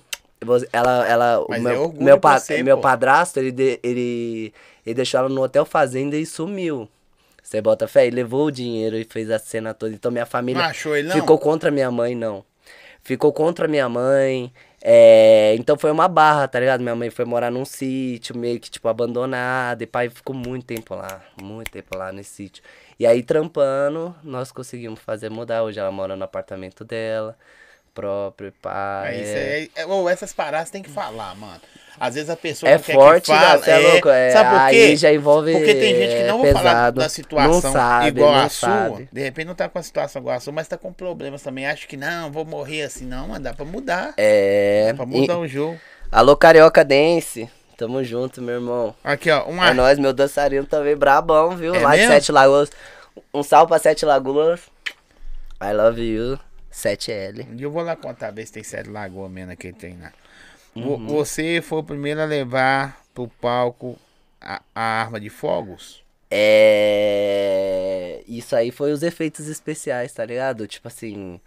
[0.73, 4.53] Ela, ela, Mas é meu, orgulho meu, pa- você, meu padrasto, ele, de- ele,
[4.85, 6.89] ele deixou ela no Hotel Fazenda e sumiu.
[7.43, 8.07] Você bota fé?
[8.07, 9.93] Ele levou o dinheiro e fez a cena toda.
[9.93, 11.15] Então minha família achou ele, não?
[11.15, 12.43] ficou contra minha mãe, não.
[13.03, 14.51] Ficou contra minha mãe.
[14.81, 16.79] é, Então foi uma barra, tá ligado?
[16.81, 19.83] Minha mãe foi morar num sítio, meio que, tipo, abandonada.
[19.83, 21.21] E pai ficou muito tempo lá.
[21.41, 22.63] Muito tempo lá nesse sítio.
[22.97, 25.63] E aí, trampando, nós conseguimos fazer mudar.
[25.63, 27.37] Hoje ela mora no apartamento dela.
[27.93, 29.03] Próprio, pá.
[29.07, 31.59] É, isso é- aí, é, ou essas paradas tem que falar, mano.
[31.99, 33.63] Às vezes a pessoa É forte, que fala?
[33.63, 34.75] Cê é louco, é, sabe por quê?
[34.75, 38.33] aí já envolve, Porque tem gente que não é, vou falar da situação sabe, igual
[38.33, 38.67] a sua.
[38.69, 39.09] sabe.
[39.11, 41.67] De repente não tá com a situação igual a sua, mas tá com problemas também.
[41.67, 43.43] Acho que não, vou morrer assim, não, mano.
[43.43, 44.13] Dá pra mudar.
[44.17, 44.87] É.
[44.87, 45.79] Dá pra mudar o jogo.
[46.11, 47.47] Alô, Carioca Dance.
[47.77, 48.95] Tamo junto, meu irmão.
[49.03, 49.75] Aqui, ó, um É ar.
[49.75, 51.75] nóis, meu dançarino também brabão, viu?
[51.75, 52.13] É Lá de mesmo?
[52.13, 52.71] Sete Lagoas.
[53.31, 54.61] Um salve pra Sete Lagoas.
[55.61, 56.39] I love you.
[56.73, 57.47] 7L.
[57.57, 60.11] E eu vou lá contar, ver se tem sete lagoas mesmo que tem lá.
[60.75, 61.05] Uhum.
[61.07, 63.97] Você foi o primeiro a levar pro palco
[64.41, 66.03] a, a arma de fogos?
[66.93, 68.23] É.
[68.27, 70.67] Isso aí foi os efeitos especiais, tá ligado?
[70.67, 71.39] Tipo assim.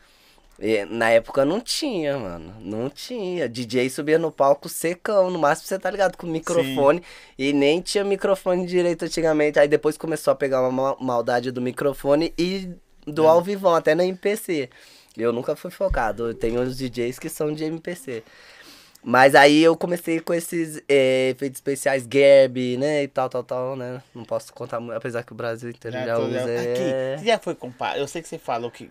[0.60, 2.54] é, Na época não tinha, mano.
[2.60, 3.48] Não tinha.
[3.48, 5.30] DJ subia no palco secão.
[5.30, 7.02] No máximo você tá ligado com microfone.
[7.38, 9.58] E nem tinha microfone direito antigamente.
[9.58, 12.68] Aí depois começou a pegar uma ma- maldade do microfone e
[13.06, 14.68] do ao vivão, até na MPC.
[15.16, 16.32] Eu nunca fui focado.
[16.34, 18.22] Tem uns DJs que são de MPC.
[19.02, 23.76] Mas aí eu comecei com esses é, efeitos especiais, Gab, né, e tal, tal, tal,
[23.76, 24.02] né.
[24.14, 26.38] Não posso contar muito, apesar que o Brasil inteiro já, tô- usa.
[26.38, 27.16] Aqui, é...
[27.16, 28.00] você já foi comparado?
[28.00, 28.90] Eu sei que você falou que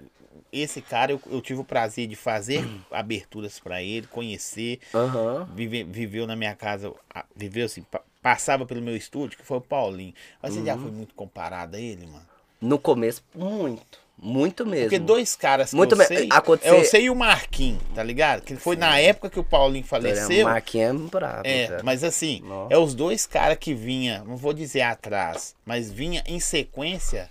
[0.53, 5.45] esse cara eu, eu tive o prazer de fazer aberturas pra ele, conhecer, Aham.
[5.53, 6.93] vive- viveu na minha casa,
[7.35, 10.13] viveu assim, pa- passava pelo meu estúdio, que foi o Paulinho.
[10.41, 10.65] Mas você Uhum.
[10.65, 12.25] já foi muito comparado a ele, mano?
[12.61, 13.99] No começo, muito.
[14.17, 14.85] Muito mesmo.
[14.85, 18.01] Porque dois caras que Muito eu me- sei, acontecer- eu sei e o Marquinhos, tá
[18.01, 18.41] ligado?
[18.41, 20.45] Que foi na época que o Paulinho faleceu.
[20.45, 21.81] Marquinhos é brabo, É, cara.
[21.83, 22.73] mas assim, Nossa.
[22.73, 27.29] é os dois caras que vinha, não vou dizer atrás, mas vinha em sequência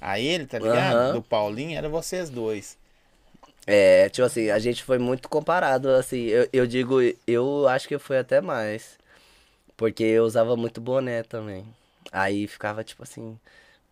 [0.00, 1.14] a ele, tá ligado?
[1.14, 2.78] Do Paulinho, era vocês dois.
[3.66, 7.98] É, tipo assim, a gente foi muito comparado, assim, eu, eu digo, eu acho que
[7.98, 8.98] foi até mais.
[9.76, 11.64] Porque eu usava muito boné também.
[12.12, 13.38] Aí ficava, tipo assim,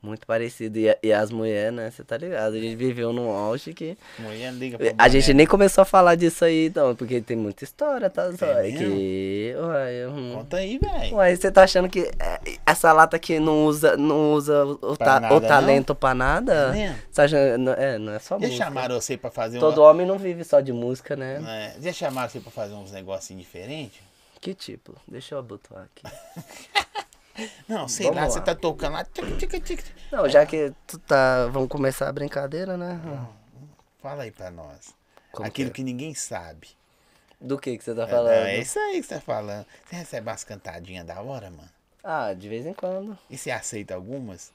[0.03, 0.79] muito parecido.
[0.79, 2.55] E, e as mulheres, né, você tá ligado?
[2.55, 3.97] A gente viveu num auge que.
[4.19, 7.65] Mulher liga pro A gente nem começou a falar disso aí, não, porque tem muita
[7.65, 8.33] história, tá?
[8.37, 9.55] Só É é que.
[9.59, 10.33] Uai, hum.
[10.37, 11.17] Conta aí, velho.
[11.17, 15.07] Uai, você tá achando que é, essa lata aqui não usa, não usa o, Pra
[15.07, 16.73] ta- nada, o talento pra É nada?
[16.73, 18.65] Você tá achando, não- é, não é só Já música.
[18.65, 19.91] chamaram você pra fazer Todo uma...
[19.91, 21.75] homem não vive só de música, né?
[21.77, 23.99] É, já chamaram você pra fazer uns negocinhos diferentes?
[24.41, 24.95] Que tipo?
[25.09, 26.05] Deixa eu abotoar aqui.
[27.69, 28.31] Não, sei Vamos lá, lá.
[28.31, 29.07] você tá tocando lá.
[30.13, 31.47] Não, já que tu tá.
[31.49, 33.01] Vamos começar a brincadeira, né?
[34.01, 34.95] Fala aí pra nós.
[35.33, 36.69] Como Aquilo que que ninguém sabe.
[37.41, 38.33] Do que que você tá É, falando?
[38.35, 39.65] é isso aí que você tá falando.
[39.89, 41.69] Você recebe umas cantadinhas da hora, mano?
[42.03, 43.17] Ah, de vez em quando.
[43.31, 44.51] E você aceita algumas?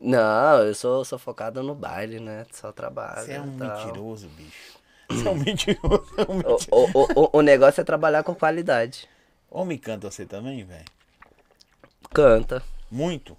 [0.00, 2.44] Não, eu sou, sou focado no baile, né?
[2.52, 3.24] Só trabalho.
[3.24, 3.68] Você é um tal.
[3.86, 4.74] mentiroso, bicho.
[5.10, 6.14] Você é um mentiroso.
[6.16, 6.68] é um O, mentiroso.
[6.72, 9.06] o, o, o- o negócio é trabalhar com qualidade.
[9.50, 10.84] Homem canta você também, velho?
[12.14, 12.62] Canta.
[12.90, 13.36] Muito?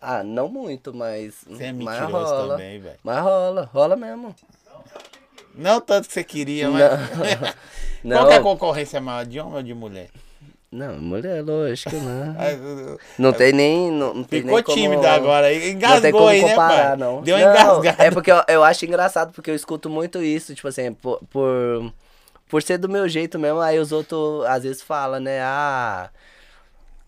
[0.00, 1.34] Ah, não muito, mas.
[1.48, 2.52] Você é mas mentiroso rola.
[2.56, 2.98] também, velho.
[3.02, 4.34] Mas rola, rola mesmo.
[5.54, 6.82] Não tanto que você queria, mas.
[8.02, 8.18] Não.
[8.18, 10.10] Qual que é a Não, concorrência maior, de homem ou de mulher?
[10.70, 12.34] não, mulher, lógico, né?
[12.60, 13.90] Eu- eu- Não tem nem.
[13.90, 15.50] Não, não tem Ficou nem como, tímido agora.
[15.50, 16.96] Não tem Engasgou como aí, né, comparar, pai?
[16.98, 17.22] não.
[17.22, 18.04] Deu uma Não, engasgada.
[18.04, 21.92] É porque eu, eu acho engraçado, porque eu escuto muito isso, tipo assim, por, por,
[22.48, 26.10] por ser do meu jeito mesmo, aí os outros às vezes falam, né, ah.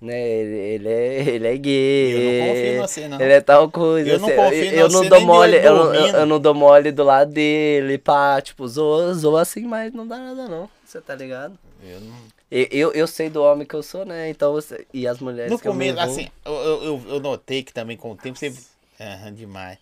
[0.01, 2.13] Né, ele, ele, é, ele é gay.
[2.13, 3.21] Eu não confio em você, não.
[3.21, 4.11] Ele é tal coisa.
[4.11, 6.07] Eu não assim, confio em eu, eu você não dou mole, eu eu, não- eu,
[6.17, 10.19] eu não dou mole do lado dele, pá, tipo, zoa, zoa assim, mas não dá
[10.19, 10.69] nada não.
[10.85, 11.59] Você tá ligado?
[11.83, 14.29] Eu não- Eu, eu, eu sei do homem que eu sou, né?
[14.29, 17.63] Então, você- e as mulheres No que eu me começo, assim, eu, eu, eu- notei
[17.63, 18.53] que também com o tempo você.
[19.01, 19.79] Aham, demais.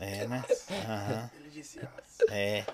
[0.00, 0.44] É, né?
[0.88, 1.30] Aham.
[1.40, 2.64] Ele disse, ah, É.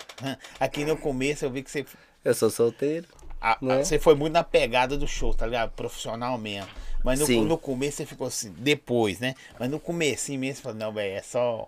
[0.59, 1.85] Aqui no começo eu vi que você.
[2.23, 3.05] Eu sou solteiro.
[3.43, 3.83] A- a- Né?
[3.83, 5.71] Você foi muito na pegada do show, tá ligado?
[5.71, 6.69] Profissional mesmo.
[7.03, 9.35] Mas no, no começo você ficou assim, depois, né?
[9.59, 11.67] Mas no começo mesmo você falou, não, velho, é só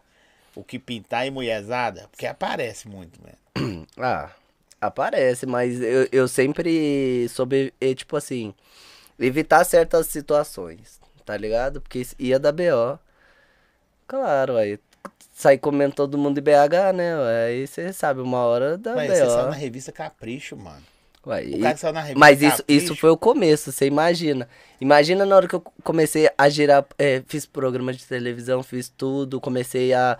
[0.55, 3.85] o que pintar e mulherzada, porque aparece muito, velho.
[3.97, 4.31] Ah,
[4.79, 8.53] aparece, mas eu, eu sempre soube, tipo assim,
[9.19, 11.81] evitar certas situações, tá ligado?
[11.81, 12.99] Porque ia dar BO.
[14.07, 14.79] Claro, aí
[15.33, 17.13] sair comendo todo mundo de BH, né?
[17.47, 19.59] Aí você sabe, uma hora dá Mas você saiu na BO.
[19.59, 20.83] revista Capricho, mano.
[21.27, 24.47] Ué, O cara saiu na revista Mas isso, Capricho, isso foi o começo, você imagina.
[24.79, 29.41] Imagina na hora que eu comecei a girar, é, fiz programa de televisão, fiz tudo,
[29.41, 30.17] comecei a,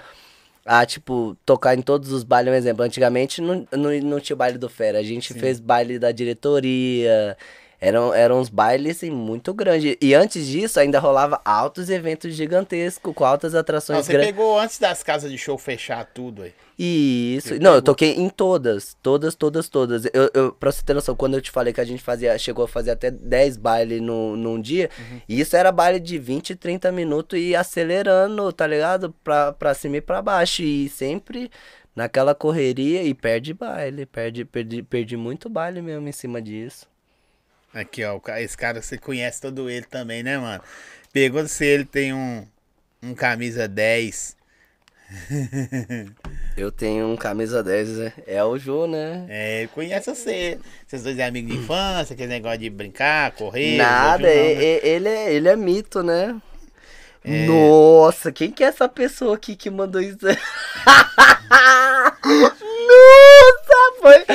[0.66, 2.52] a tipo, tocar em todos os bailes.
[2.52, 6.00] Um exemplo, antigamente não, não, não tinha o baile do Fera, a gente fez baile
[6.00, 7.38] da diretoria,
[7.80, 9.96] eram, eram uns bailes, assim, muito grandes.
[10.02, 14.32] E antes disso, ainda rolava altos eventos gigantescos, com altas Não, atrações você grandes.
[14.32, 16.54] pegou antes das casas de show fechar tudo aí.
[16.78, 17.58] Isso.
[17.60, 18.98] Não, eu toquei em todas.
[19.02, 20.06] Todas, todas, todas.
[20.14, 22.66] Eu, eu, pra você ter noção, quando eu te falei que a gente fazia, chegou
[22.66, 25.22] a fazer até 10 bailes no, num dia, Uhum.
[25.30, 29.14] e isso era baile de 20, 30 minutos e acelerando, tá ligado?
[29.24, 30.62] Pra, pra cima e pra baixo.
[30.64, 31.50] E sempre
[31.96, 34.06] naquela correria e perde baile.
[34.06, 36.86] Perde, perdi, perdi muito baile mesmo em cima disso.
[37.74, 38.20] Aqui, ó.
[38.38, 40.62] Esse cara você conhece todo ele também, né, mano?
[41.14, 42.46] Pergunta se ele tem um,
[43.02, 44.35] um camisa 10.
[46.58, 48.14] Eu tenho um camisa 10, né?
[48.26, 49.26] é o Jô, né?
[49.28, 50.58] É, conhece você.
[50.88, 53.78] Vocês dois é amigos de infância, aquele negócio de brincar, correr.
[53.78, 54.52] Nada, não, né?
[54.84, 56.36] ele, é, ele é mito, né?
[57.48, 60.20] Nossa, quem que é essa pessoa aqui que mandou isso?
[62.26, 64.26] Nossa, foi.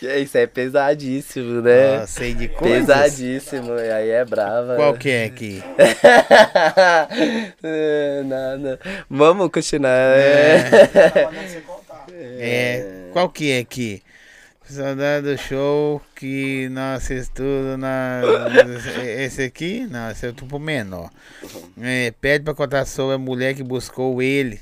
[0.00, 2.06] Que Isso é pesadíssimo, né?
[2.06, 2.86] Sei de coisas.
[2.86, 4.74] Pesadíssimo, e aí é brava.
[4.74, 5.62] Qual que é aqui?
[7.62, 8.80] É, Nada.
[9.10, 9.90] Vamos continuar.
[10.16, 11.28] É.
[11.66, 12.06] Contar.
[12.14, 13.10] É.
[13.12, 14.02] Qual que é aqui?
[14.64, 18.22] Saudade do show que nós estudo na.
[19.04, 19.86] Esse aqui?
[19.90, 21.10] Não, esse é tipo menor.
[21.78, 24.60] É, pede pra contar sobre a mulher que buscou ele.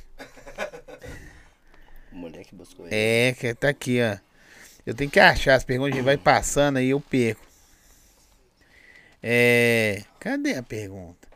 [2.10, 2.96] Mulher que buscou ele.
[2.96, 4.27] É, que tá aqui, ó.
[4.88, 7.42] Eu tenho que achar as perguntas, a gente vai passando aí eu perco.
[9.22, 10.02] É.
[10.18, 11.28] Cadê a pergunta?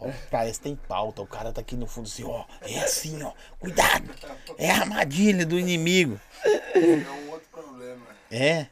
[0.00, 1.20] Ó, parece que tem pauta.
[1.20, 2.46] O cara tá aqui no fundo assim, ó.
[2.62, 3.34] É assim, ó.
[3.60, 4.10] Cuidado!
[4.56, 6.18] É a armadilha do inimigo.
[6.42, 8.06] É um outro problema.
[8.30, 8.68] É?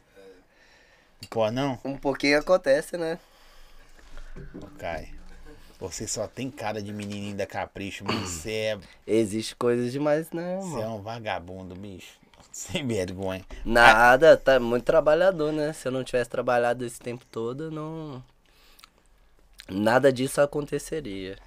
[1.29, 1.77] Pô, não?
[1.85, 3.19] Um pouquinho acontece, né?
[4.55, 5.15] Ô, Caio.
[5.79, 10.57] Você só tem cara de menininho da capricho, mas você é, Existe coisas demais, né,
[10.59, 12.17] você é um vagabundo, bicho.
[12.71, 13.45] Sem vergonha.
[13.63, 15.73] Nada, tá muito trabalhador, né?
[15.73, 18.23] Se eu não tivesse trabalhado esse tempo todo, não.
[19.69, 21.37] Nada disso aconteceria.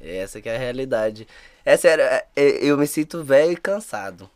[0.00, 1.26] Essa que é a realidade.
[1.64, 4.30] É sério, é- é- eu me sinto velho e cansado.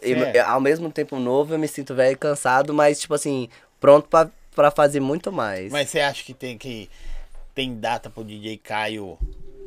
[0.00, 0.36] Eu- Sério?
[0.40, 4.08] eu- ao mesmo tempo novo, eu me sinto velho e cansado, mas, tipo assim, pronto
[4.08, 5.70] pra, pra fazer muito mais.
[5.70, 6.88] Mas você acha que tem que.
[7.54, 9.18] Tem data pro DJ Caio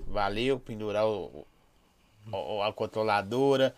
[0.08, 1.46] valeu, pendurar o,
[2.32, 3.76] o- a controladora?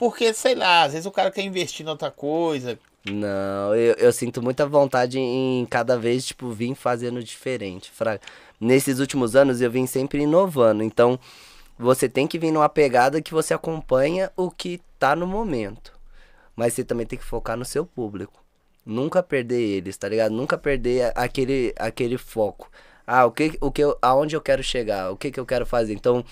[0.00, 2.78] Porque, sei lá, às vezes o cara quer investir em outra coisa.
[3.04, 7.90] Não, eu, eu sinto muita vontade em cada vez, tipo, vir fazendo diferente.
[7.90, 8.18] fraga.
[8.58, 10.82] Nesses últimos anos eu vim sempre inovando.
[10.82, 11.20] Então,
[11.78, 15.92] você tem que vir numa pegada que você acompanha o que tá no momento.
[16.56, 18.42] Mas você também tem que focar no seu público.
[18.86, 20.32] Nunca perder eles, tá ligado?
[20.32, 22.70] Nunca perder aquele, aquele foco.
[23.06, 25.10] Ah, o que, o que eu, aonde eu quero chegar?
[25.10, 25.92] O que, que eu quero fazer?
[25.92, 26.24] Então,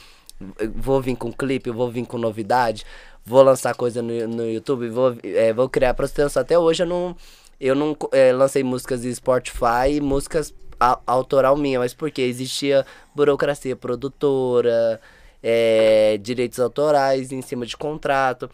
[0.75, 2.85] vou vir com clipe, vou vir com novidade,
[3.25, 6.41] vou lançar coisa no, no YouTube, vou, é, vou criar sustentar.
[6.41, 7.17] Até hoje eu não,
[7.61, 12.87] eu não é, lancei músicas de Spotify e músicas a- autoral minha, mas porque existia
[13.15, 15.01] burocracia produtora,
[15.43, 18.51] é, direitos autorais em cima de contrato.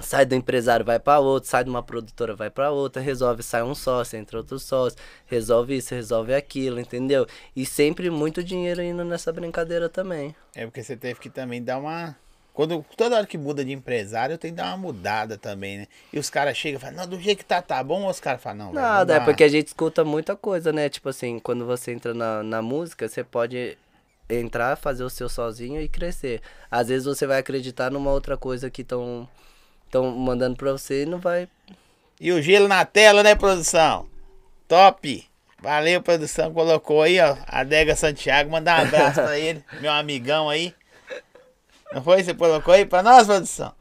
[0.00, 3.62] Sai do empresário, vai pra outro, sai de uma produtora, vai pra outra, resolve, sai
[3.62, 7.26] um sócio, entra outro sócio, resolve isso, resolve aquilo, entendeu?
[7.54, 10.34] E sempre muito dinheiro indo nessa brincadeira também.
[10.54, 12.16] É porque você teve que também dar uma.
[12.54, 15.86] Quando, toda hora que muda de empresário, tem que dar uma mudada também, né?
[16.10, 18.18] E os caras chegam e falam, não, do jeito que tá, tá bom, ou os
[18.18, 20.88] caras falam, não, Nada, é porque a gente escuta muita coisa, né?
[20.88, 23.76] Tipo assim, quando você entra na, na música, você pode
[24.28, 26.40] entrar, fazer o seu sozinho e crescer.
[26.70, 29.28] Às vezes você vai acreditar numa outra coisa que estão
[29.96, 31.48] estão mandando pra você e não vai.
[32.20, 34.06] E o gelo na tela, né, produção?
[34.68, 35.26] Top!
[35.60, 36.52] Valeu, produção.
[36.52, 37.36] Colocou aí, ó.
[37.46, 38.50] Adega Santiago.
[38.50, 40.74] Mandar um abraço pra ele, meu amigão aí.
[41.92, 42.22] Não foi?
[42.22, 43.72] Você colocou aí pra nós, produção?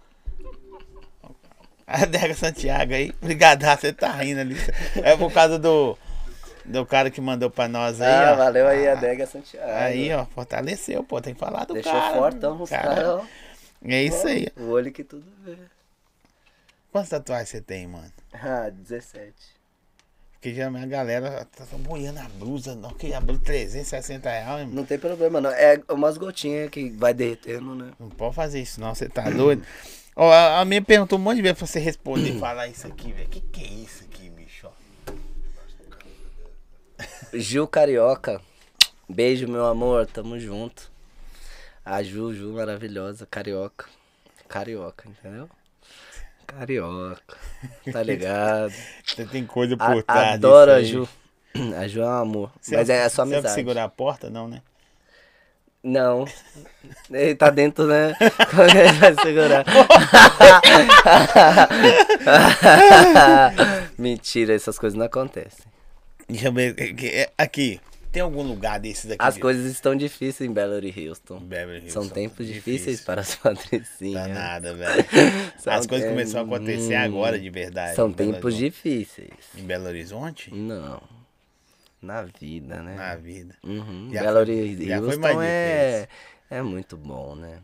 [1.85, 3.13] Adega Santiago aí.
[3.21, 4.55] Obrigado, você tá rindo ali.
[5.03, 5.97] É por causa do,
[6.63, 8.35] do cara que mandou pra nós aí, ah, ó.
[8.37, 9.69] valeu aí, Adega Santiago.
[9.71, 11.21] Aí, ó, fortaleceu, pô.
[11.21, 12.15] Tem que falar do Deixou cara.
[12.15, 13.25] fortão os Cara, caras, ó.
[13.87, 14.47] É isso aí.
[14.57, 15.57] O olho que tudo vê.
[16.95, 18.09] Quantas tatuagens você tem, mano?
[18.41, 19.33] Ah, 17.
[20.31, 24.75] Porque geralmente a galera tá boiando a blusa, não, que a blusa 360 reais, irmão.
[24.75, 25.49] Não tem problema, não.
[25.49, 27.91] É umas gotinhas que vai derretendo, né?
[27.99, 29.61] Não pode fazer isso, não, você tá doido.
[30.15, 32.87] Ó, a, a minha perguntou um monte de vezes pra você responder e falar isso
[32.87, 33.27] aqui, velho.
[33.27, 34.69] Que que é isso aqui, bicho?
[37.33, 38.39] Gil Carioca.
[39.09, 40.07] Beijo, meu amor.
[40.07, 40.89] Tamo junto.
[41.83, 43.25] A Ju, Ju, maravilhosa.
[43.25, 43.85] Carioca.
[44.47, 45.49] Carioca, entendeu?
[46.45, 47.21] Carioca.
[47.91, 48.71] Tá ligado?
[49.05, 50.83] Você tem coisa por trás adoro a.
[50.83, 51.07] Ju.
[51.79, 52.51] A Ju é um amor.
[52.61, 53.55] Você Mas é só Você amizade.
[53.55, 54.61] segurar a porta, não, né?
[55.83, 56.25] Não.
[57.09, 58.15] Ele tá dentro, né?
[58.49, 59.65] Como é ele vai segurar?
[63.97, 65.65] Mentira, essas coisas não acontecem.
[66.27, 66.75] Deixa eu ver.
[66.77, 67.79] é é- Aqui,
[68.15, 69.17] tem algum lugar desses aqui?
[69.19, 71.43] As de- coisas estão difíceis em Belo Horizonte.
[71.43, 74.27] Beverly São tempos difíceis para as Tá patricinhas.
[74.29, 75.05] nada, velho.
[75.65, 77.95] As coisas começaram a acontecer agora de verdade.
[77.95, 79.29] São tempos difíceis.
[79.57, 80.53] Em Belo Horizonte?
[80.53, 81.01] Não.
[82.01, 82.95] Na vida, né?
[82.95, 83.55] Na vida.
[83.63, 84.09] Uhum.
[84.13, 84.55] Já Belo foi-
[84.85, 86.07] já foi Horizonte mais é,
[86.51, 87.59] é muito bom, né?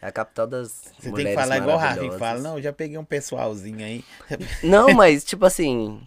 [0.00, 2.18] É a capital das Você tem que falar igual o maravilhosas.
[2.20, 2.40] fala.
[2.40, 4.04] Não, eu já peguei um pessoalzinho aí.
[4.62, 6.00] Não, mas tipo assim,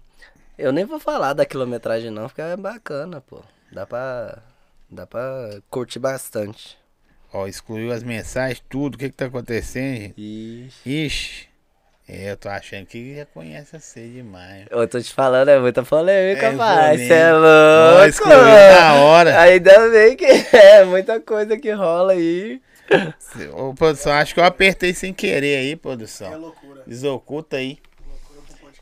[0.57, 3.41] eu nem vou falar da quilometragem não, porque é bacana, pô.
[3.75, 4.37] Dá pra,
[4.89, 6.77] dá pra curtir bastante.
[7.33, 8.95] Ó, excluiu as mensagens, tudo.
[8.95, 10.13] O que que tá acontecendo, gente?
[10.17, 10.89] Ixi.
[11.05, 11.47] Ixi.
[12.07, 14.65] É, eu tô achando que já conhece você demais.
[14.71, 16.97] Eu tô te falando, é muita polêmica, É pai.
[16.99, 17.13] Cê polêmica.
[17.15, 18.05] é Ó, louco.
[18.05, 18.37] excluiu
[18.79, 19.41] na hora.
[19.41, 22.61] Ainda bem que é muita coisa que rola aí.
[23.53, 26.39] Ô, produção, acho que eu apertei sem querer aí, É produção.
[26.39, 26.83] loucura.
[26.87, 27.77] Desoculta aí.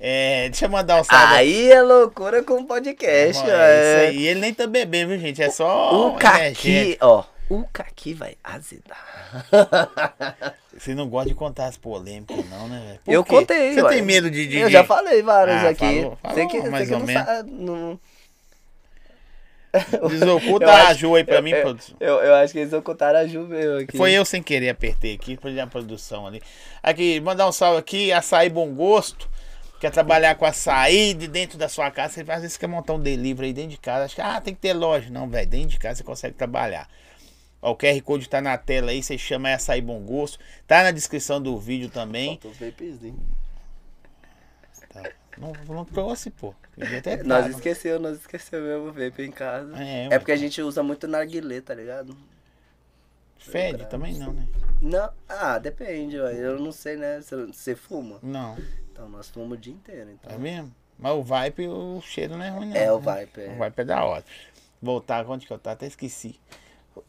[0.05, 1.33] É, deixa eu mandar um salve.
[1.33, 3.51] Aí é loucura com podcast, Ó, é.
[3.51, 4.27] é isso aí.
[4.27, 5.41] Ele nem tá bebendo, viu, gente?
[5.41, 6.07] É só.
[6.09, 7.23] O caqui, ó.
[7.49, 9.45] O caqui vai azedar.
[10.77, 12.99] Você não gosta de contar as polêmicas, não, né, velho?
[13.05, 13.29] Por Eu quê?
[13.29, 13.89] contei, Você ué.
[13.93, 14.45] tem medo de.
[14.47, 16.01] de Eu já falei várias Ah, aqui.
[16.01, 17.25] falou, falou Você que, mais que ou não menos.
[17.25, 17.51] sabe.
[17.51, 17.99] Não...
[20.09, 21.95] Desoculta Eu a acho- Ju aí pra eu- mim, eu- produção.
[21.99, 23.95] Eu, eu acho que eles ocultaram a Ju meu aqui.
[23.97, 26.41] Foi eu sem querer, apertei aqui, foi a produção ali.
[26.81, 29.31] Aqui, mandar um salve aqui, açaí bom gosto.
[29.83, 32.99] Quer trabalhar com açaí de dentro da sua casa, você às vezes quer montar um
[33.01, 34.05] delivery aí dentro de casa.
[34.05, 35.09] Acho que ah, tem que ter loja.
[35.09, 36.87] Não, velho, dentro de casa você consegue trabalhar.
[37.61, 40.39] Ó, o QR Code tá na tela aí, você chama aí açaí bom gosto.
[40.65, 42.39] Tá na descrição do vídeo também.
[42.41, 43.19] Faltou o vapezinho.
[44.87, 45.03] Tá.
[45.37, 46.55] Não, não trouxe, pô.
[47.25, 49.75] Nós esqueceu, nós esqueceu mesmo o vape em casa.
[49.83, 52.15] É, É porque a gente usa muito narguilé, tá ligado?
[53.51, 54.47] Fede também não, né?
[54.81, 57.19] Não, ah, depende, eu não sei, né?
[57.21, 58.19] Você, fuma?
[58.21, 58.57] Não.
[58.91, 60.39] Então nós fumamos o dia inteiro, É então.
[60.39, 60.73] mesmo?
[60.97, 62.75] Mas o Vibe, o cheiro não é ruim, não.
[62.77, 63.03] É, o né?
[63.03, 63.49] Vibe, é.
[63.49, 64.25] O Vibe é da hora.
[64.81, 65.73] Voltar, onde que eu tava?
[65.73, 66.39] Até esqueci.
[66.95, 67.03] O.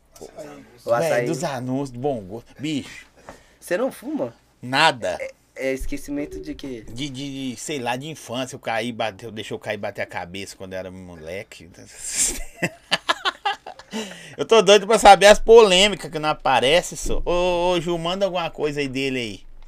[0.99, 2.47] Véi, dos anúncios, do bom gosto.
[2.61, 3.07] Bicho,
[3.61, 4.35] Você não fuma?
[4.62, 5.18] nada.
[5.57, 6.85] É esquecimento de quê?
[6.89, 8.57] De, de, de, sei lá, de infância.
[8.57, 11.70] Eu caí, bateu, deixou eu cair e bater a cabeça quando eu era moleque.
[14.36, 17.22] eu tô doido pra saber as polêmicas que não aparecem, só.
[17.24, 19.18] Ô, ô, Ju, manda alguma coisa aí dele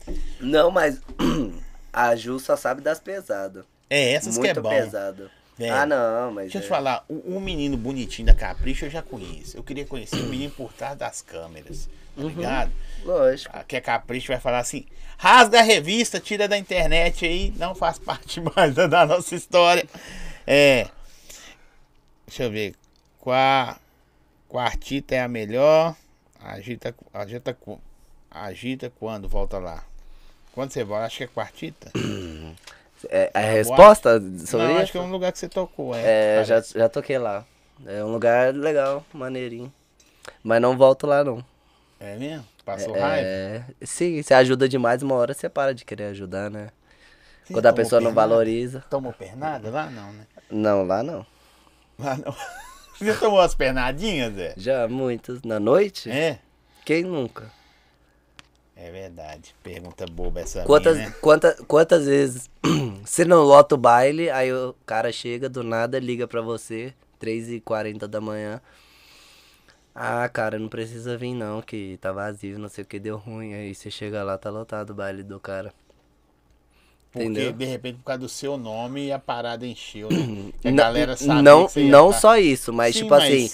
[0.08, 0.14] aí.
[0.40, 1.00] Não, mas
[1.92, 3.64] a Ju só sabe das pesadas.
[3.88, 4.68] É, essas Muito que é bom.
[4.70, 5.30] pesado.
[5.58, 6.44] Velho, Ah, não, mas.
[6.52, 9.56] Deixa eu é- te falar, o, o menino bonitinho da Capricho eu já conheço.
[9.56, 12.28] Eu queria conhecer o menino por trás das câmeras, tá Uhum.
[12.28, 12.72] ligado?
[13.04, 13.50] Lógico.
[13.56, 14.84] Ah, Que a Capricho vai falar assim:
[15.16, 19.86] rasga a revista, tira da internet aí, não faz parte mais da, nossa história.
[20.46, 20.88] É.
[22.26, 22.74] Deixa eu ver.
[23.20, 23.76] Qua,
[24.48, 25.94] quartita é a melhor.
[26.40, 27.56] Agita, agita,
[28.30, 29.82] agita quando volta lá.
[30.52, 31.90] Quando você volta, acho que é quartita.
[33.10, 34.82] É, a resposta sobre não, isso?
[34.82, 35.94] acho que é um lugar que você tocou.
[35.94, 37.44] É, É, já, já toquei lá.
[37.84, 39.70] É um lugar legal, maneirinho.
[40.42, 41.44] Mas não volto lá, não.
[42.00, 42.44] é mesmo?
[42.64, 43.28] Passou raiva?
[43.28, 46.70] É, sim, você ajuda demais, uma hora você para de querer ajudar, né?
[47.44, 48.28] Você Quando a pessoa não pernada?
[48.28, 48.84] valoriza.
[48.90, 49.70] Tomou pernada?
[49.70, 50.26] Lá não, né?
[50.50, 51.24] Não, lá não.
[51.98, 52.34] Lá não.
[52.98, 54.54] Você tomou as pernadinhas, Zé?
[54.56, 55.42] Já muitos.
[55.42, 56.10] Na noite?
[56.10, 56.38] É?
[56.84, 57.50] Quem nunca?
[58.74, 59.54] É verdade.
[59.62, 61.14] Pergunta boba essa Quantas, minha, né?
[61.20, 62.50] quanta, quantas vezes
[63.04, 68.06] você não lota o baile, aí o cara chega do nada, liga pra você, 3h40
[68.06, 68.60] da manhã.
[69.94, 73.54] Ah, cara, não precisa vir não, que tá vazio, não sei o que, deu ruim.
[73.54, 75.72] Aí você chega lá, tá lotado o baile do cara.
[77.12, 77.52] Porque, entendeu?
[77.52, 80.52] de repente, por causa do seu nome, a parada encheu, né?
[80.60, 83.02] Que a N- galera sabe não, que você ia não tá- só isso, mas Sim,
[83.02, 83.50] tipo mas- assim,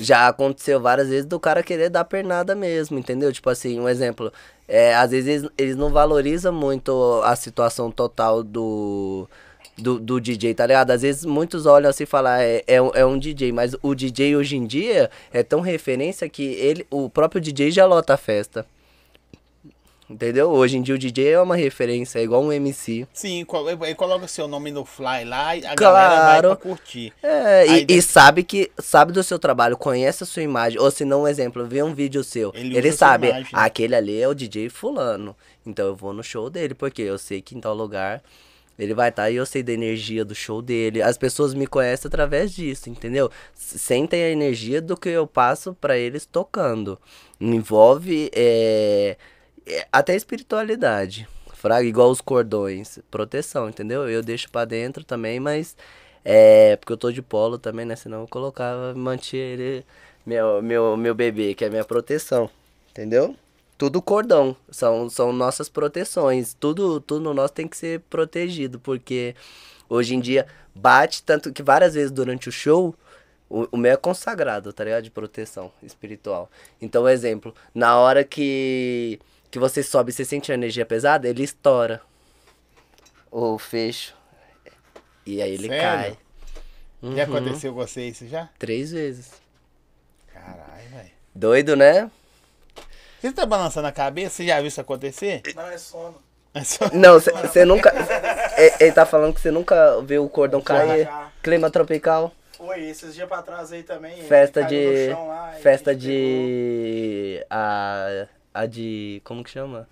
[0.00, 3.32] já aconteceu várias vezes do cara querer dar pernada mesmo, entendeu?
[3.32, 4.32] Tipo assim, um exemplo,
[4.66, 9.28] é, às vezes eles, eles não valorizam muito a situação total do,
[9.78, 10.90] do, do DJ, tá ligado?
[10.90, 13.76] Às vezes muitos olham assim e falam, ah, é, é, um- é um DJ, mas
[13.80, 18.14] o DJ hoje em dia é tão referência que ele, o próprio DJ já lota
[18.14, 18.66] a festa.
[20.08, 20.50] Entendeu?
[20.50, 23.06] Hoje em dia o DJ é uma referência, é igual um MC.
[23.12, 23.46] Sim,
[23.80, 26.48] aí coloca seu nome no fly lá e a galera vai Claro.
[26.48, 27.12] pra curtir.
[27.22, 30.78] É, e, de- e sabe que sabe do seu trabalho, conhece a sua imagem.
[30.78, 32.52] Ou se não, um exemplo, vê um vídeo seu.
[32.54, 33.48] Ele Ele, sabe, imagem, né?
[33.54, 35.34] aquele ali é o DJ fulano.
[35.64, 38.22] Então eu vou no show dele, porque eu sei que em tal lugar
[38.78, 41.00] ele vai estar e eu sei da energia do show dele.
[41.00, 43.30] As pessoas me conhecem através disso, entendeu?
[43.54, 46.98] Sentem a energia do que eu passo pra eles tocando.
[47.40, 49.16] Envolve é,
[49.90, 51.28] até espiritualidade.
[51.54, 52.98] Fraga, igual os cordões.
[53.10, 54.08] Proteção, entendeu?
[54.08, 55.76] Eu deixo pra dentro também, mas.
[56.24, 56.76] É.
[56.76, 57.96] Porque eu tô de polo também, né?
[57.96, 59.84] Senão eu colocava, mantinha ele.
[60.26, 62.50] Meu, meu, meu bebê, que é minha proteção.
[62.90, 63.34] Entendeu?
[63.78, 64.56] Tudo cordão.
[64.70, 66.54] São, são nossas proteções.
[66.54, 68.78] Tudo, tudo nosso tem que ser protegido.
[68.78, 69.34] Porque
[69.88, 72.94] hoje em dia bate tanto que várias vezes durante o show.
[73.48, 75.04] O, o meu é consagrado, tá ligado?
[75.04, 76.50] De proteção espiritual.
[76.80, 79.20] Então, exemplo, na hora que,
[79.54, 82.00] que você sobe e você sente a energia pesada, ele estoura
[83.30, 84.12] o fecho.
[85.24, 85.80] E aí ele Sério?
[85.80, 86.18] cai.
[87.00, 87.22] Já Uhum.
[87.36, 88.48] aconteceu com você isso já?
[88.58, 89.30] Três vezes.
[90.32, 91.10] Caralho, velho.
[91.32, 92.10] Doido, né?
[93.20, 94.30] Você tá balançando a cabeça?
[94.38, 95.40] Você já viu isso acontecer?
[95.54, 96.16] Não, é sono.
[96.52, 97.92] É só- Não, você nunca.
[98.58, 101.04] Ele, ele tá falando que você nunca viu o cordão cair.
[101.04, 101.30] já.
[101.44, 102.32] Clima tropical.
[102.56, 104.20] Foi, esses dias pra trás aí também.
[104.24, 105.10] Festa de.
[105.10, 107.44] lá, Festa de.
[107.48, 108.26] A.
[108.54, 109.20] A de.
[109.24, 109.86] Como que chama?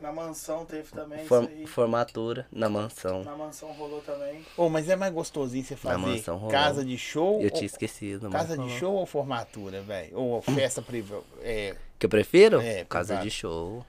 [0.00, 1.66] Na mansão teve também aí.
[1.66, 3.24] formatura na mansão.
[3.24, 4.46] Na mansão rolou também.
[4.56, 6.52] Ô, mas é mais gostosinho você fazer mansão rolou.
[6.52, 7.38] casa de show.
[7.40, 8.30] Eu ou- tinha esquecido.
[8.30, 10.16] Casa de show ou formatura, velho?
[10.16, 11.22] Ou festa privada?
[11.42, 12.60] É, Que eu prefiro?
[12.60, 13.24] É, Casa privado.
[13.28, 13.84] de show.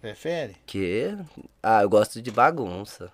[0.00, 0.56] prefere?
[0.66, 1.16] Que?
[1.62, 3.12] Ah, eu gosto de bagunça.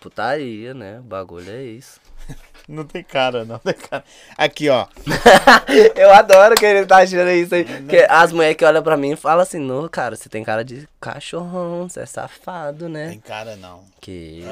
[0.00, 1.00] Putaria, né?
[1.00, 2.00] O bagulho é isso.
[2.68, 4.02] Não tem cara, não tem cara.
[4.36, 4.88] Aqui, ó.
[5.94, 7.64] eu adoro que ele tá achando isso aí.
[7.64, 10.88] Que as mulheres que olham pra mim falam assim, não, cara, você tem cara de
[11.00, 13.10] cachorrão, você é safado, né?
[13.10, 13.84] Tem cara, não.
[14.00, 14.42] Que.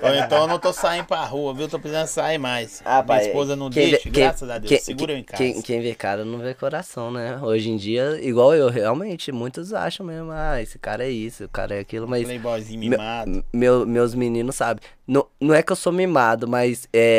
[0.00, 1.68] Ou então eu não tô saindo pra rua, viu?
[1.68, 2.80] Tô precisando sair mais.
[2.84, 4.68] Ah, Minha pai, esposa não quem deixa, vê- graças a Deus.
[4.68, 5.42] quem- Segura eu em casa.
[5.42, 7.36] Quem, quem vê cara não vê coração, né?
[7.42, 11.48] Hoje em dia, igual eu, realmente, muitos acham mesmo, ah, esse cara é isso, o
[11.48, 12.22] cara é aquilo, mas.
[12.24, 13.44] Playboyzinho mimado.
[13.52, 14.80] meu- meus meninos sabem.
[15.08, 17.15] Não, não é que eu sou mimado, mas é,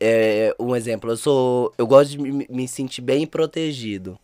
[0.00, 1.10] é um exemplo.
[1.10, 1.72] Eu sou.
[1.76, 4.18] Eu gosto de me, me sentir bem protegido.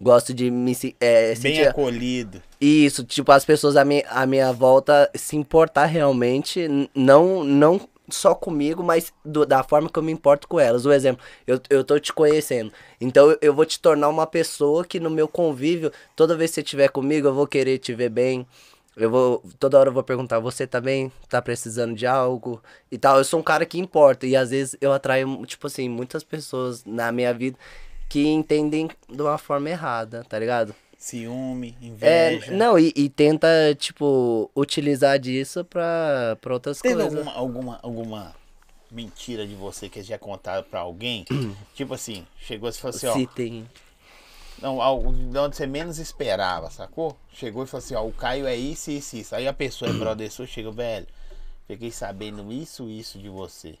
[0.00, 1.68] Gosto de me é, Bem sentir.
[1.68, 2.42] acolhido.
[2.60, 8.34] Isso, tipo, as pessoas à minha, à minha volta se importar realmente, não, não só
[8.34, 10.84] comigo, mas do- da forma que eu me importo com elas.
[10.86, 14.84] O exemplo, eu, eu tô te conhecendo, então eu, eu vou te tornar uma pessoa
[14.84, 18.10] que no meu convívio, toda vez que você estiver comigo, eu vou querer te ver
[18.10, 18.46] bem.
[18.96, 21.10] Eu vou, toda hora eu vou perguntar, você tá bem?
[21.28, 22.62] Tá precisando de algo?
[22.90, 25.88] E tal, eu sou um cara que importa, e às vezes eu atraio, tipo assim,
[25.88, 27.58] muitas pessoas na minha vida
[28.08, 30.74] que entendem de uma forma errada, tá ligado?
[30.98, 32.52] Ciúme, É, inveja.
[32.52, 37.18] não, e, e tenta, tipo, utilizar disso pra, pra outras Teve coisas.
[37.18, 38.34] alguma, alguma, alguma
[38.90, 41.24] mentira de você que já contaram pra alguém?
[41.74, 43.14] tipo assim, chegou e falou assim, ó.
[43.14, 43.66] Se tem.
[44.60, 47.16] Não, algo de onde você menos esperava, sacou?
[47.32, 49.34] Chegou e falou assim, ó, o Caio é isso, isso, isso.
[49.34, 51.06] Aí a pessoa é brother sua, chega, velho,
[51.66, 53.76] fiquei sabendo isso, isso de você.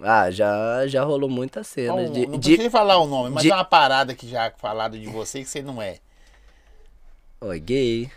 [0.00, 2.02] Ah, já, já rolou muita cena.
[2.02, 2.70] Não, de, não de...
[2.70, 5.62] falar o nome, mas de- é uma parada que já falaram de você que você
[5.62, 5.98] não é.
[7.40, 8.10] Oi, gay.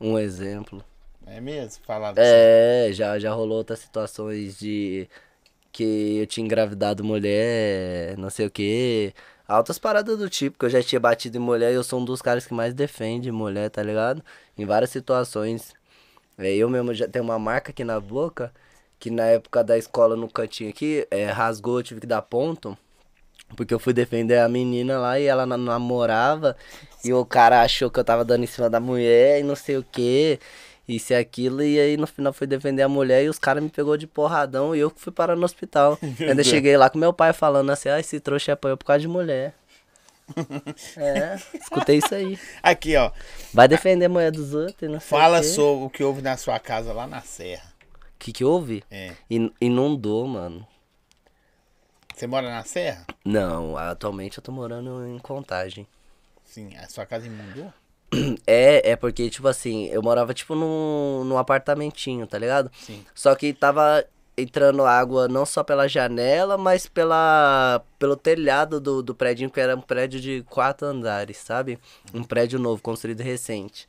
[0.00, 0.84] Um exemplo.
[1.26, 1.82] É mesmo?
[1.84, 5.08] Falaram É, já, já rolou outras situações de
[5.72, 9.12] que eu tinha engravidado mulher, não sei o que.
[9.46, 12.04] Altas paradas do tipo, que eu já tinha batido em mulher e eu sou um
[12.04, 14.22] dos caras que mais defende mulher, tá ligado?
[14.56, 15.74] Em várias situações.
[16.38, 18.52] É, eu mesmo já tenho uma marca aqui na boca,
[18.98, 22.76] que na época da escola no cantinho aqui, é, rasgou, eu tive que dar ponto.
[23.56, 26.56] Porque eu fui defender a menina lá e ela na- namorava.
[27.04, 29.76] E o cara achou que eu tava dando em cima da mulher e não sei
[29.76, 30.40] o que.
[30.86, 31.62] Isso e aquilo.
[31.62, 34.74] E aí no final fui defender a mulher e os caras me pegou de porradão
[34.76, 35.98] e eu que fui parar no hospital.
[36.20, 39.08] Ainda cheguei lá com meu pai falando assim, ah, esse trouxa apanhou por causa de
[39.08, 39.54] mulher.
[40.96, 42.38] é, escutei isso aí.
[42.62, 43.10] Aqui, ó.
[43.52, 46.22] Vai defender a mulher dos outros e não sei Fala o sobre o que houve
[46.22, 47.72] na sua casa lá na Serra.
[48.14, 48.82] O que que houve?
[48.90, 49.12] É.
[49.30, 50.66] In- Inundou, mano.
[52.14, 53.06] Você mora na Serra?
[53.24, 55.86] Não, atualmente eu tô morando em Contagem.
[56.44, 57.72] Sim, a sua casa imundou?
[58.46, 62.70] É, é porque, tipo assim, eu morava, tipo, num, num apartamentinho, tá ligado?
[62.80, 63.04] Sim.
[63.14, 64.04] Só que tava
[64.36, 69.76] entrando água não só pela janela, mas pela, pelo telhado do, do prédio, que era
[69.76, 71.78] um prédio de quatro andares, sabe?
[72.12, 73.86] Um prédio novo, construído recente.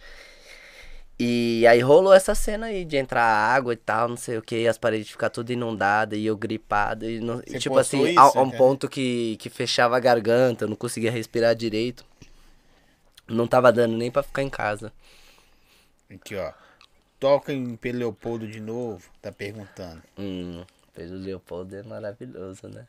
[1.17, 4.67] E aí rolou essa cena aí de entrar água e tal, não sei o que,
[4.67, 7.09] as paredes ficar tudo inundadas e eu gripado.
[7.09, 10.69] E não, Você tipo assim, isso, a, um ponto que, que fechava a garganta, eu
[10.69, 12.05] não conseguia respirar direito.
[13.27, 14.93] Não tava dando nem pra ficar em casa.
[16.09, 16.51] Aqui, ó.
[17.19, 20.01] Toca em Pedro Leopoldo de novo, tá perguntando.
[20.17, 20.63] Hum,
[20.93, 22.85] Pedro Leopoldo é maravilhoso, né?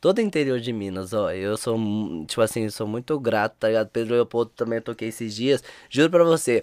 [0.00, 1.78] Todo interior de Minas, ó, eu sou,
[2.26, 3.88] tipo assim, sou muito grato, tá ligado?
[3.88, 5.64] Pedro Leopoldo também eu toquei esses dias.
[5.88, 6.62] Juro pra você,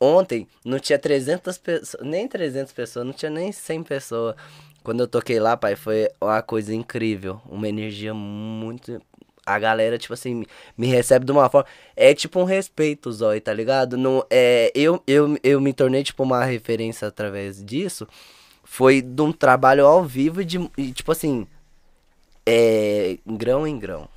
[0.00, 4.34] ontem não tinha 300 pessoas, nem 300 pessoas, não tinha nem 100 pessoas.
[4.82, 9.00] Quando eu toquei lá, pai, foi uma coisa incrível, uma energia muito...
[9.44, 10.44] A galera, tipo assim,
[10.76, 11.68] me recebe de uma forma...
[11.96, 13.96] É tipo um respeito, Zói, tá ligado?
[13.96, 18.06] Não, é, eu, eu, eu me tornei, tipo, uma referência através disso
[18.70, 21.44] foi de um trabalho ao vivo de, e, tipo assim,
[22.46, 24.08] é, grão em grão.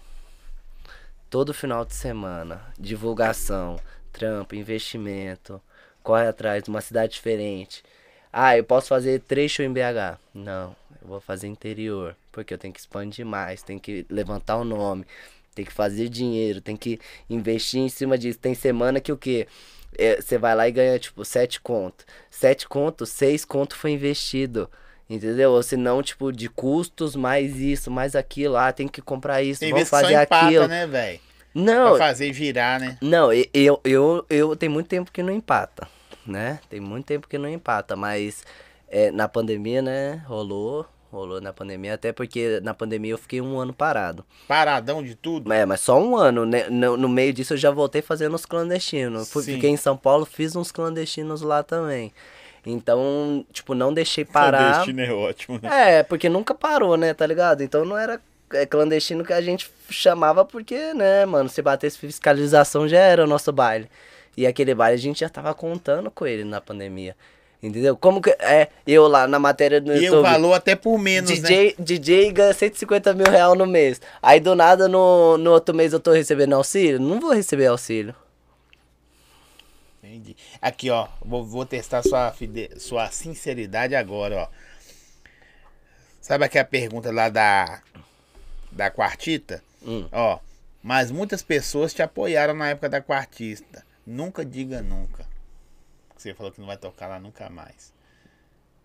[1.28, 3.80] Todo final de semana, divulgação,
[4.12, 5.60] trampo, investimento,
[6.04, 7.84] corre atrás de uma cidade diferente.
[8.32, 10.20] Ah, eu posso fazer shows em BH.
[10.32, 14.66] Não, eu vou fazer interior, porque eu tenho que expandir mais, tenho que levantar o
[14.66, 15.06] nome,
[15.56, 18.40] tem que fazer dinheiro, tem que investir em cima disso.
[18.40, 19.48] Tem semana que o quê?
[20.20, 22.04] Você vai lá e ganha, tipo, sete conto.
[22.30, 24.70] Sete conto, seis conto foi investido.
[25.08, 25.52] Entendeu?
[25.52, 28.56] Ou se não, tipo, de custos, mais isso, mais aquilo.
[28.58, 30.68] Ah, tem que comprar isso, Tem vamos fazer empata, aquilo.
[30.68, 31.20] né, velho?
[31.54, 32.98] Não, Pra fazer virar, né?
[33.00, 35.88] Não, e- eu, eu, eu tem muito tempo que não empata,
[36.26, 36.60] né?
[36.68, 38.44] Tem muito tempo que não empata, mas
[38.88, 43.60] é, na pandemia, né, rolou, rolou na pandemia, até porque na pandemia eu fiquei um
[43.60, 44.26] ano parado.
[44.48, 45.54] Paradão de tudo.
[45.54, 46.68] É, mas só um ano, né?
[46.70, 49.32] No, no meio disso eu já voltei fazendo os clandestinos.
[49.32, 52.12] Fui, fiquei em São Paulo, fiz uns clandestinos lá também.
[52.66, 54.84] Então, tipo, não deixei parar.
[54.86, 56.00] Clandestino é ótimo, né?
[56.00, 57.62] É, porque nunca parou, né, tá ligado?
[57.62, 58.22] Então não era
[58.54, 63.28] é, clandestino que a gente chamava porque, né, mano, se batesse fiscalização já era o
[63.28, 63.90] nosso baile.
[64.36, 67.16] E aquele baile a gente já tava contando com ele na pandemia.
[67.64, 67.96] Entendeu?
[67.96, 68.30] Como que.
[68.42, 70.22] É, eu lá na matéria do E o YouTube.
[70.22, 71.36] valor até por menos, né?
[71.38, 74.02] DJ, DJ ganha 150 mil reais no mês.
[74.22, 77.00] Aí do nada no, no outro mês eu tô recebendo auxílio?
[77.00, 78.14] Não vou receber auxílio.
[80.04, 80.36] Entendi.
[80.62, 81.08] Aqui, ó.
[81.24, 82.70] Vou, vou testar sua, fide...
[82.78, 84.48] sua sinceridade agora, ó.
[86.20, 87.82] Sabe aquela pergunta lá da.
[88.74, 89.64] Da quartita?
[89.82, 90.06] Hum.
[90.12, 90.38] Ó.
[90.82, 93.86] Mas muitas pessoas te apoiaram na época da quartista.
[94.06, 95.32] Nunca diga nunca.
[96.24, 97.94] Você falou que não vai tocar lá nunca mais.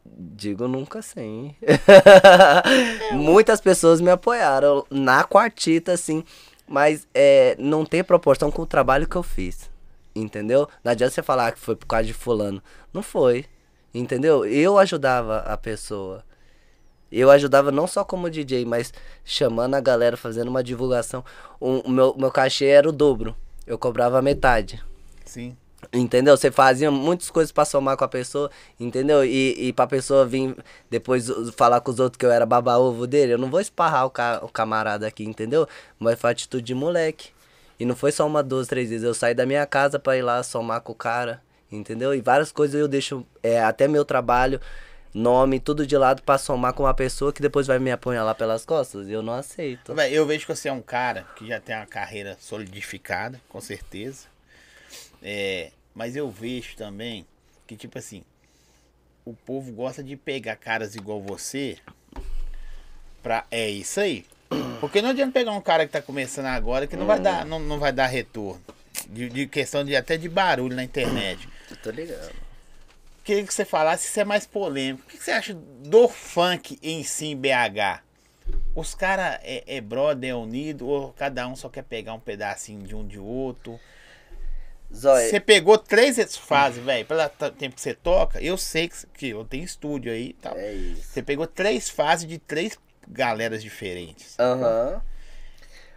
[0.05, 1.55] Digo nunca sim.
[3.15, 6.25] Muitas pessoas me apoiaram na quartita, assim,
[6.67, 9.71] mas é, não tem proporção com o trabalho que eu fiz.
[10.17, 10.69] Entendeu?
[10.83, 12.61] Não adianta você falar que foi por causa de fulano.
[12.93, 13.47] Não foi.
[13.95, 14.45] Entendeu?
[14.45, 16.25] Eu ajudava a pessoa.
[17.11, 18.93] Eu ajudava não só como DJ, mas
[19.25, 21.25] chamando a galera, fazendo uma divulgação.
[21.61, 23.37] O, o meu, meu cachê era o dobro.
[23.65, 24.83] Eu cobrava metade.
[25.25, 25.57] Sim.
[25.93, 26.37] Entendeu?
[26.37, 29.25] Você fazia muitas coisas pra somar com a pessoa, entendeu?
[29.25, 30.57] E, e pra pessoa vir
[30.91, 34.11] depois falar com os outros que eu era baba-ovo dele, eu não vou esparrar o,
[34.11, 35.69] ca o camarada aqui, entendeu?
[35.99, 37.31] Mas foi atitude de moleque.
[37.79, 39.05] E não foi só uma, duas, três vezes.
[39.05, 41.41] Eu saí da minha casa pra ir lá somar com o cara,
[41.71, 42.13] entendeu?
[42.13, 44.61] E várias coisas eu deixo, é, até meu trabalho,
[45.15, 48.65] nome, tudo de lado pra somar com uma pessoa que depois vai me apunhalar pelas
[48.65, 49.09] costas.
[49.09, 49.95] Eu não aceito.
[50.11, 54.27] Eu vejo que você é um cara que já tem uma carreira solidificada, com certeza.
[55.23, 57.27] É, mas eu vejo também
[57.67, 58.23] que, tipo assim,
[59.25, 61.77] o povo gosta de pegar caras igual você
[63.23, 63.45] pra.
[63.51, 64.25] É isso aí.
[64.81, 67.59] Porque não adianta pegar um cara que tá começando agora que não vai dar, não,
[67.59, 68.63] não vai dar retorno.
[69.09, 71.49] De, de questão de até de barulho na internet.
[71.71, 72.35] Eu tô ligado.
[73.25, 75.05] Queria que você falasse se é mais polêmico.
[75.07, 78.03] O que que você acha do funk em si em BH?
[78.75, 82.83] Os caras é, é brother, é unido, ou cada um só quer pegar um pedacinho
[82.87, 83.79] de um de outro?
[84.95, 89.29] Zóia, Você pegou três fases, velho, pelo tempo que você toca, eu sei que, que
[89.29, 90.57] eu tenho estúdio aí e tal.
[90.57, 91.03] é isso.
[91.03, 94.35] Você pegou três fases de três galeras diferentes.
[94.39, 95.03] Aham.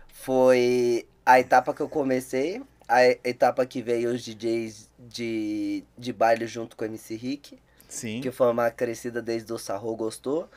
[0.10, 6.46] Foi a etapa que eu comecei, a etapa que veio os DJs de, de baile
[6.46, 7.58] junto com o MC Rick,
[7.88, 8.22] Sim.
[8.22, 10.50] que foi uma crescida desde o Sarro Gostou.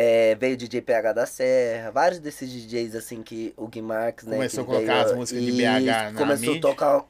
[0.00, 4.26] É, veio o DJ PH da Serra, vários desses DJs assim que o Gui Marques,
[4.26, 4.36] né?
[4.36, 6.70] Começou a colocar veio- as músicas de BH na Começou mídia.
[6.70, 7.04] a tocar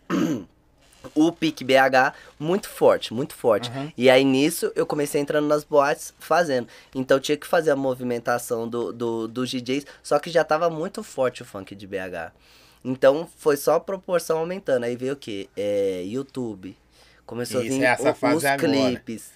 [1.15, 3.71] o pique BH muito forte, muito forte.
[3.71, 3.93] Uhum.
[3.95, 6.67] E aí nisso eu comecei entrando nas boates fazendo.
[6.95, 11.03] Então tinha que fazer a movimentação do, do, dos DJs, só que já tava muito
[11.03, 12.33] forte o funk de BH.
[12.83, 14.85] Então foi só a proporção aumentando.
[14.85, 15.49] Aí veio o quê?
[15.55, 16.75] É, YouTube.
[17.27, 18.57] Começou Isso, a vir essa o- os agora.
[18.57, 19.31] clipes.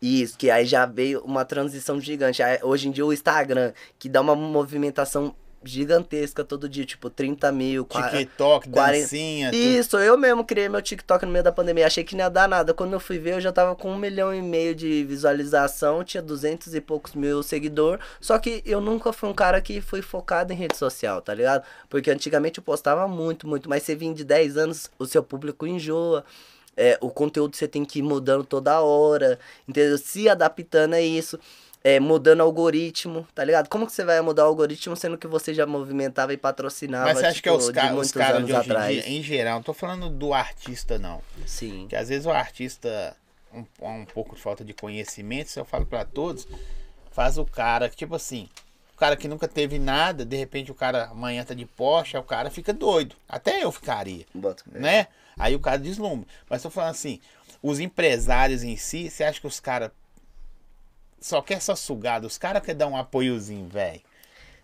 [0.00, 2.42] Isso, que aí já veio uma transição gigante.
[2.42, 5.34] Aí, hoje em dia o Instagram, que dá uma movimentação
[5.66, 10.80] gigantesca todo dia, tipo 30 mil, 40, TikTok, 40 dancinha, isso, eu mesmo criei meu
[10.80, 11.86] TikTok no meio da pandemia.
[11.86, 12.72] Achei que não ia dar nada.
[12.72, 16.22] Quando eu fui ver, eu já tava com um milhão e meio de visualização, tinha
[16.22, 18.04] duzentos e poucos mil seguidores.
[18.20, 21.64] Só que eu nunca fui um cara que foi focado em rede social, tá ligado?
[21.88, 23.68] Porque antigamente eu postava muito, muito.
[23.68, 26.24] Mas você vinha de 10 anos, o seu público enjoa.
[26.76, 29.96] É, o conteúdo você tem que ir mudando toda hora, entendeu?
[29.96, 31.38] Se adaptando a isso.
[31.84, 33.68] É, mudando algoritmo, tá ligado?
[33.68, 37.18] Como que você vai mudar o algoritmo sendo que você já movimentava e patrocinava Mas
[37.18, 38.96] você acha que é tipo, os, de ca os caras de hoje atrás?
[38.96, 41.22] em dia, em geral, não tô falando do artista, não.
[41.46, 41.86] Sim.
[41.88, 43.16] Que às vezes o artista,
[43.54, 46.48] um, um pouco de falta de conhecimento, se eu falo pra todos,
[47.12, 48.48] faz o cara, tipo assim,
[48.96, 52.22] o cara que nunca teve nada, de repente o cara amanhã tá de Porsche, o
[52.24, 53.14] cara fica doido.
[53.28, 55.06] Até eu ficaria, Bota né?
[55.38, 56.26] Aí o cara deslumbra.
[56.48, 57.20] Mas tô falando assim,
[57.62, 59.90] os empresários em si, você acha que os caras
[61.20, 62.26] só quer só sugado?
[62.26, 64.00] Os caras querem dar um apoiozinho, velho.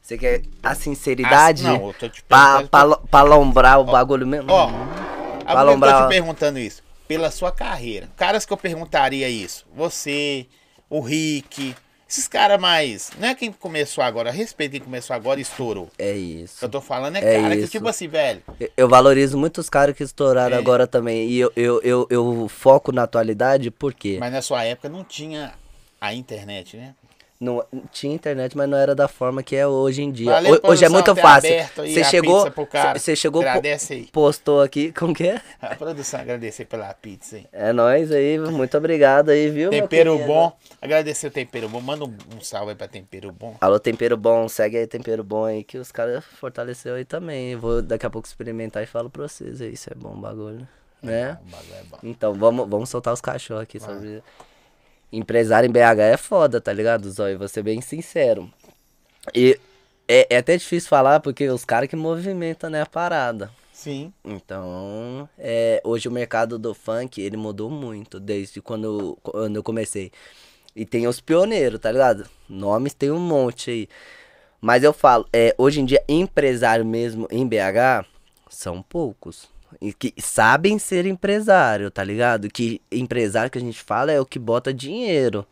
[0.00, 3.84] Você quer a sinceridade Ah, não, eu tô te perguntando- pra, lo- pra lombrar o
[3.84, 4.50] bagulho mesmo?
[4.52, 6.82] Ó, Pra Agora eu tô lombrar- te perguntando isso.
[7.08, 8.08] Pela sua carreira.
[8.16, 9.66] Caras que eu perguntaria isso.
[9.74, 10.46] Você,
[10.88, 11.74] o Rick.
[12.12, 13.10] Esses caras mais.
[13.18, 14.30] Não é quem começou agora.
[14.30, 15.88] Respeita quem começou agora e estourou.
[15.98, 16.62] É O que isso.
[16.62, 17.72] eu tô falando é, É cara que, isso.
[17.72, 18.42] tipo assim, velho.
[18.60, 20.58] Eu- Eu valorizo muito os caras que estouraram É.
[20.58, 21.26] agora também.
[21.30, 24.18] E eu, eu, eu, eu foco na atualidade por quê?
[24.20, 25.54] Mas na sua época não tinha
[25.98, 26.94] a internet, né?
[27.42, 30.30] Não, tinha internet, mas não era da forma que é hoje em dia.
[30.30, 31.50] Valeu, Ho- hoje é muito fácil.
[31.74, 32.46] Você chegou,
[32.94, 34.04] você chegou, Agradece aí.
[34.12, 35.42] postou aqui, como que é?
[35.60, 37.46] A produção agradecer pela pizza aí.
[37.52, 39.70] É nóis aí, muito obrigado aí, viu?
[39.70, 40.56] Tempero bom.
[40.80, 41.80] Agradecer o tempero bom.
[41.80, 43.56] Manda um, um salve aí pra tempero bom.
[43.60, 47.56] Alô, tempero bom, segue aí tempero bom aí, que os caras fortaleceu aí também.
[47.56, 50.68] Vou daqui a pouco experimentar e falo pra vocês aí, se é bom o bagulho,
[51.02, 51.38] né?
[51.44, 51.98] O bagulho é bom.
[52.04, 54.22] Então, vamos, vamos soltar os cachorros aqui sobre.
[55.12, 57.38] Empresário em BH é foda, tá ligado, Zóio?
[57.38, 58.50] Vou ser bem sincero.
[59.34, 59.58] E
[60.08, 63.50] é, é até difícil falar porque os caras que movimentam, né, a parada.
[63.72, 64.12] Sim.
[64.24, 69.62] Então, é, hoje o mercado do funk, ele mudou muito desde quando, eu- quando eu
[69.62, 70.10] comecei.
[70.74, 72.26] E tem os pioneiros, tá ligado?
[72.48, 73.88] Nomes tem um monte aí.
[74.60, 78.06] Mas eu falo, é, hoje em dia, empresário mesmo em BH,
[78.48, 79.50] são poucos.
[79.80, 82.48] E que sabem ser empresário, tá ligado?
[82.48, 85.46] Que empresário que a gente fala é o que bota dinheiro.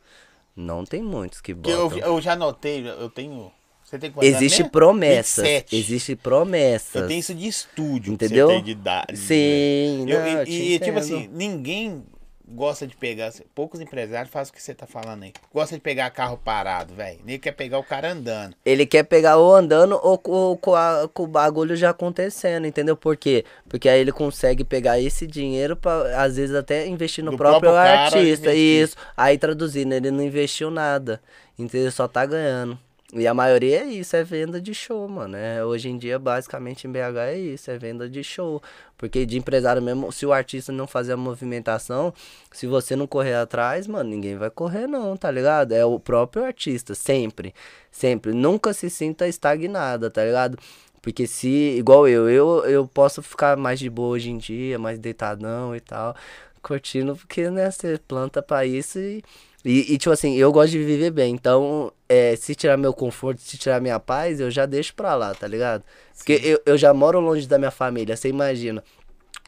[0.54, 2.06] Não tem muitos que Porque eu, botam.
[2.08, 3.50] eu já notei, eu tenho.
[3.84, 4.70] Você tem quantos anos Existe mesmo?
[4.70, 5.44] promessas.
[5.44, 5.76] 27.
[5.76, 7.02] Existe promessas.
[7.02, 8.46] Eu tenho isso de estúdio, Entendeu?
[8.48, 9.16] Que você tem de idade.
[9.16, 12.04] Sim, Eu- não, e, eu te e, tipo assim, ninguém
[12.50, 13.32] gosta de pegar.
[13.54, 15.32] Poucos empresários fazem o que você tá falando aí.
[15.52, 17.18] Gosta de pegar carro parado, velho.
[17.24, 18.54] Nem quer pegar o cara andando.
[18.64, 22.96] Ele quer pegar ou andando ou, ou com, a- com o bagulho já acontecendo, entendeu?
[22.96, 23.44] Por quê?
[23.68, 27.70] Porque aí ele consegue pegar esse dinheiro pra, às vezes, até investir no Do próprio,
[27.72, 28.52] próprio artista.
[28.54, 28.96] Isso.
[29.16, 31.20] Aí traduzindo, ele não investiu nada.
[31.58, 32.78] Então ele só tá ganhando.
[33.12, 35.36] E a maioria é isso, é venda de show, mano.
[35.36, 38.62] É, hoje em dia, basicamente, em BH é isso, é venda de show.
[38.96, 42.14] Porque de empresário mesmo, se o artista não fazer a movimentação,
[42.52, 45.72] se você não correr atrás, mano, ninguém vai correr não, tá ligado?
[45.72, 47.52] É o próprio artista, sempre.
[47.90, 48.32] Sempre.
[48.32, 50.56] Nunca se sinta estagnada, tá ligado?
[51.02, 54.98] Porque se, igual eu, eu, eu posso ficar mais de boa hoje em dia, mais
[54.98, 56.14] deitadão e tal,
[56.62, 59.22] curtindo, porque, né, você planta pra isso e,
[59.64, 61.34] e, e, tipo assim, eu gosto de viver bem.
[61.34, 65.34] Então, é, se tirar meu conforto, se tirar minha paz, eu já deixo pra lá,
[65.34, 65.84] tá ligado?
[66.16, 68.82] Porque eu, eu já moro longe da minha família, você imagina.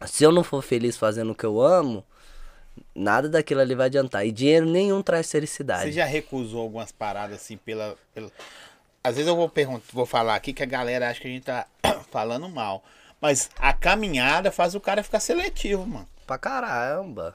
[0.06, 2.05] Se eu não for feliz fazendo o que eu amo,
[2.94, 4.26] nada daquilo ali vai adiantar.
[4.26, 5.84] E dinheiro nenhum traz felicidade.
[5.84, 7.97] Você já recusou algumas paradas assim pela.
[8.14, 8.30] pela...
[9.02, 11.44] Às vezes eu vou perguntar, vou falar aqui que a galera acha que a gente
[11.44, 11.66] tá
[12.10, 12.84] falando mal.
[13.20, 16.09] Mas a caminhada faz o cara ficar seletivo, mano.
[16.26, 17.34] Pra caramba.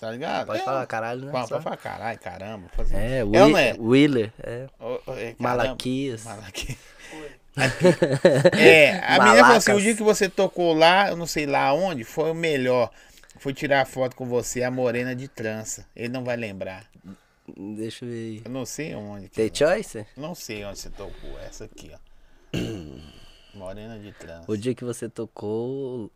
[0.00, 0.46] Tá ligado?
[0.46, 1.30] Pode É, falar caralho, né?
[1.32, 2.68] Pode, falar caralho, caramba.
[2.74, 2.96] Fazer...
[2.96, 3.74] É, é ou Wi- não é?
[3.78, 4.66] Wheeler, é.
[5.18, 5.34] É.
[5.38, 6.24] Malaquias.
[6.24, 6.78] Malaquias.
[8.56, 11.72] É, a menina falou assim, o dia que você tocou lá, eu não sei lá
[11.74, 12.90] onde, foi o melhor.
[13.38, 15.84] Fui tirar foto com você, a morena de trança.
[15.94, 16.84] Ele não vai lembrar.
[17.56, 18.42] Deixa eu ver aí.
[18.44, 19.28] Eu não sei onde.
[19.28, 20.06] que- Tem choice?
[20.16, 21.38] Não sei onde você tocou.
[21.46, 21.98] Essa aqui, ó.
[23.54, 24.44] Morena de trança.
[24.46, 26.10] O dia que você tocou,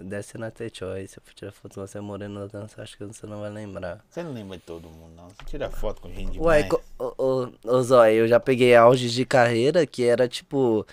[0.00, 1.16] desce na T-Choice.
[1.16, 4.04] Eu fui tirar foto com você moreno na dança, acho que você não vai lembrar.
[4.10, 5.28] Você não lembra de todo mundo, não.
[5.28, 6.68] Você tira foto com gente Ué, demais.
[6.68, 10.86] co- ô, ô, ô Zói, eu já peguei auges de carreira que era tipo.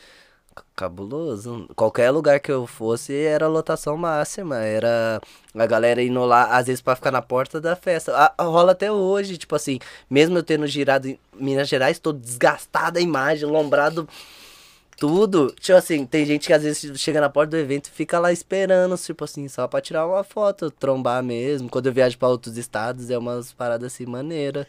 [0.75, 1.69] Cabuloso.
[1.75, 4.57] Qualquer lugar que eu fosse era lotação máxima.
[4.57, 5.21] Era
[5.55, 8.13] a galera indo lá, às vezes, pra ficar na porta da festa.
[8.15, 9.79] A- a- rola até hoje, tipo assim,
[10.09, 14.07] mesmo eu tendo girado em Minas Gerais, tô desgastada a imagem, lombrado
[14.99, 15.53] tudo.
[15.59, 18.31] Tipo assim, tem gente que às vezes chega na porta do evento e fica lá
[18.31, 21.69] esperando, tipo assim, só pra tirar uma foto, trombar mesmo.
[21.69, 24.65] Quando eu viajo pra outros estados, é umas paradas assim maneiras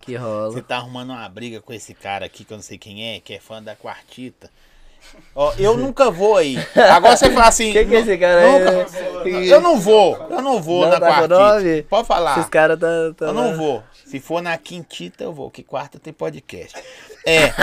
[0.00, 0.52] que rola.
[0.52, 3.20] Você tá arrumando uma briga com esse cara aqui, que eu não sei quem é,
[3.20, 4.50] que é fã da Quartita.
[5.34, 6.56] Ó, eu nunca vou aí.
[6.92, 7.72] Agora você fala assim.
[7.72, 8.60] Quem que é esse cara aí?
[8.60, 10.14] nunca- Eu não vou.
[10.28, 11.86] Eu não vou Não na tá Quartita.
[11.88, 12.38] Pode falar.
[12.38, 12.86] Esses caras tá,
[13.16, 13.82] tá Eu não vou.
[14.04, 16.78] Se for na quintita, eu vou, que quarta tem podcast.
[17.26, 17.52] É.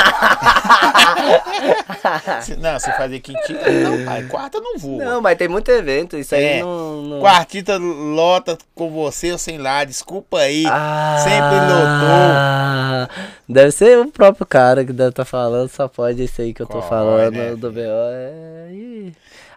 [2.57, 4.23] Não, se fazer quintita, não, pai.
[4.23, 4.97] Quarta eu não vou.
[4.97, 6.61] Não, mas tem muito evento, isso aí É.
[6.61, 7.01] não.
[7.01, 7.19] não...
[7.19, 10.65] Quartita lota com você ou sem lá, desculpa aí.
[10.67, 13.25] Ah, Sempre lotou.
[13.49, 16.67] Deve ser o próprio cara que deve estar falando, só pode esse aí que eu
[16.67, 17.79] tô Corre, falando do BO.
[17.81, 19.11] É...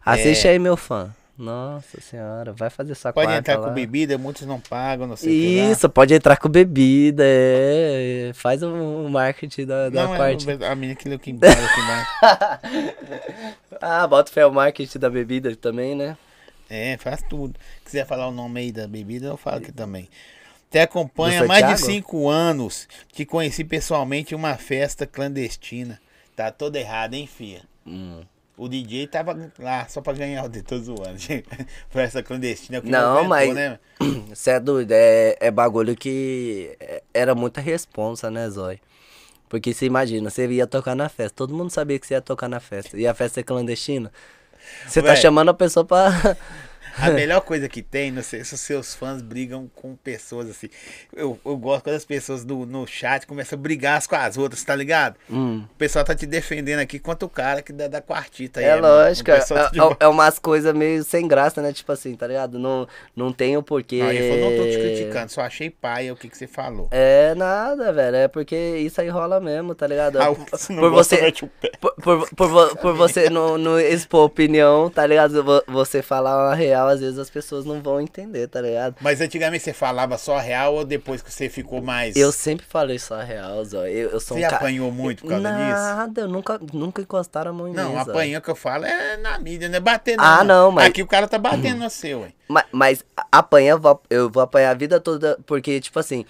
[0.05, 0.53] Assiste É.
[0.53, 1.11] aí, meu fã.
[1.41, 3.69] Nossa senhora, vai fazer sua Pode entrar lá.
[3.69, 5.73] com bebida, muitos não pagam, não sei que.
[5.73, 8.31] Isso, pode entrar com bebida, é.
[8.35, 10.47] Faz o marketing da, da Não, parte.
[10.51, 11.57] é a menina que leu aqui embaixo.
[11.59, 12.95] Aqui embaixo.
[13.81, 16.15] Ah, bota fé o marketing da bebida também, né?
[16.69, 17.59] É, faz tudo.
[17.87, 20.11] Quiser falar o nome aí da bebida, eu falo aqui também.
[20.71, 22.87] Te acompanha há mais de cinco anos.
[23.15, 25.99] Te conheci pessoalmente em uma festa clandestina.
[26.37, 27.63] Tá todo errado, hein, fia?
[27.87, 28.21] Hum.
[28.61, 31.17] O DJ tava lá só pra ganhar o dedo, tô zoando.
[31.89, 32.77] festa clandestina.
[32.77, 33.79] é o que Não, mas- Né?
[34.29, 38.79] Você é doido, é, é bagulho que é- era muita responsa, né, Zói?
[39.49, 42.49] Porque você imagina, você ia tocar na festa, todo mundo sabia que você ia tocar
[42.49, 42.99] na festa.
[42.99, 44.13] E a festa é clandestina.
[44.87, 46.37] Você tá chamando a pessoa pra.
[46.99, 50.69] A melhor coisa que tem, não sei se os seus fãs brigam com pessoas assim.
[51.15, 54.37] Eu, eu gosto quando as pessoas do, no chat começam a brigar as com as
[54.37, 55.17] outras, tá ligado?
[55.31, 55.65] Hum.
[55.71, 58.67] O pessoal tá te defendendo aqui quanto o cara que dá da quartita aí.
[58.67, 61.73] É lógico, é, é- é umas coisas meio sem graça, né?
[61.73, 62.59] Tipo assim, tá ligado?
[62.59, 63.99] Não, não tem o porquê.
[64.03, 66.89] Não, ele falou, não tô te criticando, só achei paia o que, que você falou.
[66.91, 68.17] É nada, velho.
[68.17, 70.21] É porque isso aí rola mesmo, tá ligado?
[70.21, 71.33] Ah, por, não por você,
[71.81, 75.43] por, por, por por você não, não expor opinião, tá ligado?
[75.45, 78.97] Vo- Você falar uma real, às vezes as pessoas não vão entender, tá ligado?
[79.01, 82.17] Mas antigamente você falava só a real ou depois que você ficou mais.
[82.17, 83.85] Eu sempre falei só a real, Zó.
[83.87, 85.61] Eu, eu sou Você um apanhou muito por causa disso?
[85.97, 88.11] Nada, nunca, nunca encostaram a mão em Não, mim, Zó.
[88.11, 90.25] apanhar que eu falo é na mídia, não é bater não.
[90.25, 92.27] Ah, não, mas- Aqui o cara tá batendo no seu.
[92.49, 96.25] Ma- Mas, apanhar, eu vou- eu vou apanhar a vida toda, porque, tipo assim,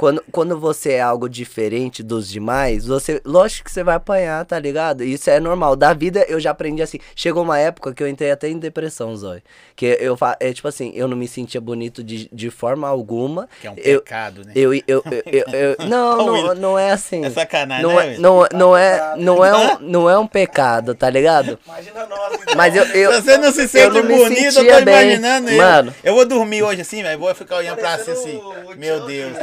[0.00, 4.58] quando, quando você é algo diferente dos demais, você, lógico que você vai apanhar, tá
[4.58, 5.04] ligado?
[5.04, 5.76] Isso é normal.
[5.76, 6.98] Da vida eu já aprendi assim.
[7.14, 9.42] Chegou uma época que eu entrei até em depressão, Zói.
[9.76, 13.46] Que eu, fa- é tipo assim, eu não me sentia bonito de, de forma alguma.
[13.60, 14.52] Que é um eu, pecado, né?
[14.56, 17.22] eu, eu, eu, eu- eu- não, Ô, não, não é assim.
[17.22, 20.94] É sacanagem, não, né, é, não, não, é, não, é um, não é um pecado,
[20.94, 21.58] tá ligado?
[21.66, 22.54] Imagina nós, então.
[22.56, 25.02] Mas eu, eu, você não se sente não me bonito, eu tô bem.
[25.10, 25.56] imaginando eu.
[25.58, 25.94] Mano.
[26.02, 27.18] Eu vou dormir hoje assim, velho.
[27.18, 28.66] Vou ficar olhando pra cima Parecendo assim.
[28.66, 29.36] o- o Meu Deus.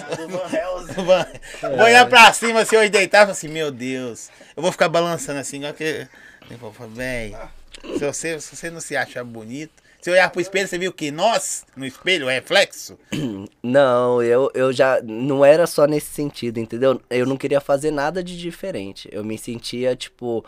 [1.61, 4.29] Vou olhar pra cima assim, hoje deitar e falar assim, meu Deus.
[4.55, 6.07] Eu vou ficar balançando assim, igual que.
[6.49, 7.35] Eu falar, véi,
[7.83, 9.87] se você, se você não se acha bonito.
[10.01, 12.97] Se olhar pro espelho, você viu que nós, no espelho, é reflexo?
[13.61, 15.01] Não, eu, eu já.
[15.01, 17.01] Não era só nesse sentido, entendeu?
[17.09, 19.09] Eu não queria fazer nada de diferente.
[19.11, 20.45] Eu me sentia, tipo.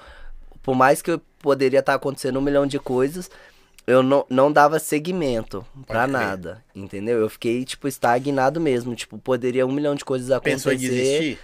[0.61, 3.29] Por mais que eu poderia estar acontecendo um milhão de coisas,
[3.89, 6.11] eu não, não dava seguimento pra crer.
[6.11, 7.17] nada, entendeu?
[7.17, 8.95] Eu fiquei, tipo, estagnado mesmo.
[8.95, 10.55] Tipo, poderia um milhão de coisas acontecer.
[10.55, 11.39] Pensou em desistir?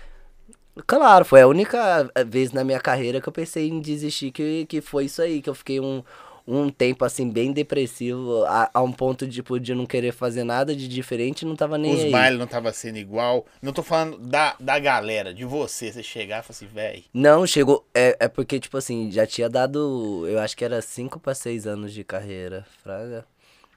[0.86, 4.80] Claro, foi a única vez na minha carreira que eu pensei em desistir, que, que
[4.80, 6.04] foi isso aí, que eu fiquei um,
[6.48, 10.76] um tempo assim bem depressivo, a, a um ponto tipo, de não querer fazer nada
[10.76, 12.12] de diferente não tava nem Os aí.
[12.12, 13.46] bailes não tava sendo igual.
[13.62, 15.92] Não tô falando da, da galera, de você.
[15.92, 17.06] Você chegar e falar assim, véi.
[17.14, 17.86] Não, chegou.
[17.94, 20.26] É, é porque, tipo assim, já tinha dado.
[20.28, 23.26] Eu acho que era 5 para 6 anos de carreira, Fraga.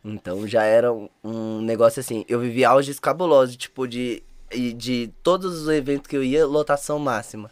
[0.05, 2.25] Então já era um, um negócio assim.
[2.29, 4.23] Eu vivi auges cabulosos, tipo, de.
[4.53, 7.51] e De todos os eventos que eu ia, lotação máxima.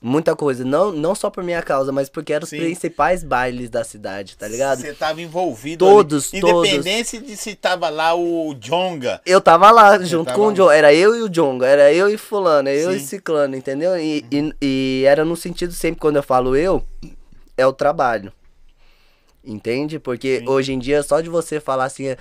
[0.00, 0.64] Muita coisa.
[0.64, 2.58] Não, não só por minha causa, mas porque eram os Sim.
[2.58, 4.80] principais bailes da cidade, tá ligado?
[4.80, 6.40] Você tava envolvido Todos, ali.
[6.40, 6.68] todos.
[6.68, 9.20] Independente de se tava lá o Jonga.
[9.26, 10.52] Eu tava lá junto tava com o.
[10.52, 10.70] John.
[10.70, 13.98] Era eu e o Jonga, era eu e fulano, eu e ciclano, entendeu?
[13.98, 16.80] E, e, e era no sentido sempre, quando eu falo eu,
[17.56, 18.32] é o trabalho.
[19.44, 19.98] Entende?
[19.98, 20.48] Porque Sim.
[20.48, 22.14] hoje em dia, só de você falar assim,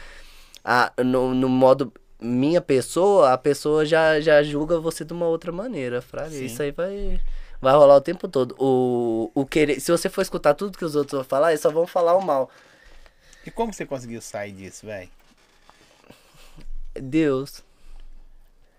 [0.63, 5.51] ah, no, no modo minha pessoa, a pessoa já, já julga você de uma outra
[5.51, 6.35] maneira, fraga.
[6.35, 7.19] Isso aí vai,
[7.61, 8.55] vai rolar o tempo todo.
[8.59, 11.71] O, o querer, se você for escutar tudo que os outros vão falar, eles só
[11.71, 12.49] vão falar o mal.
[13.45, 15.09] E como você conseguiu sair disso, velho?
[16.93, 17.63] Deus.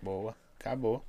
[0.01, 1.03] Boa, acabou.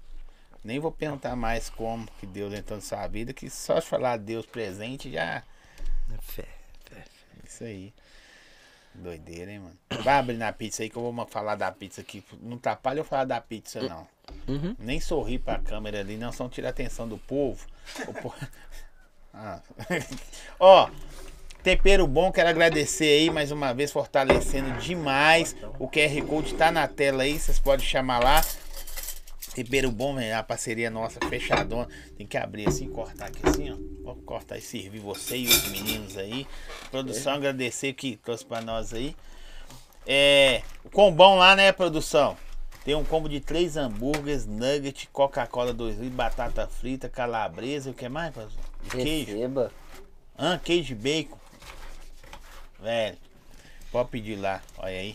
[0.62, 4.44] Nem vou perguntar mais como que Deus entrou na sua vida, que só falar Deus
[4.46, 5.42] presente já.
[6.20, 6.46] Fé.
[7.44, 7.92] Isso aí.
[8.94, 9.78] Doideira, hein, mano.
[10.02, 12.24] Vai abrir na pizza aí que eu vou falar da pizza aqui.
[12.40, 14.06] Não atrapalha eu falar da pizza, não.
[14.48, 14.74] Uhum.
[14.78, 17.64] Nem sorrir pra câmera ali, não, só tirar a atenção do povo.
[18.08, 18.34] O po-
[19.32, 19.60] Ah.
[20.58, 20.90] Ó,
[21.62, 25.54] tempero bom, quero agradecer aí mais uma vez, fortalecendo demais.
[25.78, 28.42] O QR Code tá na tela aí, vocês podem chamar lá.
[29.54, 31.88] Tempero bom, velho, a parceria nossa fechadona.
[32.16, 33.76] Tem que abrir assim, cortar aqui assim, ó.
[34.04, 36.46] Vou cortar e servir você e os meninos aí.
[36.90, 39.14] Produção, agradecer que trouxe pra nós aí.
[40.06, 40.62] É.
[40.84, 42.36] O combão lá, né, produção?
[42.84, 48.08] Tem um combo de três hambúrgueres, nugget, Coca-Cola 2 litros, batata frita, calabresa, o que
[48.08, 48.62] mais, produção?
[48.88, 49.32] Queijo.
[49.32, 49.72] Receba.
[50.36, 51.38] Ah, queijo e bacon.
[52.80, 53.18] Velho,
[53.92, 55.14] pode pedir lá, olha aí.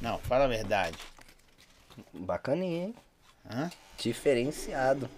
[0.00, 0.98] Não, fala a verdade.
[2.12, 2.94] Bacaninha, hein?
[3.48, 3.70] Hã?
[3.96, 5.08] Diferenciado.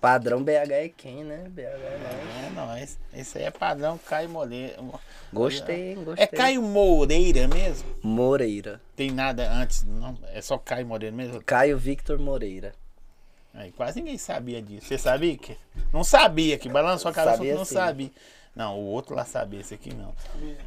[0.00, 1.48] Padrão BH é quem, né?
[1.48, 2.44] BH é nóis.
[2.46, 2.98] É nóis.
[3.12, 4.76] Esse aí é padrão Caio Moreira.
[5.32, 6.04] Gostei, hein?
[6.04, 6.24] Gostei.
[6.24, 7.88] É Caio Moreira mesmo?
[8.02, 8.80] Moreira.
[8.94, 10.16] Tem nada antes, não?
[10.32, 11.42] É só Caio Moreira mesmo?
[11.42, 12.72] Caio Victor Moreira.
[13.52, 14.86] Aí, quase ninguém sabia disso.
[14.86, 15.56] Você sabia que?
[15.92, 17.74] Não sabia que balançou a cabeça Sabia não sim.
[17.74, 18.10] sabia.
[18.54, 20.14] Não, o outro lá sabia, esse aqui não.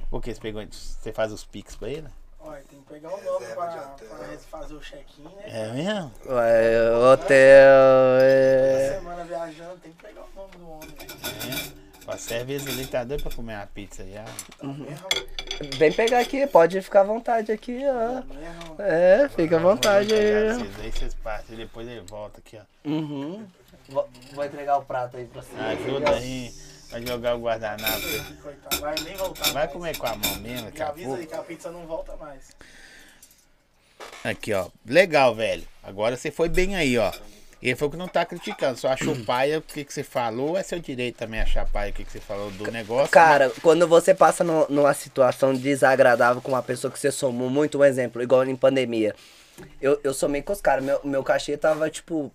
[0.10, 0.66] Por que você pegou?
[0.70, 2.08] Você faz os pics pra ele?
[2.44, 5.32] Olha, tem que pegar o nome pra, pra fazer o check-in, né?
[5.46, 6.12] É mesmo?
[6.26, 8.18] Ué, hotel.
[8.22, 8.96] É...
[9.00, 10.90] semana viajando, tem que pegar o nome do homem.
[11.78, 11.82] É.
[12.08, 14.26] Ó, serve esse ali, tá doido pra comer uma pizza já.
[14.64, 15.08] Mesmo,
[15.78, 18.24] Vem pegar aqui, pode ficar à vontade aqui, ó.
[18.34, 18.76] mesmo.
[18.80, 20.54] É, fica à vontade aí.
[20.56, 22.90] Vocês aí vocês partem, depois ele volta aqui, ó.
[22.90, 23.46] Uhum.
[23.90, 25.56] Vou, vou entregar o prato aí pra você.
[25.56, 26.52] Ajuda aí.
[26.92, 28.02] Vai jogar o guardanapo.
[28.42, 29.44] Coitado, vai nem voltar.
[29.46, 29.72] Vai mais.
[29.72, 31.22] comer com a mão mesmo, daqui avisa pouco.
[31.22, 32.50] aí que a pizza não volta mais.
[34.24, 34.68] Aqui, ó.
[34.86, 35.64] Legal, velho.
[35.84, 37.12] Agora você foi bem aí, ó.
[37.62, 38.78] Ele foi o que não tá criticando.
[38.80, 40.58] Só achou paia o que, que você falou.
[40.58, 43.10] É seu direito também achar paia o que, que você falou do negócio.
[43.12, 47.78] Cara, quando você passa no- numa situação desagradável com uma pessoa que você somou muito,
[47.80, 49.16] um exemplo, igual em pandemia.
[49.80, 52.32] Eu, eu somei com os caras, meu, meu cachê tava, tipo,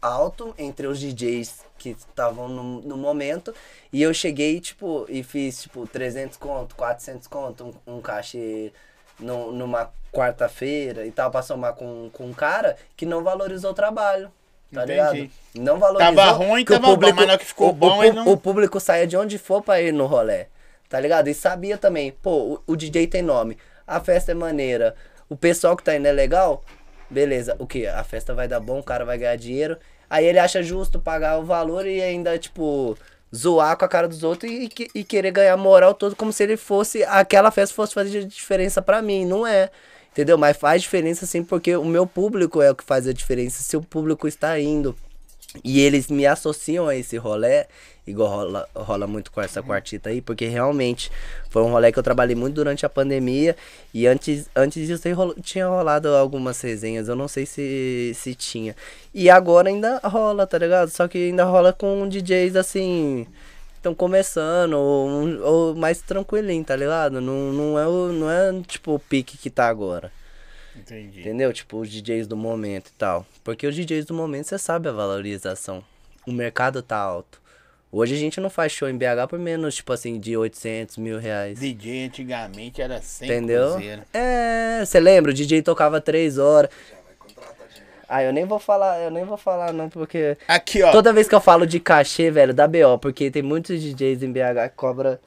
[0.00, 3.54] alto entre os DJs que estavam no, no momento.
[3.92, 8.72] E eu cheguei, tipo, e fiz, tipo, 300 conto, 400 conto, um, um cachê
[9.18, 13.74] num- numa quarta-feira e tal, pra somar com, com um cara que não valorizou o
[13.74, 14.30] trabalho.
[14.72, 14.92] Tá Entendi.
[14.92, 15.30] ligado?
[15.56, 16.14] Não valorizou.
[16.14, 18.28] Tava ruim, que o tava bom, mas na hora que ficou o- bom, o, não-
[18.28, 20.46] o público saia de onde for pra ir no rolê.
[20.88, 21.28] Tá ligado?
[21.28, 23.56] E sabia também, pô, o, o DJ tem nome,
[23.86, 24.94] a festa é maneira,
[25.28, 26.64] o pessoal que tá indo é legal,
[27.10, 27.86] beleza, o que?
[27.86, 29.76] A festa vai dar bom, o cara vai ganhar dinheiro.
[30.08, 32.96] Aí ele acha justo pagar o valor e ainda, tipo,
[33.34, 36.56] zoar com a cara dos outros e, e querer ganhar moral todo como se ele
[36.56, 39.24] fosse, aquela festa fosse fazer diferença pra mim.
[39.24, 39.70] Não é.
[40.12, 40.36] Entendeu?
[40.36, 43.62] Mas faz diferença sim, porque o meu público é o que faz a diferença.
[43.62, 44.96] Se o público está indo
[45.64, 47.66] e eles me associam a esse rolê,
[48.10, 51.10] igual rola, rola muito com essa quartita aí, porque realmente
[51.48, 53.56] foi um rolê que eu trabalhei muito durante a pandemia.
[53.94, 58.76] E antes, antes disso rolo- tinha rolado algumas resenhas, eu não sei se, se tinha.
[59.14, 60.90] E agora ainda rola, tá ligado?
[60.90, 63.26] Só que ainda rola com DJs assim.
[63.76, 67.18] Estão começando, ou, ou mais tranquilinho, tá ligado?
[67.18, 70.12] Não, não, é o, não é tipo o pique que tá agora.
[70.76, 71.20] Entendi.
[71.20, 71.50] Entendeu?
[71.52, 73.26] Tipo, os DJs do momento e tal.
[73.42, 75.82] Porque os DJs do momento, você sabe a valorização.
[76.26, 77.40] O mercado tá alto.
[77.92, 81.18] Hoje a gente não faz show em BH por menos, tipo assim, de 800 mil
[81.18, 81.58] reais.
[81.58, 83.70] DJ antigamente era 100 Entendeu?
[83.72, 84.02] cruzeiro.
[84.14, 85.32] É, você lembra?
[85.32, 86.70] O DJ tocava 3 horas.
[88.08, 90.36] Ah, eu nem vou falar, eu nem vou falar não, porque...
[90.46, 90.90] Aqui, ó.
[90.92, 94.32] Toda vez que eu falo de cachê, velho, dá BO, porque tem muitos DJs em
[94.32, 95.20] BH que cobra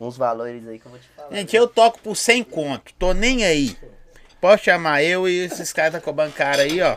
[0.00, 1.34] uns valores aí que eu vou te falar.
[1.34, 2.92] Gente, eu toco por 100 conto.
[2.98, 3.76] Tô nem aí.
[4.40, 6.96] Pode chamar eu e esses caras tá cobrando cara aí, ó.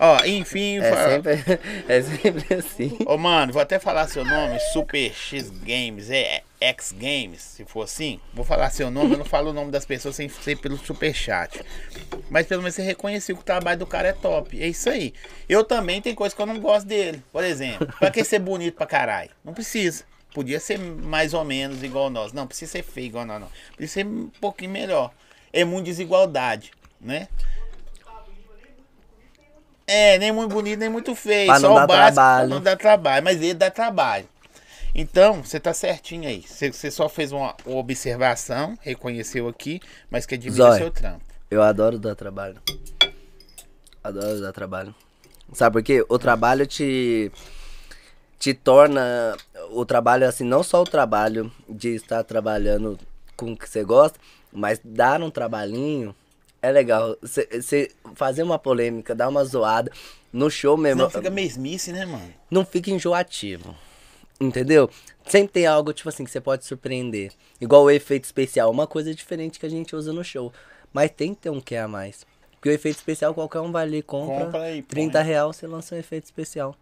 [0.00, 0.78] Ó, enfim.
[0.78, 2.98] É fala- sempre, é sempre assim.
[3.06, 7.82] Ô, mano, vou até falar seu nome, Super X Games, é X Games, se for
[7.82, 8.20] assim.
[8.32, 11.12] Vou falar seu nome, eu não falo o nome das pessoas sem ser pelo super
[11.14, 11.60] chat.
[12.30, 14.60] Mas pelo menos você reconheceu que o trabalho do cara é top.
[14.62, 15.12] É isso aí.
[15.48, 17.22] Eu também tem coisa que eu não gosto dele.
[17.32, 19.30] Por exemplo, pra que ser bonito pra caralho?
[19.44, 20.04] Não precisa.
[20.34, 22.32] Podia ser mais ou menos igual nós.
[22.32, 23.48] Não, precisa ser feio igual nós, não.
[23.76, 25.10] Precisa ser um pouquinho melhor.
[25.52, 26.70] É muita desigualdade,
[27.00, 27.26] né?
[29.88, 31.46] É, nem muito bonito, nem muito feio.
[31.46, 32.48] Pra não só dar o básico, trabalho.
[32.50, 33.24] não dá trabalho.
[33.24, 34.28] Mas ele dá trabalho.
[34.94, 36.42] Então, você tá certinho aí.
[36.42, 40.78] Você, você só fez uma, observação, reconheceu aqui, mas que admira Zói.
[40.78, 41.24] seu trampo.
[41.50, 42.60] Eu adoro dar trabalho.
[44.04, 44.94] Adoro dar trabalho.
[45.54, 46.04] Sabe por quê?
[46.06, 47.32] O trabalho te
[48.38, 49.36] te torna
[49.70, 52.96] o trabalho assim, não só o trabalho de estar trabalhando
[53.36, 54.18] com o que você gosta,
[54.52, 56.14] mas dar um trabalhinho
[56.60, 57.16] é legal.
[57.22, 59.90] Você fazer uma polêmica, dar uma zoada
[60.32, 61.02] no show mesmo.
[61.02, 62.34] Não fica mesmice, né, mano?
[62.50, 63.74] não fica enjoativo.
[64.40, 64.88] Entendeu?
[65.26, 67.32] Sempre tem algo, tipo assim, que você pode surpreender.
[67.60, 70.52] Igual o efeito especial, uma coisa diferente que a gente usa no show.
[70.92, 72.24] Mas tem que ter um que a mais.
[72.52, 74.46] Porque o efeito especial qualquer um vai ali, compra.
[74.46, 74.82] Compra põe.
[74.82, 76.74] 30 real você lança um efeito especial.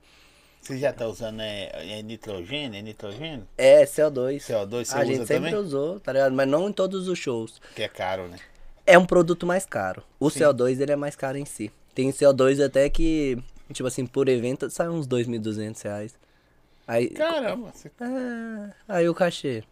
[0.60, 2.78] Você já tá usando é, é nitrogênio?
[2.78, 3.46] É nitrogênio?
[3.56, 4.38] É, CO2.
[4.38, 5.64] CO2 você a gente usa sempre também?
[5.64, 6.34] usou, tá ligado?
[6.34, 7.60] Mas não em todos os shows.
[7.74, 8.38] Que é caro, né?
[8.86, 10.02] É um produto mais caro.
[10.20, 11.70] O CO2 ele é mais caro em si.
[11.94, 13.36] Tem CO2 até que,
[13.72, 16.14] tipo assim, por evento sai uns 2.200 reais.
[16.86, 19.64] Aí, Caramba, você é, aí o cachê.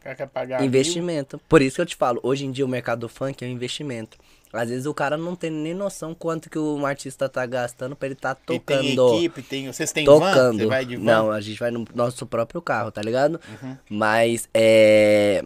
[0.00, 0.66] o cara quer pagar mil.
[0.66, 1.40] Investimento.
[1.48, 3.50] Por isso que eu te falo, hoje em dia o mercado do funk é um
[3.50, 4.18] investimento.
[4.52, 8.06] Às vezes o cara não tem nem noção quanto que o artista tá gastando pra
[8.06, 8.80] ele tá E tocando.
[9.10, 9.66] tem equipe, tem...
[9.72, 10.18] Vocês têm van?
[10.18, 10.58] tocando.
[10.60, 11.02] Você vai de van?
[11.04, 13.38] Não, a gente vai no nosso próprio carro, tá ligado?
[13.62, 13.76] Uhum.
[13.90, 15.44] Mas é.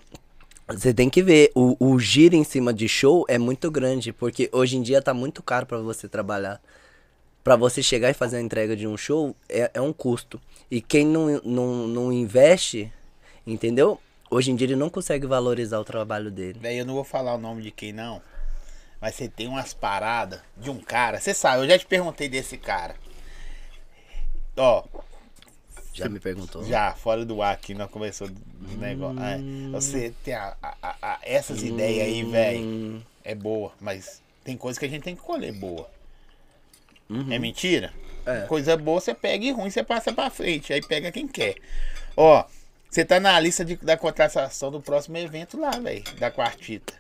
[0.73, 4.49] Você tem que ver, o, o giro em cima de show é muito grande, porque
[4.53, 6.61] hoje em dia tá muito caro pra você trabalhar.
[7.45, 10.41] Pra você chegar e fazer a entrega de um show é, é um custo.
[10.71, 12.93] E quem não, não, não investe,
[13.47, 14.01] entendeu?
[14.31, 16.59] Hoje em dia ele não consegue valorizar o trabalho dele.
[16.63, 18.23] Daí eu não vou falar o nome de quem não.
[19.01, 21.21] Mas você tem umas paradas de um cara.
[21.21, 22.95] Você sabe, eu já te perguntei desse cara.
[24.57, 24.85] Ó,
[25.93, 26.65] Já me perguntou?
[26.65, 29.19] já, fora do ar aqui, nós começou do negócio.
[29.21, 29.39] É,
[29.71, 33.07] você tem a, a- a- essas ideias aí, velho.
[33.25, 35.89] É boa, mas tem coisa que a gente tem que colher boa.
[37.31, 37.93] É mentira?
[38.25, 38.43] É.
[38.47, 40.73] Coisa boa você pega e ruim você passa pra frente.
[40.73, 41.57] Aí pega quem quer.
[42.17, 42.43] Ó,
[42.89, 46.03] você tá na lista de- da contratação do próximo evento lá, velho.
[46.19, 46.95] Da quartita.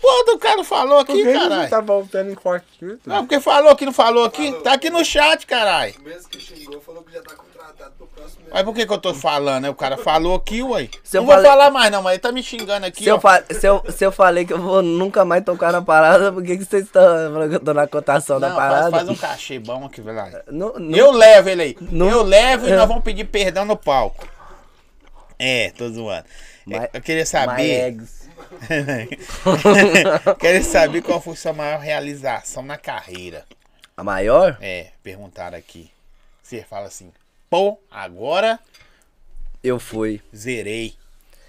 [0.00, 1.68] Pô, do cara falou aqui, caralho.
[1.70, 2.66] tá voltando em quarto?
[3.04, 4.52] Não, porque falou que não falou aqui.
[4.62, 5.94] Tá aqui no chat, caralho.
[5.98, 7.92] O mesmo que xingou falou que já tá contratado.
[7.98, 9.62] pro próximo Mas por que, que eu tô falando?
[9.64, 9.70] né?
[9.70, 10.76] O cara falou aqui, eu não
[11.24, 13.02] vou falei- falar mais, não, mas ele tá me xingando aqui.
[13.02, 13.20] Se eu, ó.
[13.20, 16.42] fa- se, eu, se eu falei que eu vou nunca mais tocar na parada, por
[16.44, 17.02] que, que vocês estão
[17.32, 18.90] falando que eu tô na cotação da Não, parada?
[18.90, 20.30] faz, faz um cachê bom aqui, vai lá.
[20.48, 21.76] Não- não- Eu levo ele aí.
[21.80, 22.76] Não- Eu levo e É.
[22.76, 24.26] nós vamos pedir perdão no palco.
[25.38, 26.24] É, tô zoando.
[26.92, 27.96] Eu queria saber.
[30.38, 33.44] queria saber qual foi sua maior realização na carreira.
[33.96, 34.56] A maior?
[34.60, 35.90] É, perguntaram aqui.
[36.42, 37.12] Você fala assim,
[37.50, 38.58] pô, agora
[39.62, 40.22] Eu fui.
[40.34, 40.96] zerei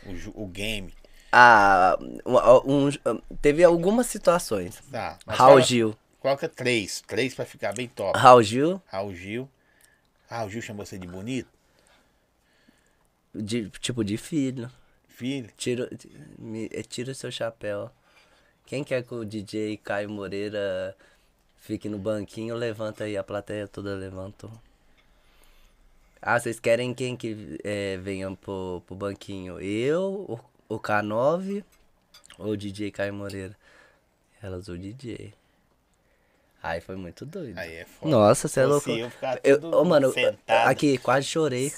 [0.05, 0.93] o, o game.
[1.31, 4.81] Ah, um- um- teve algumas situações.
[4.91, 5.17] Tá.
[5.27, 5.95] Raul fala- Gil.
[6.19, 7.01] Coloca três.
[7.07, 8.17] Três pra ficar bem top.
[8.19, 9.49] Raul Gil, Raul Gil.
[10.29, 11.47] Raul Gil chamou você de bonito?
[13.33, 14.69] de, tipo de filho.
[15.19, 15.49] Filho.
[15.57, 15.89] Tira,
[16.37, 17.91] me, eh, tira o seu chapéu.
[18.65, 20.95] Quem quer que o DJ Caio Moreira
[21.57, 23.17] fique no banquinho, levanta aí.
[23.17, 24.49] A plateia toda levantou.
[26.21, 29.59] Ah, vocês querem quem que eh, venha pro, pro banquinho?
[29.59, 30.39] Eu,
[30.69, 31.65] o, o K9
[32.37, 33.57] ou o DJ Caio Moreira?
[34.41, 35.33] Elas, o DJ.
[36.61, 37.57] Aí foi muito doido.
[37.57, 38.11] Aí é foda.
[38.11, 39.01] Nossa, você é Fosse louco.
[39.01, 40.67] eu ficar Eu, ô, mano, sentado.
[40.67, 41.71] aqui, quase chorei.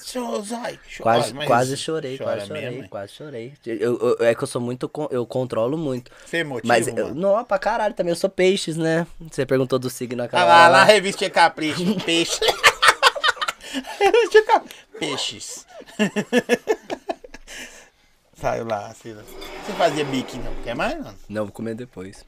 [0.99, 3.53] Quase, quase chorei, quase chorei, mesmo, quase chorei.
[3.64, 6.12] Eu, eu- é que eu sou muito, eu controlo muito.
[6.26, 7.14] Você é emotivo, Mas, eu, mano?
[7.14, 9.06] não, pra caralho também, eu sou peixes, né?
[9.20, 10.84] Você perguntou do signo Ah lá, lá, lá.
[10.84, 12.40] revista Capricho, peixe.
[14.99, 15.66] Peixes.
[18.36, 19.14] Saiu lá, assim.
[19.14, 20.53] Você fazia bique, não?
[20.64, 21.14] Quer mais, não?
[21.30, 22.26] Não, vou comer depois.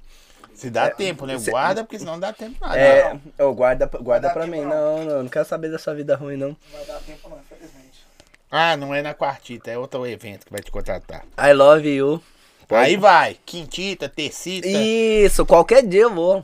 [0.56, 1.36] Se dá tempo, né?
[1.50, 2.80] Guarda, porque senão não dá tempo nada.
[2.80, 4.62] É, eu guarda, guarda pra mim.
[4.62, 4.70] não.
[4.70, 6.50] Não, não, não quero saber dessa vida ruim, não.
[6.50, 8.06] Não vai dar tempo não, infelizmente.
[8.52, 11.26] Ah, não é na quartita, é outro evento que vai te contratar.
[11.38, 12.22] I love you.
[12.70, 14.68] Aí vai, quintita, tercita.
[14.68, 16.44] Isso, qualquer dia eu vou.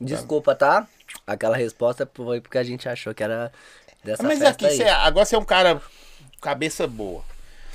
[0.00, 0.86] Desculpa, tá?
[1.26, 3.50] Aquela resposta foi porque a gente achou que era
[4.04, 4.76] dessa Mas festa aqui, aí.
[4.76, 5.80] você, agora você é um cara
[6.40, 7.22] cabeça boa.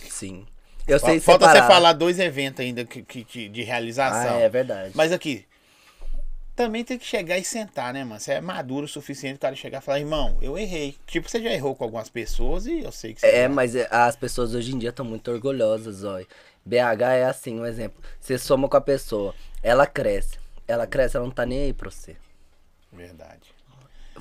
[0.09, 0.45] Sim.
[0.87, 1.67] Eu sei Falta separar.
[1.67, 4.35] você falar dois eventos ainda que, que- que- de realização.
[4.37, 4.91] Ah, é verdade.
[4.93, 5.45] Mas aqui,
[6.55, 8.19] também tem que chegar e sentar, né, mano?
[8.19, 10.95] Você é maduro o suficiente o cara chegar e falar, irmão, eu errei.
[11.07, 13.27] Tipo, você já errou com algumas pessoas e eu sei que você.
[13.27, 16.19] É, mas é, as pessoas hoje em dia estão muito orgulhosas, ó.
[16.65, 18.01] BH é assim, um exemplo.
[18.19, 20.37] Você soma com a pessoa, ela cresce.
[20.67, 22.15] Ela cresce, ela não tá nem aí pra você.
[22.91, 23.53] Verdade.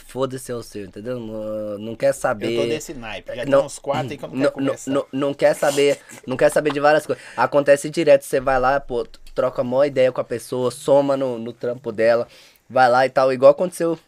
[0.07, 1.21] Foda-se é o seu, entendeu?
[1.21, 2.57] Não, não quer saber.
[2.57, 3.29] Eu tô desse naipe.
[3.37, 5.55] Já tem Não- uns quatro aí que eu não não, quero não, não, não quer
[5.55, 7.23] saber, não quer saber de várias coisas.
[7.37, 11.39] Acontece direto, você vai lá, pô, troca a maior ideia com a pessoa, soma no,
[11.39, 12.27] no trampo dela,
[12.69, 13.99] vai lá e tal, igual aconteceu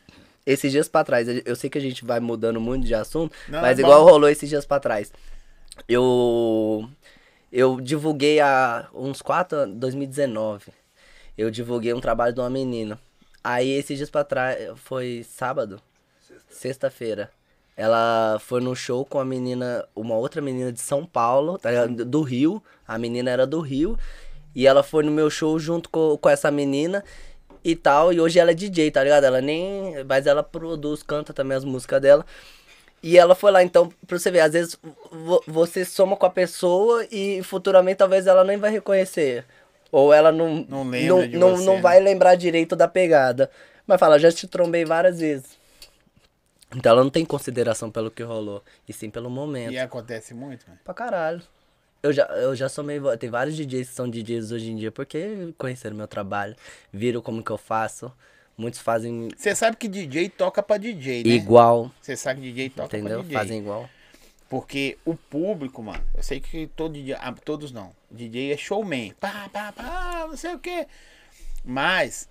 [0.46, 1.26] esses dias pra trás.
[1.44, 4.10] Eu- sei que a gente vai mudando muito de assunto, Não, mas é igual bom.
[4.10, 5.12] rolou esses dias pra trás.
[5.88, 6.88] Eu
[7.52, 10.72] eu divulguei há uns 4 anos, 2019.
[11.38, 12.98] Eu divulguei um trabalho de uma menina.
[13.42, 15.80] Aí esses dias pra trás, foi sábado,
[16.48, 17.30] sexta-feira.
[17.76, 22.22] Ela foi no show com a menina, uma outra menina de São Paulo, tá do
[22.22, 22.62] Rio.
[22.86, 23.98] A menina era do Rio.
[24.54, 27.02] E ela foi no meu show junto com, com essa menina
[27.64, 28.12] e tal.
[28.12, 29.24] E hoje ela é DJ, tá ligado?
[29.24, 30.04] Ela nem.
[30.04, 32.24] Mas ela produz, canta também as músicas dela.
[33.02, 34.78] E ela foi lá, então, pra você ver, às vezes
[35.12, 39.44] vo- você soma com a pessoa e futuramente talvez ela nem vai reconhecer.
[39.92, 41.80] Ou ela não, Não lembra não, não, você, não né?
[41.82, 43.50] vai lembrar direito da pegada.
[43.86, 45.58] Mas fala, já te trombei várias vezes.
[46.74, 49.72] Então ela não tem consideração pelo que rolou, e sim pelo momento.
[49.72, 50.80] E acontece muito, mano.
[50.82, 51.42] Pra caralho.
[52.04, 52.98] Eu já, eu já somei.
[53.00, 56.54] va- Tem vários DJs que são DJs hoje em dia porque conheceram meu trabalho,
[56.92, 58.12] viram como que eu faço.
[58.58, 61.30] Muitos fazem Você sabe que DJ toca pra DJ, né?
[61.34, 63.20] igual, Você sabe que DJ toca entendeu?
[63.20, 63.38] pra DJ.
[63.38, 63.88] Fazem igual.
[64.50, 67.90] Porque o público, mano, eu sei que todo DJ, ah, todos não.
[68.10, 69.12] DJ é showman.
[69.18, 70.86] Pá, pá, pá, não sei o quê.
[71.64, 72.28] Mas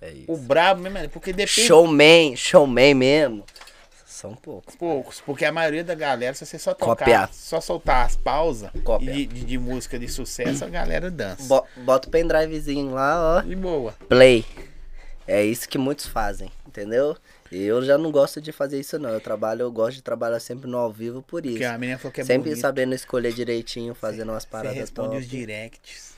[0.00, 3.44] É o brabo mesmo, é porque depende Showman, showman mesmo.
[4.20, 4.74] São poucos.
[4.76, 5.20] poucos.
[5.20, 7.32] Porque a maioria da galera, se você só tocar, Copiar.
[7.32, 8.70] só soltar as pausas
[9.00, 11.42] de, de, de música de sucesso, a galera dança.
[11.44, 13.40] Bo- Bota o pendrivezinho lá, ó.
[13.40, 13.94] De boa.
[14.08, 14.44] Play.
[15.26, 17.16] É isso que muitos fazem, entendeu?
[17.52, 19.10] E eu já não gosto de fazer isso não.
[19.10, 21.54] Eu trabalho, eu gosto de trabalhar sempre no ao vivo por isso.
[21.54, 22.60] Porque a menina falou que é sempre bonito.
[22.60, 25.18] sabendo escolher direitinho, fazendo umas Você paradas responde top.
[25.22, 26.10] os directs.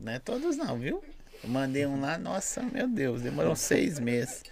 [0.00, 1.02] Não é todos não, viu?
[1.42, 4.42] Eu mandei um lá, nossa, meu Deus, demorou seis meses.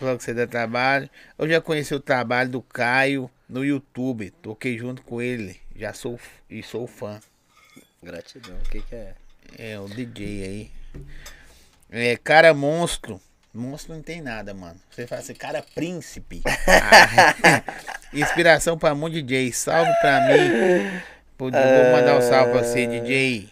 [0.00, 1.10] Falou que você dá trabalho.
[1.38, 4.30] Eu já conheci o trabalho do Caio no YouTube.
[4.30, 5.60] Toquei junto com ele.
[5.76, 6.18] Já sou
[6.48, 7.20] e sou fã.
[8.02, 9.14] Gratidão, o que que é?
[9.58, 10.70] É, o DJ aí.
[11.90, 13.20] É, cara monstro.
[13.52, 14.80] Monstro não tem nada, mano.
[14.90, 16.40] Você fala assim, cara príncipe.
[16.66, 17.62] Ah,
[18.10, 19.52] Inspiração pra muito DJ.
[19.52, 21.02] Salve pra mim.
[21.36, 23.50] Vou mandar um salve pra você, DJ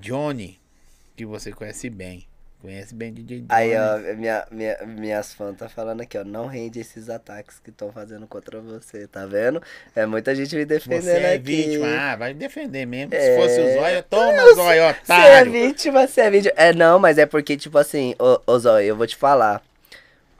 [0.00, 0.58] Johnny,
[1.14, 2.29] que você conhece bem.
[2.60, 6.24] Conhece bem DJ Aí, Dona, ó, minha, minha, minhas fãs tá falando aqui, ó.
[6.24, 9.62] Não rende esses ataques que estão fazendo contra você, tá vendo?
[9.96, 11.42] É muita gente me defendendo Você é aqui.
[11.42, 13.12] vítima, ah, vai defender mesmo.
[13.12, 13.36] Se É.
[13.36, 15.52] fosse o Zóio, toma, Eu Zóio, Você é otário.
[15.52, 16.52] vítima, você é vítima.
[16.56, 19.62] É, não, mas é porque, tipo assim, ô, ô Zóio, eu vou te falar.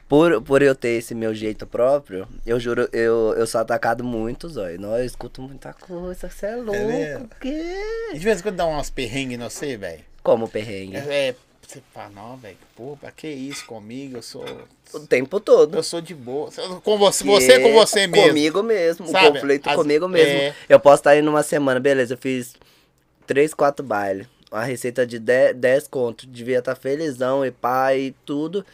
[0.07, 4.49] Por, por eu ter esse meu jeito próprio, eu juro, eu, eu sou atacado muito,
[4.49, 4.79] Zóio.
[4.79, 7.25] Não, eu escuto muita coisa, você é louco, mesmo?
[7.27, 7.77] o quê?
[8.13, 10.01] De vez em quando dá umas perrengues em você, velho.
[10.23, 10.97] Como perrengue?
[10.97, 11.35] É, é,
[11.71, 14.17] você fala, não, velho, pô, pra que isso comigo?
[14.19, 14.45] Eu sou.
[14.93, 15.77] O tempo todo.
[15.77, 16.51] Eu sou de boa.
[16.83, 18.29] Com você, você com você mesmo.
[18.29, 20.39] Comigo mesmo, Sabe, o conflito as- comigo mesmo.
[20.39, 20.55] é.
[20.69, 22.55] Eu posso estar aí numa semana, beleza, eu fiz
[23.27, 24.27] três, quatro bailes.
[24.51, 26.27] Uma receita de 10, 10 conto.
[26.27, 28.67] Devia estar felizão e pai e tudo.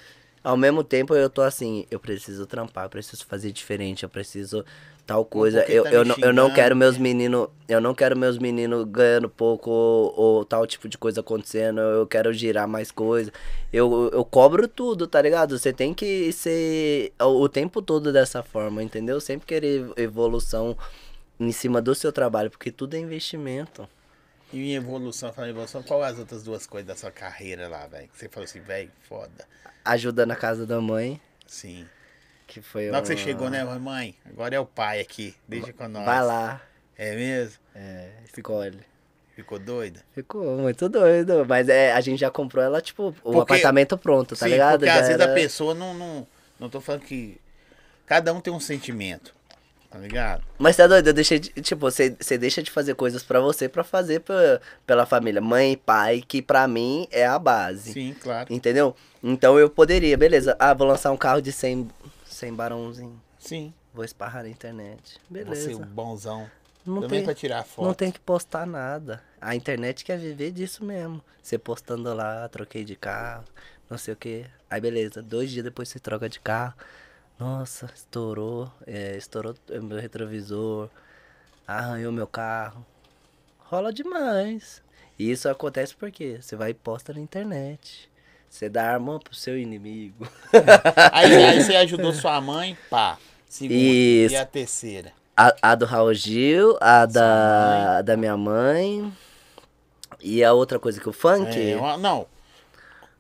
[0.43, 4.64] Ao mesmo tempo eu tô assim, eu preciso trampar, eu preciso fazer diferente, eu preciso
[5.07, 5.61] tal coisa.
[5.70, 7.03] Eu, tá eu, não, eu não quero meus né?
[7.03, 11.81] meninos, eu não quero meus meninos ganhando pouco ou, ou tal tipo de coisa acontecendo.
[11.81, 13.33] Eu quero girar mais coisa.
[13.73, 15.59] Eu, eu cobro tudo, tá ligado?
[15.59, 19.20] Você tem que ser o, o tempo todo dessa forma, entendeu?
[19.20, 20.77] Sempre querer evolução
[21.39, 23.89] em cima do seu trabalho, porque tudo é investimento.
[24.53, 27.87] E em evolução, falando em evolução, qual as outras duas coisas da sua carreira lá,
[27.87, 28.09] velho?
[28.09, 29.45] Que você falou assim, velho, foda.
[29.85, 31.87] Ajuda na casa da mãe, Sim.
[32.61, 34.15] Que foi Na hora que você uma- chegou, né, mãe?
[34.24, 36.05] Agora é o pai aqui, deixa com nós.
[36.07, 36.61] Vai lá,
[36.97, 37.59] É mesmo?
[37.74, 38.78] é, escolhe.
[39.35, 40.01] Ficou doida?
[40.15, 44.35] Ficou muito doido, mas é, a gente já comprou ela, tipo, o Porque- apartamento pronto,
[44.35, 44.78] tá Sim, ligado?
[44.78, 46.27] porque Já às vezes era- a pessoa não, não.
[46.59, 47.39] Não tô falando que.
[48.07, 49.35] Cada um tem um sentimento.
[49.91, 50.43] Tá ligado?
[50.59, 53.69] Mas tá doido, eu deixei de, tipo, você você deixa de fazer coisas pra você
[53.69, 55.41] pra fazer pra, pela família.
[55.41, 57.93] Mãe e pai, que pra mim é a base.
[57.93, 58.53] Sim, claro.
[58.53, 58.97] Entendeu?
[59.23, 60.57] Então eu poderia, beleza.
[60.59, 61.89] Ah, vou lançar um carro de 100,
[62.37, 63.23] 100 barãozinho.
[63.39, 63.73] Sim.
[63.93, 65.19] Vou esparrar na internet.
[65.29, 65.77] Você Beleza.
[65.77, 66.51] o bonzão.
[66.85, 67.85] Não Também tem, pra tirar foto.
[67.85, 69.23] não tem que postar nada.
[69.41, 71.21] A internet quer viver disso mesmo.
[71.43, 73.45] Você postando lá, troquei de carro,
[73.91, 74.47] não sei o que.
[74.71, 76.75] Aí beleza, dois dias depois você troca de carro.
[77.39, 80.89] Nossa, estourou, é, estourou o meu retrovisor,
[81.67, 82.87] arranhou meu carro.
[83.59, 84.81] Rola demais.
[85.19, 88.09] E isso acontece porque você vai e posta na internet.
[88.48, 90.27] Você dá arma pro seu inimigo.
[91.12, 93.18] Aí, aí você ajudou sua mãe, pá.
[93.48, 93.74] Segunda.
[93.81, 94.35] Isso.
[94.35, 95.12] E a terceira.
[95.36, 99.12] A, a do Raul Gil, a da, da minha mãe.
[100.20, 101.51] E a outra coisa que o funk.
[101.73, 102.27] É, uma- não.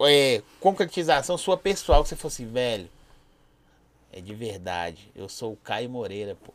[0.02, 2.88] É, concretização sua pessoal, que você fosse velho.
[4.12, 5.10] É de verdade.
[5.14, 6.54] Eu sou o Caio Moreira, pô.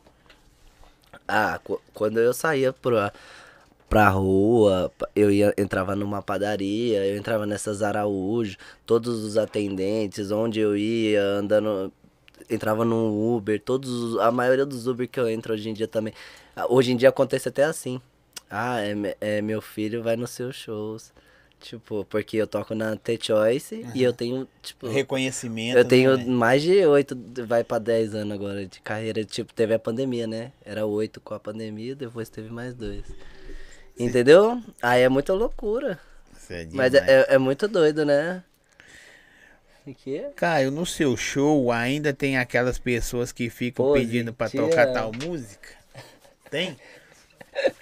[1.27, 3.14] Ah, qu- quando eu saía pra,
[3.92, 8.56] pra rua, eu ia, entrava numa padaria, eu entrava nessas Araújo,
[8.86, 11.92] todos os atendentes, onde eu ia, andando,
[12.50, 15.90] entrava num Uber, todos, os- a maioria dos Uber que eu entro hoje em dia
[15.90, 16.14] também.
[16.56, 18.00] Ah, Hoje em dia acontece até assim.
[18.50, 21.12] Ah, é, é meu filho vai nos seus shows.
[21.60, 24.88] Tipo, porque eu toco na T-Choice e eu tenho, tipo...
[24.88, 25.78] Reconhecimento.
[25.78, 26.26] Eu tenho né?
[26.26, 27.16] mais de oito,
[27.46, 29.24] vai pra 10 anos agora de carreira.
[29.26, 30.54] Tipo, teve a pandemia, né?
[30.66, 33.04] Era oito com a pandemia, depois teve mais dois.
[33.98, 34.62] Entendeu?
[34.82, 36.00] Aí é muita loucura.
[36.50, 38.44] É Mas é, é, é muito doido, né?
[39.88, 40.28] O quê?
[40.36, 45.12] Caio, no seu show ainda tem aquelas pessoas que ficam Pose, pedindo pra tocar tal
[45.14, 45.70] música?
[46.50, 46.78] Tem?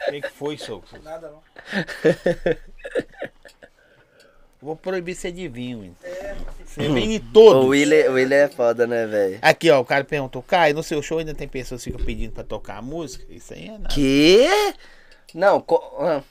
[0.08, 0.84] O que, que foi, Sou?
[1.04, 1.44] Nada não.
[4.60, 5.84] Vou proibir você de vinho.
[5.84, 5.96] hein?
[6.66, 7.64] Você vem em todos.
[7.64, 9.40] O Willy, o é foda, né, velho?
[9.42, 12.34] Aqui, ó, o cara perguntou, Caio, no seu show ainda tem pessoas que ficam pedindo
[12.34, 13.26] pra tocar a música?
[13.30, 13.88] Isso aí é nada.
[13.88, 14.48] Que?
[15.34, 15.64] Não,
[16.00, 16.22] ah.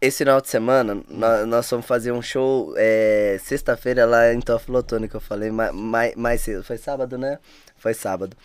[0.00, 5.08] esse final de semana nós, nós fomos fazer um show é, sexta-feira lá em Toflotone,
[5.08, 6.62] que eu falei mais, mais, cedo.
[6.62, 7.38] Foi sábado, né?
[7.76, 8.36] Foi sábado.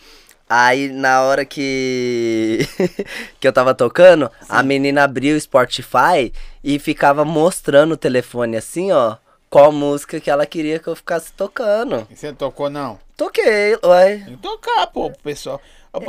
[0.48, 2.60] Aí na hora que
[3.40, 6.32] que eu tava tocando, a menina abriu o Spotify
[6.62, 9.16] e ficava mostrando o telefone assim, ó,
[9.54, 12.06] qual música que ela queria que eu ficasse tocando.
[12.10, 12.98] E Você não tocou, não?
[13.16, 14.18] Toquei, uai.
[14.24, 15.60] Tem que tocar, pô, pro pessoal.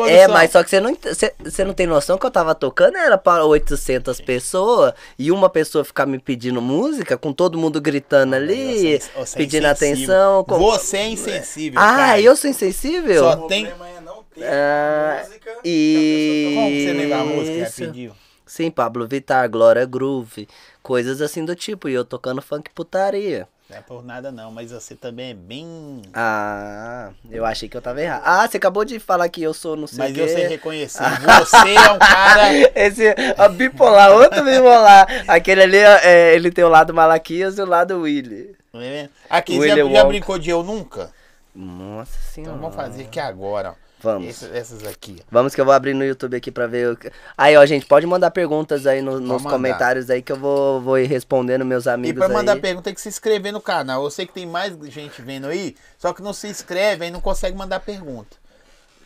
[0.08, 2.98] É, mas só que você não, você, você não tem noção que eu tava tocando
[2.98, 8.36] era para 800 pessoas e uma pessoa ficar me pedindo música com todo mundo gritando
[8.36, 10.16] ali, Você- você é pedindo insensível.
[10.16, 10.44] atenção.
[10.44, 12.26] com- Você é insensível, Ah, Caio.
[12.26, 13.24] eu sou insensível?
[13.24, 15.52] Só O tem- é não ter Ah, música.
[15.64, 18.12] e- Como você lembra a música que pediu?
[18.46, 20.48] Sim, Pablo Vittar, Glória Groove,
[20.82, 21.90] coisas assim do tipo.
[21.90, 23.48] E eu tocando funk putaria.
[23.68, 26.04] Não é por nada não, mas você também é bem...
[26.14, 28.22] Ah, eu achei que eu tava errado.
[28.24, 30.22] Ah, você acabou de falar que eu sou não sei Mas quê.
[30.22, 31.02] eu sei reconhecer.
[31.40, 32.52] Você é um cara...
[32.76, 35.08] Esse ó, bipolar, outro bipolar.
[35.28, 38.56] Aquele ali, ó, é, ele tem o lado Malaquias e o lado Willy.
[38.76, 39.10] É?
[39.30, 40.06] Aqui, já, Willy já Wonka.
[40.06, 41.12] brincou de Eu Nunca?
[41.56, 42.52] Nossa senhora.
[42.58, 43.85] Então vamos fazer aqui agora, ó.
[44.02, 44.28] Vamos.
[44.30, 45.24] Esse- essas aqui, ó.
[45.32, 46.92] Vamos que eu vou abrir no YouTube aqui pra ver.
[46.92, 49.50] o que- Aí, ó, gente, pode mandar perguntas aí no- nos mandar.
[49.50, 52.62] comentários aí que eu vou, vou ir respondendo meus E amigos pra mandar aí.
[52.62, 54.04] pergunta tem que se inscrever no canal.
[54.04, 57.22] Eu sei que tem mais gente vendo aí, só que não se inscreve aí não
[57.22, 58.38] consegue mandar pergunta.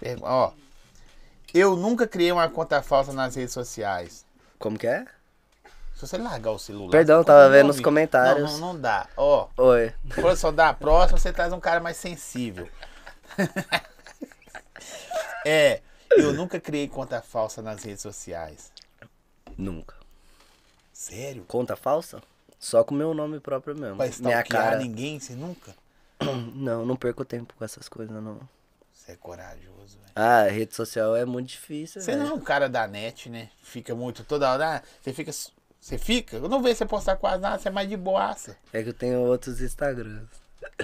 [0.01, 0.51] Pergu- Ó,
[1.53, 4.25] eu nunca criei uma conta falsa nas redes sociais.
[4.57, 5.05] Como que é?
[5.95, 6.91] Se você largar o celular.
[6.91, 8.51] Perdão, tava vendo nos comentários.
[8.53, 9.07] Não, não, não dá.
[9.17, 9.93] Ó, Oi.
[10.15, 12.67] produção da próxima, você traz um cara mais sensível.
[15.45, 18.71] é, eu nunca criei conta falsa nas redes sociais.
[19.57, 19.95] Nunca.
[20.93, 21.43] Sério?
[21.47, 22.21] Conta falsa?
[22.59, 23.97] Só com meu nome próprio mesmo.
[23.97, 24.77] Pra Minha cara.
[24.77, 25.73] ninguém, você nunca?
[26.53, 28.41] Não, não perco tempo com essas coisas, não.
[28.93, 30.11] Você é corajoso, velho.
[30.13, 33.49] Ah, rede social é muito difícil, Você não é um cara da net, né?
[33.63, 34.75] Fica muito toda hora.
[34.77, 35.31] ah, Você fica.
[35.31, 36.35] Você fica?
[36.35, 38.57] Eu não vejo você postar quase nada, você é mais de boaça.
[38.73, 40.27] É que eu tenho outros Instagrams.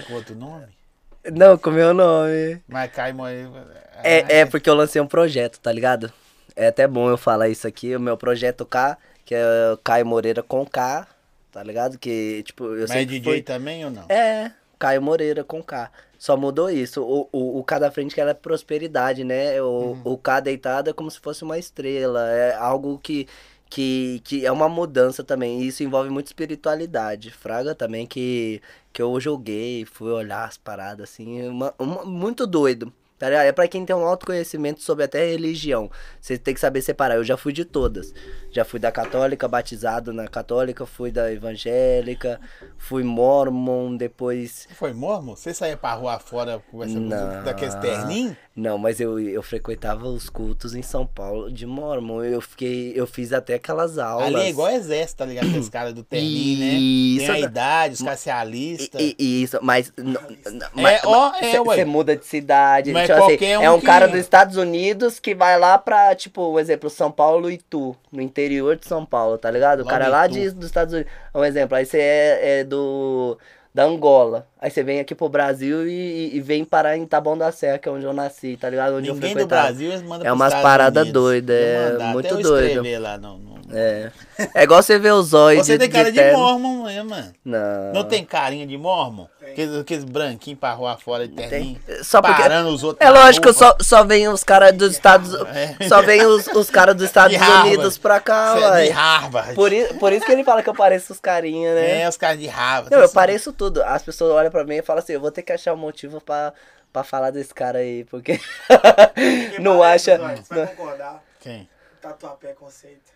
[0.06, 0.74] Com outro nome?
[1.32, 2.62] Não, com meu nome.
[2.68, 3.48] Mas cai morrer.
[4.02, 6.12] É, é porque eu lancei um projeto, tá ligado?
[6.54, 9.42] É até bom eu falar isso aqui, o meu projeto K, que é
[9.84, 11.06] Caio Moreira com K,
[11.52, 11.98] tá ligado?
[11.98, 13.42] Que, tipo, eu Mas é sempre DJ fui...
[13.42, 14.04] também ou não?
[14.08, 15.90] É, Caio Moreira com K.
[16.18, 17.02] Só mudou isso.
[17.02, 19.60] O, o, o K da frente que era prosperidade, né?
[19.60, 22.28] O, o K deitado é como se fosse uma estrela.
[22.30, 23.28] É algo que,
[23.68, 25.60] que, que é uma mudança também.
[25.60, 27.30] E isso envolve muita espiritualidade.
[27.30, 28.62] Fraga também que,
[28.96, 31.46] que eu joguei, fui olhar as paradas assim.
[31.46, 32.90] Uma, uma- muito doido.
[33.18, 33.28] Tá?
[33.28, 35.90] É pra quem tem um autoconhecimento sobre até religião.
[36.20, 37.16] Você tem que saber separar.
[37.16, 38.14] Eu já fui de todas.
[38.50, 42.40] Já fui da católica, batizado na católica, fui da evangélica,
[42.78, 44.66] fui mormon, depois.
[44.74, 45.36] Foi mormo?
[45.36, 46.78] Você saía pra rua fora com
[47.44, 48.36] daqueles terninhos?
[48.56, 52.24] Não, mas eu, eu frequentava os cultos em São Paulo de mormon.
[52.24, 52.90] Eu fiquei.
[52.96, 54.28] Eu fiz até aquelas aulas.
[54.28, 55.46] Ali é igual exército, tá ligado?
[55.48, 56.64] Aqueles caras do terninho, né?
[56.72, 58.98] Isso, Tem a da- idade, os.
[58.98, 59.92] E, isso, mas.
[59.98, 60.16] n-
[60.46, 61.76] n- É, mas- ó, é, cê- ué.
[61.76, 62.92] cê muda de cidade.
[62.94, 65.76] Mas tipo assim, qualquer um é um que- cara dos Estados Unidos que vai lá
[65.76, 69.80] pra, tipo, um exemplo, São Paulo e Tu, no interior de São Paulo, tá ligado?
[69.80, 71.12] O Lá cara lá de, dos Estados Unidos.
[71.34, 73.36] Um exemplo, aí você é, é do.
[73.74, 74.46] Da Angola.
[74.60, 77.88] Aí você vem aqui pro Brasil e, e vem parar em Taboão da Serra, que
[77.88, 78.94] é onde eu nasci, tá ligado?
[78.96, 79.62] Onde eu Ninguém do frequentava.
[79.68, 83.02] Brasil eles mandam É pros umas paradas doidas, Eu é mandar, muito até eu doido.
[83.02, 84.10] lá no, no- É.
[84.54, 86.38] É igual você ver os olhos Você de, tem cara de, terno.
[86.38, 87.32] mormon mesmo, mano.
[87.44, 87.92] Não.
[87.94, 89.26] Não tem carinha de mormon?
[89.42, 91.78] Aqueles, aqueles branquinhos pra rua fora de terninho.
[92.02, 95.88] Só porque- Parando os outros É lógico, só, só vem os caras dos Estados É.
[95.88, 97.42] Só vem os, os caras dos Estados De.
[97.42, 98.90] Unidos pra cá, é de.
[98.90, 99.54] Harvard.
[99.54, 102.02] Por, por isso que ele fala que eu pareço os carinha, né?
[102.02, 102.94] É, os caras de Harvard.
[102.94, 103.82] Não, eu pareço tudo.
[103.84, 106.20] As pessoas olham pra mim e falam assim, eu vou ter que achar um motivo
[106.20, 106.52] pra,
[106.92, 108.38] pra falar desse cara aí, porque
[109.60, 110.18] não parece, acha...
[110.22, 111.24] Zóio, Você vai concordar.
[111.40, 111.68] Quem?
[112.00, 113.12] Tatuapé conceito.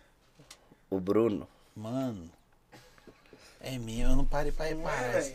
[0.89, 1.47] O Bruno.
[1.75, 2.29] Mano.
[3.61, 5.25] É mesmo, eu não parei pra Não é, reparar.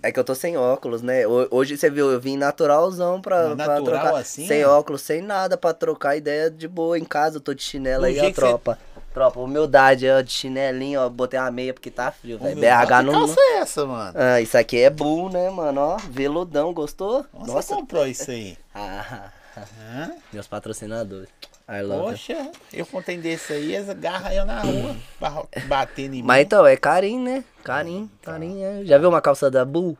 [0.00, 1.26] É que eu tô sem óculos, né?
[1.26, 4.20] Ho- Hoje você viu, eu vim naturalzão pra, Mas pra natural trocar.
[4.20, 4.66] assim, sem é?
[4.66, 7.38] óculos, sem nada, pra trocar ideia de boa em casa.
[7.38, 8.78] Eu tô de chinelo Do aí, a tropa.
[9.14, 11.08] Tropa, humildade, ó, de chinelinho, ó.
[11.08, 12.56] Botei uma meia porque tá frio, velho.
[12.60, 13.12] BH Que não.
[13.12, 14.12] calça é essa, mano?
[14.14, 15.80] Ah, isso aqui é bull, né, mano?
[15.80, 17.24] Ó, veludão, gostou?
[17.32, 17.52] Nossa.
[17.62, 18.56] você comprou isso aí?
[18.74, 20.12] Ah, Hã?
[20.32, 21.28] meus patrocinadores.
[21.68, 22.12] I love.
[22.12, 26.42] Poxa, eu contei desse aí, eles agarram eu na rua, ba- batendo em Mas mim.
[26.44, 27.44] então, é carinho, né?
[27.64, 28.64] Carinho, carinho.
[28.64, 28.84] É.
[28.84, 29.98] Já viu uma calça da Bull?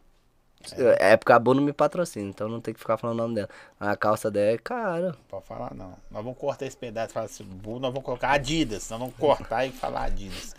[0.98, 3.34] É porque a Bull não me patrocina, então não tem que ficar falando o nome
[3.36, 3.48] dela.
[3.78, 5.14] A calça dela é cara.
[5.28, 5.90] Pode falar não.
[6.10, 8.88] Nós vamos cortar esse pedaço e falar assim, burro, nós vamos colocar Adidas.
[8.90, 10.54] Nós vamos cortar e falar Adidas.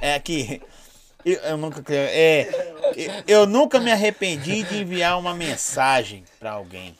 [0.00, 0.62] É aqui.
[1.24, 2.48] Eu, eu nunca é,
[3.26, 6.96] eu, nunca me arrependi de enviar uma mensagem pra alguém.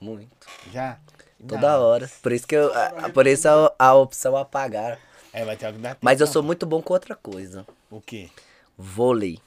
[0.00, 0.46] Muito.
[0.70, 0.98] Já?
[1.46, 1.82] Toda Não.
[1.82, 2.10] hora.
[2.22, 2.72] Por isso que eu.
[2.74, 4.98] a- por isso a, a opção apagar.
[5.32, 7.66] É, vai ter que Mas eu sou muito bom com outra coisa.
[7.90, 8.30] O quê?
[8.78, 9.40] Vôlei.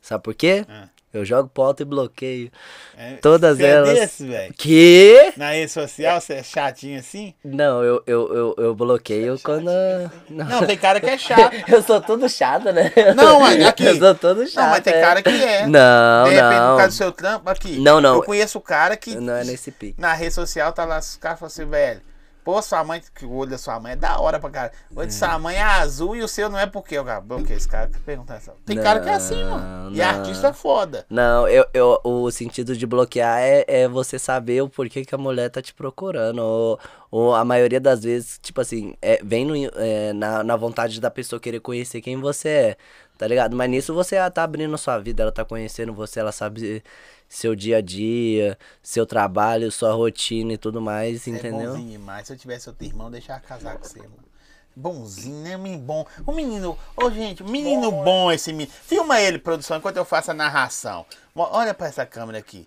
[0.00, 0.64] Sabe por quê?
[0.68, 0.88] Ah.
[1.12, 2.52] Eu jogo pro alto e bloqueio.
[2.96, 3.88] É, Todas você elas.
[3.88, 4.54] É desse, velho?
[4.54, 5.32] Que?
[5.36, 7.34] Na rede social, você é chatinho assim?
[7.44, 9.64] Não, eu, eu, eu, eu bloqueio quando.
[9.64, 10.44] Não.
[10.46, 11.52] Não, tem cara que é chato.
[11.66, 12.92] Eu sou tudo chato, né?
[13.16, 14.62] Não, mas aqui- Eu sou todo chato.
[14.62, 15.00] Não, mas tem é.
[15.00, 15.66] cara que é.
[15.66, 16.70] Não, De repente, não.
[16.70, 17.78] por causa do seu trampo, aqui.
[17.80, 18.14] Não, não.
[18.14, 20.00] Eu conheço o cara que Não é nesse pique.
[20.00, 22.00] na rede social tá lá, os caras falam assim, velho.
[22.44, 24.72] Pô, sua mãe, que o olho da sua mãe é da hora pra cara.
[24.94, 26.96] O olho de sua mãe é azul e o seu não é por quê?
[26.96, 28.54] Eu cara, que esse cara que pergunta essa?
[28.64, 29.94] Tem cara que é assim, mano.
[29.94, 31.04] E Não, artista é foda.
[31.10, 35.18] Não, eu, eu, o sentido de bloquear é, é você saber o porquê que a
[35.18, 36.38] mulher tá te procurando.
[36.38, 36.78] Ou,
[37.10, 41.10] ou a maioria das vezes, tipo assim, é, vem no, é, na, na vontade da
[41.10, 42.76] pessoa querer conhecer quem você é,
[43.18, 43.54] tá ligado?
[43.54, 46.82] Mas nisso você tá abrindo sua vida, ela tá conhecendo você, ela sabe
[47.30, 51.70] seu dia a dia, seu trabalho, sua rotina e tudo mais, Você É entendeu?
[51.70, 52.26] bonzinho demais.
[52.26, 54.28] Se eu tivesse outro irmão, eu deixava casar com você, mano.
[54.74, 55.56] Bonzinho, né?
[55.56, 56.04] Menino bom.
[56.26, 56.76] O menino.
[56.96, 58.70] Ô, gente, menino bom esse menino.
[58.82, 61.06] Filma ele, produção, enquanto eu faço a narração.
[61.34, 62.66] Olha pra essa câmera aqui.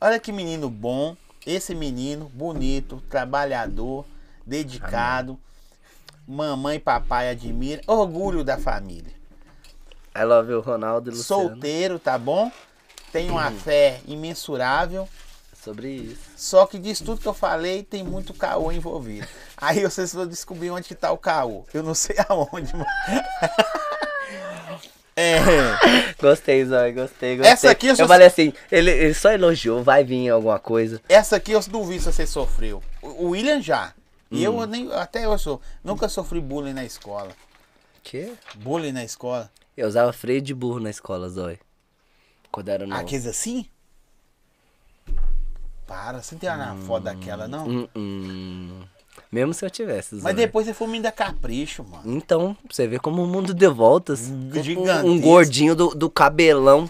[0.00, 1.16] Olha que menino bom.
[1.44, 4.04] Esse menino, bonito, trabalhador,
[4.46, 5.38] dedicado.
[6.26, 7.82] Mamãe e papai admira.
[7.86, 9.12] Orgulho da família.
[10.16, 11.48] I love you, Ronaldo e Luciano.
[11.50, 12.50] Solteiro, tá bom?
[13.14, 15.08] Tem uma fé imensurável.
[15.62, 16.20] Sobre isso.
[16.36, 19.24] Só que disso tudo que eu falei, tem muito caô envolvido.
[19.56, 21.64] Aí vocês vão descobrir onde que tá o caô.
[21.72, 22.88] Eu não sei aonde, mas...
[25.16, 25.38] É.
[26.20, 27.52] Gostei, Zói, gostei, gostei.
[27.52, 31.00] Essa aqui eu eu, falei assim, ele, ele só elogiou, vai vir alguma coisa.
[31.08, 32.82] Essa aqui eu duvido se você sofreu.
[33.00, 33.94] O William já.
[34.28, 34.92] E eu nem.
[34.92, 35.62] Até eu sou.
[35.84, 37.30] Nunca sofri bullying na escola.
[38.02, 38.32] Quê?
[38.56, 39.48] Bullying na escola.
[39.76, 41.60] Eu usava freio de burro na escola, Zói.
[42.54, 43.00] Quando era novo.
[43.00, 43.66] Aqueles assim?
[45.88, 47.66] Para, você não tem uma foto daquela, não?
[47.66, 48.82] Hum, hum.
[49.32, 50.14] Mesmo se eu tivesse.
[50.22, 52.16] Mas depois você foi me dar capricho, mano.
[52.16, 54.28] Então, você vê como o mundo deu voltas.
[54.30, 55.04] Um-.
[55.04, 56.88] Um gordinho do, do cabelão.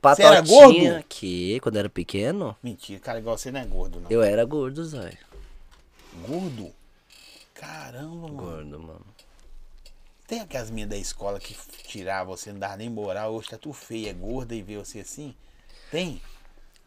[0.00, 0.92] Você era Patotinha.
[0.92, 1.04] gordo?
[1.06, 1.60] Que?
[1.60, 2.56] Quando era pequeno?
[2.62, 4.10] Mentira, cara, igual você não é gordo, não.
[4.10, 5.12] Eu era gordo, Zói.
[6.26, 6.70] Gordo?
[7.52, 8.34] Caramba, mano.
[8.34, 9.06] Gordo, mano.
[10.28, 13.72] Tem aquelas minhas da escola que tiravam você, não dava nem moral, hoje tá tu
[13.72, 15.34] feia, gorda e vê você assim?
[15.90, 16.20] Tem?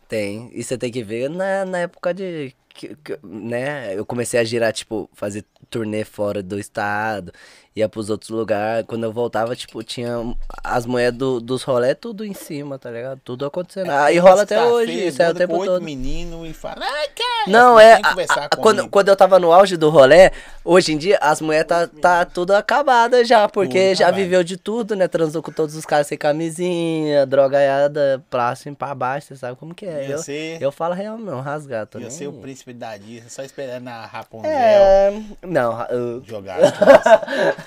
[0.08, 0.52] Tem.
[0.54, 2.54] E você tem que ver na, na época de.
[2.70, 3.98] que- que- né?
[3.98, 7.34] Eu comecei a girar, tipo, fazer turnê fora do estado,
[7.76, 8.86] ia pros outros lugares.
[8.88, 13.20] Quando eu voltava, tipo, tinha as mulheres do, dos rolê tudo em cima, tá ligado?
[13.24, 13.90] Tudo acontecendo.
[13.92, 15.82] Aí Tem rola até hoje, feia, isso é o tempo todo.
[15.84, 17.88] menino e fala, ai, que é Não, isso?
[17.88, 17.94] é.
[18.04, 20.32] A- a- quando, quando eu tava no auge do rolê,
[20.66, 24.22] hoje em dia as mulheres tá, tá tudo acabada já, porque Tudo já acabado.
[24.22, 25.08] viveu de tudo, né?
[25.08, 29.56] Transou com todos os caras sem camisinha, drogaiada pra cima e pra baixo, você sabe
[29.58, 30.08] como que é.
[30.08, 32.08] Ia Eu, ser- eu falo real não, rasgar também.
[32.08, 35.14] Ia ser o príncipe da Disney, só esperando a Rapunzel É.
[35.42, 36.58] Não, eu- jogar.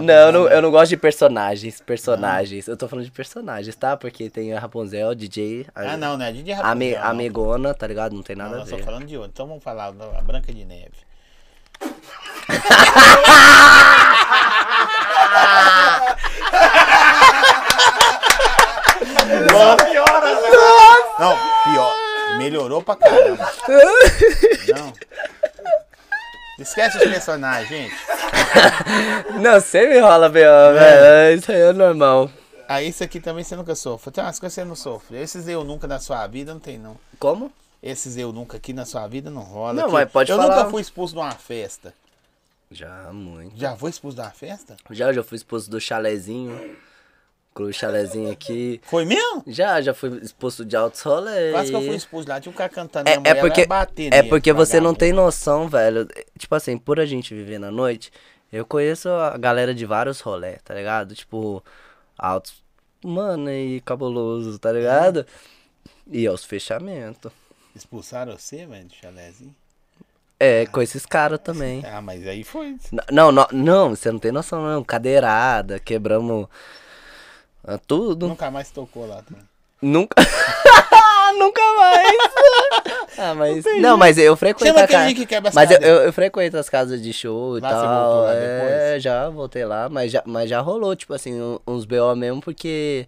[0.00, 1.80] não, eu não, eu não gosto de personagens.
[1.80, 2.66] Personagens.
[2.68, 3.96] Eu tô falando de personagens, tá?
[3.96, 5.66] Porque tem a Rapunzel, DJ.
[5.74, 6.76] A, Ah, não, não é de a, Rapunzel.
[6.76, 7.02] me, não.
[7.04, 8.14] a Megona, tá ligado?
[8.14, 8.74] Não tem Não, nada a nós ver.
[8.76, 9.30] estamos falando de outro.
[9.32, 10.90] Então vamos falar da Branca de Neve.
[21.18, 21.94] Não, pior.
[22.38, 23.50] Melhorou pra caramba.
[24.68, 24.92] Não.
[26.58, 27.94] Esquece os personagens, gente.
[29.40, 31.38] Não, sempre rola B.O., velho.
[31.38, 32.30] Isso aí é normal.
[32.68, 34.12] Ah, isso aqui também você nunca sofre.
[34.12, 35.16] Tem umas coisas que você não sofre.
[35.16, 36.96] Esses eu nunca na sua vida não tem, não.
[37.18, 37.52] Como?
[37.82, 39.72] Esses eu nunca aqui na sua vida não rola.
[39.72, 39.92] Não, aqui.
[39.92, 40.56] mas pode eu falar.
[40.56, 41.92] nunca fui expulso de uma festa.
[42.70, 43.58] Já, muito.
[43.58, 44.76] Já foi expulso de uma festa?
[44.90, 46.76] Já, já fui expulso do chalezinho.
[47.52, 48.80] Com o chalezinho aqui.
[48.84, 49.42] Foi mesmo?
[49.46, 51.52] Já, já fui expulso de altos rolês.
[51.52, 52.40] Quase que eu fui expulso lá.
[52.40, 53.08] Tinha um cara cantando.
[53.10, 56.06] É, é porque, bater é porque você não tem noção, velho.
[56.38, 58.12] Tipo assim, por a gente viver na noite,
[58.52, 61.14] eu conheço a galera de vários rolês, tá ligado?
[61.14, 61.62] Tipo,
[62.16, 62.62] altos,
[63.04, 65.26] mano, e cabuloso, tá ligado?
[66.10, 67.32] E aos fechamentos.
[67.74, 69.54] Expulsaram você, velho, do chalézinho?
[70.38, 71.82] É, com esses caras também.
[71.84, 72.76] Ah, mas aí foi.
[73.12, 74.82] Não, não, não, você não tem noção, não.
[74.82, 76.48] Cadeirada, quebramos
[77.64, 78.28] ah, tudo.
[78.28, 79.42] Nunca mais tocou lá também.
[79.82, 80.14] Nunca.
[81.38, 82.18] Nunca mais.
[83.18, 83.64] ah, mas.
[83.80, 85.14] Não, mas eu frequento Chama a casa.
[85.14, 88.28] que quebra as Mas eu, eu, eu frequento as casas de show e Lá tal.
[88.28, 91.34] é, já voltei lá, mas já, mas já rolou, tipo assim,
[91.66, 93.06] uns BO mesmo, porque.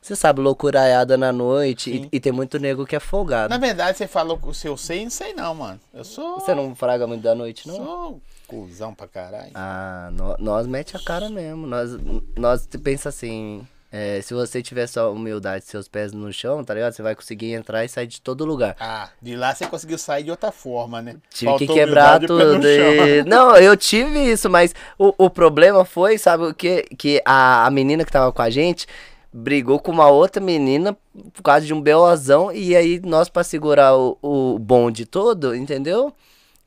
[0.00, 3.48] Você sabe, loucuraiada na noite e, e tem muito nego que é folgado.
[3.48, 5.78] Na verdade, você falou o seu sei, não sei não, mano.
[5.94, 6.40] Eu sou.
[6.40, 7.76] Você não fraga muito da noite, não?
[7.76, 9.52] Sou cuzão pra caralho.
[9.54, 11.68] Ah, nó- nós mete a cara mesmo.
[11.68, 11.90] Nós,
[12.36, 13.64] nós pensa assim.
[13.92, 16.94] É, se você tiver só humildade, seus pés no chão, tá ligado?
[16.94, 18.74] Você vai conseguir entrar e sair de todo lugar.
[18.80, 21.16] Ah, de lá você conseguiu sair de outra forma, né?
[21.30, 22.66] Tive que Faltou quebrar e pé no tudo.
[22.66, 26.82] e- Não, eu tive isso, mas o, o problema foi, sabe o que?
[26.96, 28.86] Que a, a menina que tava com a gente
[29.34, 30.96] brigou com uma outra menina
[31.32, 32.50] por causa de um BOzão.
[32.52, 36.14] E aí nós, pra segurar o, o bonde todo, entendeu?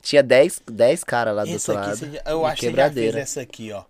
[0.01, 1.97] Tinha 10 10 caras lá do Essa outro aqui, lado.
[1.97, 3.83] você já- eu acho que você já fez essa aqui, ó.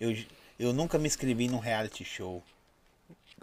[0.00, 0.16] Eu,
[0.58, 2.42] eu nunca me inscrevi num reality show.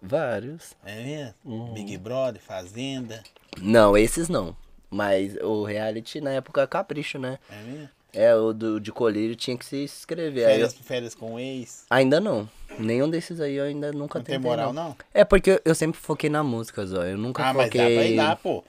[0.07, 0.73] Vários.
[0.85, 1.33] É mesmo?
[1.45, 1.73] Uhum.
[1.73, 3.21] Big Brother, Fazenda.
[3.61, 4.55] Não, esses não.
[4.89, 7.39] Mas o reality na época é capricho, né?
[7.49, 7.89] É mesmo?
[8.13, 10.45] É, o do, de colírio tinha que se inscrever.
[10.47, 11.85] Aí eu- Férias, férias com ex.
[11.89, 12.49] ainda não.
[12.79, 14.95] Nenhum desses aí eu ainda nunca Não tem tentei, moral, não?
[15.13, 17.03] É porque eu sempre foquei na música, Zó.
[17.03, 18.15] Eu nunca Ah, mas dá pra ir foquei.
[18.15, 18.63] lá, pô.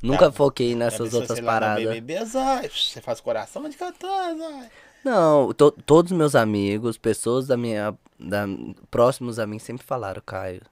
[0.00, 1.84] Nunca foquei nessas outras lá, paradas.
[1.84, 4.66] BBB, Zói, você faz coração de cantar, Zói.
[5.04, 7.94] Não, to- todos meus amigos, pessoas da minha.
[8.18, 8.46] Da,
[8.90, 10.62] próximos a mim sempre falaram, Caio.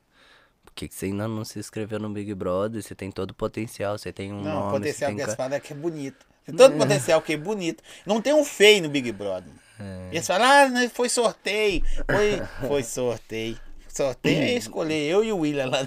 [0.64, 2.82] Por que, que você ainda não se inscreveu no Big Brother?
[2.82, 4.72] Você tem todo o potencial, você tem um Não, o nome.
[4.72, 6.26] potencial que eles falam é que é bonito.
[6.44, 7.82] Tem todo potencial que é bonito.
[8.04, 9.52] Não tem um feio no Big Brother.
[9.80, 10.08] É.
[10.12, 11.82] E eles falam, ah, né, foi sorteio.
[12.10, 13.58] Foi, foi sorteio.
[13.88, 15.78] sorteio é escolher eu e o William lá.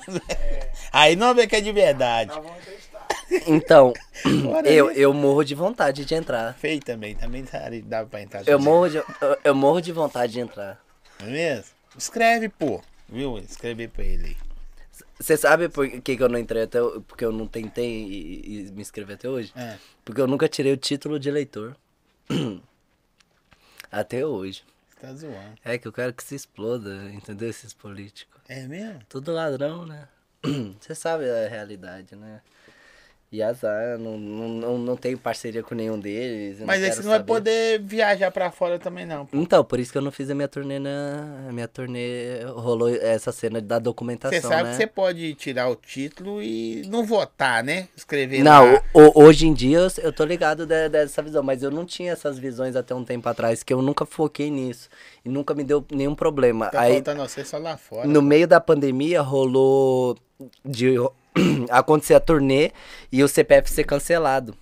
[0.92, 2.32] Aí não vê que é de verdade.
[2.34, 2.89] Nós vamos entrevistar.
[3.48, 3.94] Então,
[4.66, 6.54] eu, eu morro de vontade de entrar.
[6.56, 8.48] Feio também, também tá- dá pra entrar.
[8.48, 9.06] Eu morro de, eu,
[9.44, 10.82] eu morro de vontade de entrar.
[11.20, 11.66] É mesmo?
[11.98, 12.82] Escreve, pô.
[13.08, 13.38] Viu?
[13.40, 14.38] Escrever pra ele aí.
[15.20, 18.72] Você sabe por que, que eu não entrei até Porque eu não tentei e, e
[18.72, 19.52] me inscrever até hoje?
[19.56, 19.76] É.
[20.06, 21.76] Porque eu nunca tirei o título de eleitor.
[23.92, 24.64] até hoje.
[25.02, 25.56] Tá zoando.
[25.64, 27.50] É que eu quero que se exploda, entendeu?
[27.50, 28.40] Esses políticos.
[28.48, 29.00] É mesmo?
[29.08, 30.08] Tudo ladrão, né?
[30.80, 32.42] Você sabe a realidade, né?
[33.32, 36.62] E azar, não, não, não, não tenho parceria com nenhum deles.
[36.62, 39.24] Mas aí você não vai poder viajar pra fora também, não.
[39.28, 39.38] pô.
[39.38, 41.46] Então, por isso que eu não fiz a minha turnê na.
[41.48, 44.42] A minha turnê rolou essa cena da documentação.
[44.42, 44.70] Você sabe né?
[44.72, 47.88] que você pode tirar o título e não votar, né?
[47.96, 48.82] Escrever Não, lá.
[48.96, 52.12] o- hoje em dia eu, eu tô ligado de- dessa visão, mas eu não tinha
[52.14, 54.90] essas visões até um tempo atrás, que eu nunca foquei nisso.
[55.24, 56.70] E nunca me deu nenhum problema.
[56.70, 58.08] Tá Aí, faltando você só lá fora.
[58.08, 60.18] no meio da pandemia, rolou
[60.66, 60.96] de
[61.70, 62.72] acontecer a turnê
[63.12, 64.56] e o CPF ser cancelado.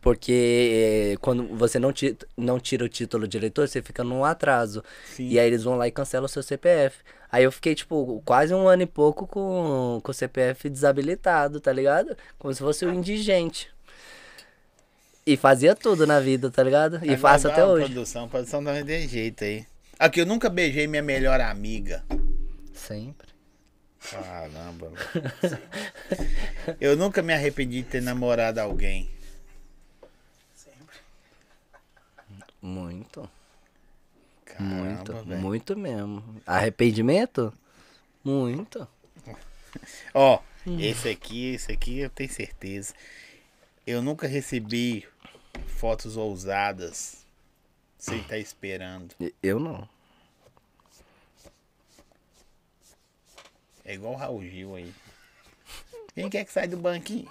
[0.00, 4.24] Porque eh, quando você não, ti- não tira o título de eleitor, você fica num
[4.24, 4.82] atraso.
[5.14, 5.28] Sim.
[5.28, 6.96] E aí eles vão lá e cancelam o seu CPF.
[7.30, 11.72] Aí eu fiquei, tipo, quase um ano e pouco com, com o CPF desabilitado, tá
[11.72, 12.16] ligado?
[12.38, 13.70] Como se fosse um indigente.
[15.26, 16.96] E fazia tudo na vida, tá ligado?
[17.02, 17.86] E Vai faço até hoje.
[17.86, 19.64] Produção, produção também tem jeito aí.
[19.98, 22.02] Aqui, eu nunca beijei minha melhor amiga.
[22.74, 23.28] Sempre.
[24.10, 24.92] Caramba.
[26.80, 29.08] eu nunca me arrependi de ter namorado alguém.
[30.54, 30.96] Sempre.
[32.60, 33.28] Muito.
[34.44, 35.12] Caramba, Muito.
[35.24, 35.40] velho.
[35.40, 36.42] Muito mesmo.
[36.46, 37.52] Arrependimento?
[38.24, 38.86] Muito.
[40.14, 40.78] Ó, Hum.
[40.78, 42.94] esse aqui, esse aqui eu tenho certeza.
[43.86, 45.04] Eu nunca recebi
[45.66, 47.24] fotos ousadas
[47.98, 49.12] sem estar esperando.
[49.20, 49.88] E- Eu não.
[53.84, 54.92] É igual o Raul Gil aí.
[56.14, 57.26] Quem quer que sai do banquinho?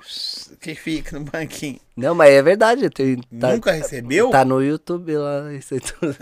[0.59, 1.79] Que fica no banquinho.
[1.95, 2.89] Não, mas é verdade.
[2.89, 4.31] Tem, tá, nunca recebeu?
[4.31, 6.17] Tá no YouTube lá, isso aí tudo.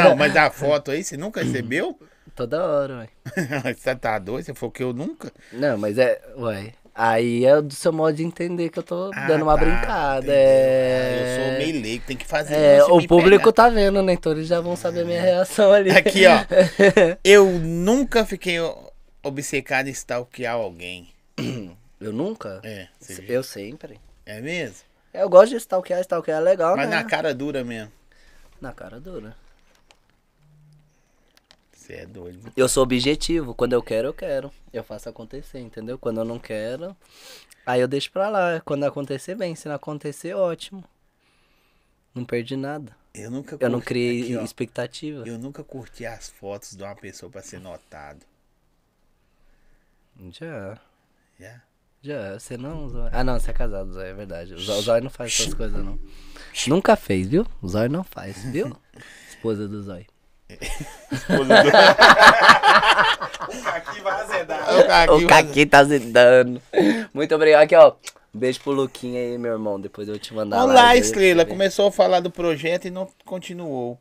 [0.00, 1.98] Não, mas a foto aí, você nunca recebeu?
[2.36, 3.08] Toda hora, ué.
[3.74, 4.44] você tá doido?
[4.44, 5.32] Você falou que eu nunca?
[5.52, 6.72] Não, mas é, ué.
[6.94, 10.18] Aí é do seu modo de entender que eu tô Ah, dando uma tá, brincada.
[10.18, 10.34] entendeu.
[10.36, 11.02] É...
[11.02, 13.52] Ah, Eu sou meio leigo, tem que fazer É, isso o público pegar.
[13.52, 14.12] tá vendo, né?
[14.12, 15.90] Então eles já vão saber a minha reação ali.
[15.90, 16.38] Aqui, ó.
[17.24, 18.58] Eu nunca fiquei
[19.22, 21.12] obcecado em stalkear alguém.
[22.00, 22.60] Eu nunca?
[22.64, 24.00] É, você Eu sempre.
[24.24, 24.78] é mesmo?
[25.12, 26.96] Eu gosto de stalkear, stalkear é legal, Mas né?
[26.96, 27.92] na cara dura mesmo.
[28.60, 29.36] Na cara dura.
[31.72, 32.52] Você é doido.
[32.56, 33.54] Eu sou objetivo.
[33.54, 34.52] Quando eu quero, eu quero.
[34.72, 35.98] Eu faço acontecer, entendeu?
[35.98, 36.96] Quando eu não quero,
[37.66, 38.60] aí eu deixo pra lá.
[38.64, 39.54] Quando acontecer, bem.
[39.54, 40.84] Se não acontecer, ótimo.
[42.14, 42.96] Não perdi nada.
[43.12, 44.42] Eu nunca Eu não curti- criei aqui, ó.
[44.44, 45.26] expectativa.
[45.26, 48.20] Eu nunca curti as fotos de uma pessoa pra ser notado.
[50.30, 50.78] Já.
[51.38, 51.60] Já?
[52.02, 52.38] Já.
[52.38, 53.10] Você não, Zóio?
[53.12, 54.54] Ah, não, você é casado, Zóio, é verdade.
[54.54, 55.98] O Zó- o Zóio não faz essas coisas, não.
[56.66, 57.46] Nunca fez, viu?
[57.62, 58.76] O Zóio não faz, viu?
[59.28, 60.06] Esposa do Zóio.
[63.48, 65.10] O Caqui vai azedar.
[65.14, 66.60] O Caqui tá zedando.
[67.14, 67.62] Muito obrigado.
[67.62, 67.94] Aqui, ó.
[68.32, 69.80] Beijo pro Luquinha aí, meu irmão.
[69.80, 70.96] Depois eu te mandar Olá, lá.
[70.96, 71.44] Estrela.
[71.44, 73.98] Começou a falar do projeto e não continuou.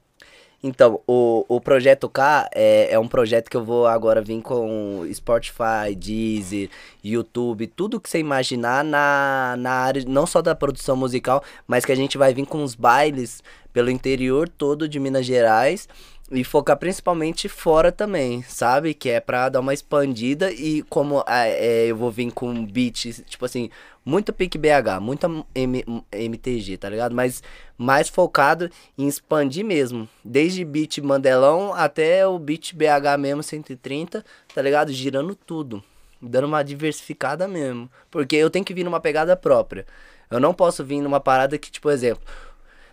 [0.62, 5.08] Então, o, o Projeto K é, é um projeto que eu vou agora vir com
[5.14, 6.70] Spotify, Deezer,
[7.04, 11.94] YouTube, tudo que você imaginar na, na área, não só da produção musical, mas que
[11.94, 13.42] a gente vai vir com os bailes
[13.72, 15.88] pelo interior todo de Minas Gerais
[16.32, 18.94] e focar principalmente fora também, sabe?
[18.94, 23.24] Que é pra dar uma expandida e como ah, é, eu vou vir com beats,
[23.28, 23.70] tipo assim,
[24.06, 27.16] muito pique BH, muita M- MTG, tá ligado?
[27.16, 27.42] Mas
[27.78, 30.08] mais focado em expandir mesmo.
[30.24, 34.24] Desde beat Mandelão até o beat BH mesmo, 130,
[34.54, 34.92] tá ligado?
[34.92, 35.84] Girando tudo.
[36.22, 37.90] Dando uma diversificada mesmo.
[38.12, 39.86] Porque eu tenho que vir numa pegada própria.
[40.30, 42.24] Eu não posso vir numa parada que, tipo, exemplo,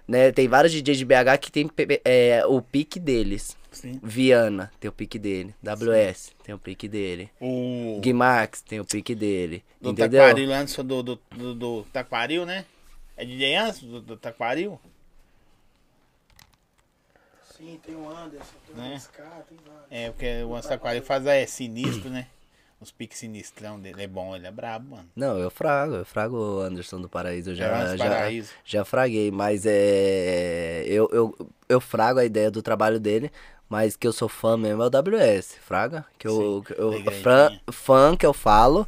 [0.07, 0.31] né?
[0.33, 1.71] Tem vários DJs de BH que tem
[2.05, 3.57] é, o pique deles.
[3.71, 4.01] Sim.
[4.03, 5.55] Viana tem o pique dele.
[5.63, 7.31] WS tem o pique dele.
[7.41, 9.63] O Guimax tem o pique dele.
[9.81, 10.23] do entendeu?
[10.23, 12.65] Taquaril, Anderson do, do, do, do Taquaril, né?
[13.17, 14.81] É DJ Anderson do, do Taquaril?
[17.57, 18.95] Sim, tem o Anderson, tem Né?
[18.95, 19.87] o SK, tem vários.
[19.91, 22.29] É, porque o Anderson Taquaril faz é sinistro, né?
[22.81, 24.03] Os piques sinistrão dele.
[24.03, 25.09] É bom, ele é brabo, mano.
[25.17, 27.51] Não, eu frago, eu frago o Anderson do Paraíso.
[27.51, 28.51] Eu É, já, Anderson já, Paraíso.
[28.65, 30.85] já fraguei, mas é.
[30.87, 33.33] Eu, eu, eu frago a ideia do trabalho dele,
[33.69, 36.05] mas que eu sou fã mesmo é o WS, Fraga.
[36.19, 38.87] Que eu, Sim, que eu fã, fã que eu falo.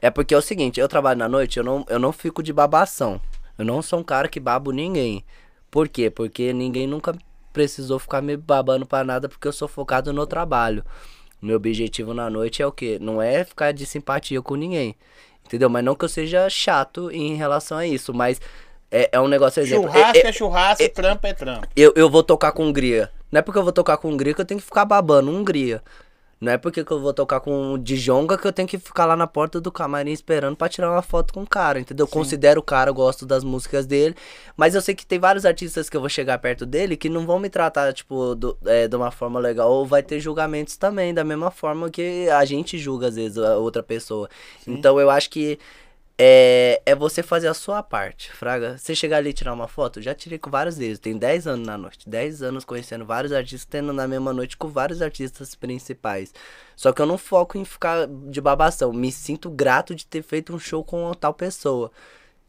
[0.00, 2.52] É porque é o seguinte, eu trabalho na noite, eu não, eu não fico de
[2.52, 3.20] babação.
[3.56, 5.24] Eu não sou um cara que babo ninguém.
[5.70, 6.10] Por quê?
[6.10, 7.16] Porque ninguém nunca
[7.52, 10.84] precisou ficar me babando pra nada porque eu sou focado no trabalho.
[11.42, 12.98] Meu objetivo na noite é o quê?
[13.00, 14.94] Não é ficar de simpatia com ninguém.
[15.44, 15.68] Entendeu?
[15.68, 18.40] Mas não que eu seja chato em relação a isso, mas
[18.88, 19.90] é, é um negócio exemplo.
[19.90, 21.66] Churrasco é, é, churrasco, trampo é trampo.
[21.74, 23.10] eu, eu vou tocar com Hungria.
[23.30, 25.82] Não é porque eu vou tocar com Hungria que eu tenho que ficar babando Hungria.
[26.42, 29.06] Não é porque que eu vou tocar com o Djonga que eu tenho que ficar
[29.06, 32.02] lá na porta do camarim esperando pra tirar uma foto com o cara, entendeu?
[32.02, 34.16] Eu Considero o cara, eu gosto das músicas dele.
[34.56, 37.24] Mas eu sei que tem vários artistas que eu vou chegar perto dele que não
[37.24, 39.70] vão me tratar, tipo, do- é, de uma forma legal.
[39.70, 43.56] Ou vai ter julgamentos também, da mesma forma que a gente julga, às vezes, a
[43.58, 44.28] outra pessoa.
[44.66, 45.60] Então eu acho que
[46.18, 48.76] é, é você fazer a sua parte, Fraga.
[48.78, 50.98] Você chegar ali e tirar uma foto, já tirei com vários deles.
[50.98, 52.08] Tem 10 anos na noite.
[52.08, 56.32] 10 anos conhecendo vários artistas, tendo na mesma noite com vários artistas principais.
[56.76, 58.92] Só que eu não foco em ficar de babação.
[58.92, 61.90] Me sinto grato de ter feito um show com tal pessoa.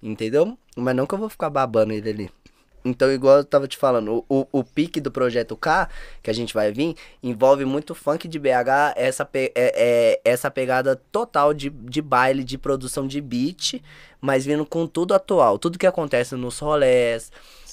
[0.02, 0.57] Entendeu?
[0.76, 2.31] Mas não que eu vou ficar babando ele ali.
[2.85, 5.88] Então, igual eu tava te falando, o, o, o pique do projeto K,
[6.22, 10.51] que a gente vai vir, envolve muito funk de BH, essa, pe- é, é- essa
[10.51, 13.81] pegada total de, de baile, de produção de beat,
[14.19, 15.57] mas vindo com tudo atual.
[15.57, 17.31] Tudo que acontece nos rolés,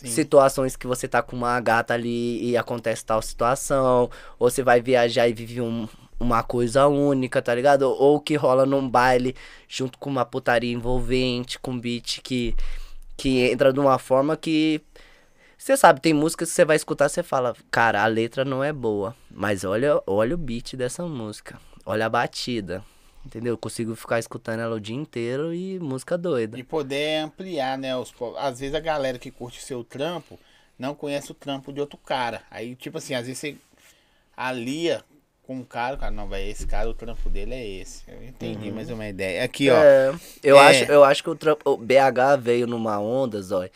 [0.09, 4.09] situações que você tá com uma gata ali e acontece tal situação,
[4.39, 5.89] ou você vai viajar e vive um-
[6.19, 7.83] uma coisa única, tá ligado?
[7.83, 9.35] Ou que rola num baile
[9.69, 12.55] junto com uma putaria envolvente, com beat que,
[13.21, 14.81] que entra de uma forma que.
[15.59, 18.73] Você sabe, tem músicas que você vai escutar você fala, cara, a letra não é
[18.73, 19.15] boa.
[19.31, 21.61] Mas olha, olha o beat dessa música.
[21.85, 22.83] Olha a batida.
[23.27, 23.53] Entendeu?
[23.53, 26.59] Eu consigo ficar escutando ela o dia inteiro e música doida.
[26.59, 27.95] E poder ampliar, né?
[27.95, 30.41] Os, às vezes a galera que curte seu trampo
[30.79, 32.43] não conhece o trampo de outro cara.
[32.51, 33.57] Aí, tipo assim, às vezes você
[34.35, 35.05] alia
[35.51, 38.05] com um cara, o cara, não, vai, esse cara, o trampo dele é esse.
[38.07, 39.43] Eu entendi mais uma ideia.
[39.43, 39.83] Aqui, ó.
[39.83, 40.15] É,
[40.45, 40.69] eu, É.
[40.69, 43.69] Acho, eu acho que o, trampo- o BH veio numa onda, Zói,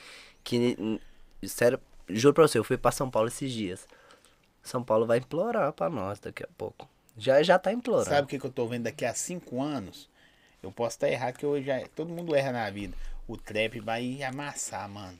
[0.45, 1.01] que,
[1.43, 3.89] sério, juro pra você, eu fui pra São Paulo esses dias.
[4.63, 6.89] São Paulo vai implorar pra nós daqui a pouco.
[7.19, 8.09] Já, já tá implorando.
[8.09, 10.09] Sabe o que, que eu tô vendo daqui a cinco anos?
[10.63, 12.97] Eu posso estar errado, que hoje já, todo mundo erra na vida.
[13.27, 15.19] O trap vai amassar, mano.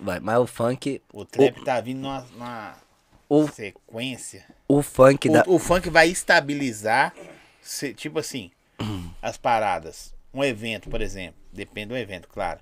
[0.00, 2.76] Vai, mas o funk, O trap tá vindo numa, numa
[3.28, 4.44] o, sequência.
[4.68, 5.44] o funk da...
[5.46, 7.14] O, o funk vai estabilizar,
[7.62, 8.50] se- tipo assim,
[9.22, 10.12] as paradas.
[10.32, 11.36] Um evento, por exemplo.
[11.52, 12.60] Depende do evento, claro.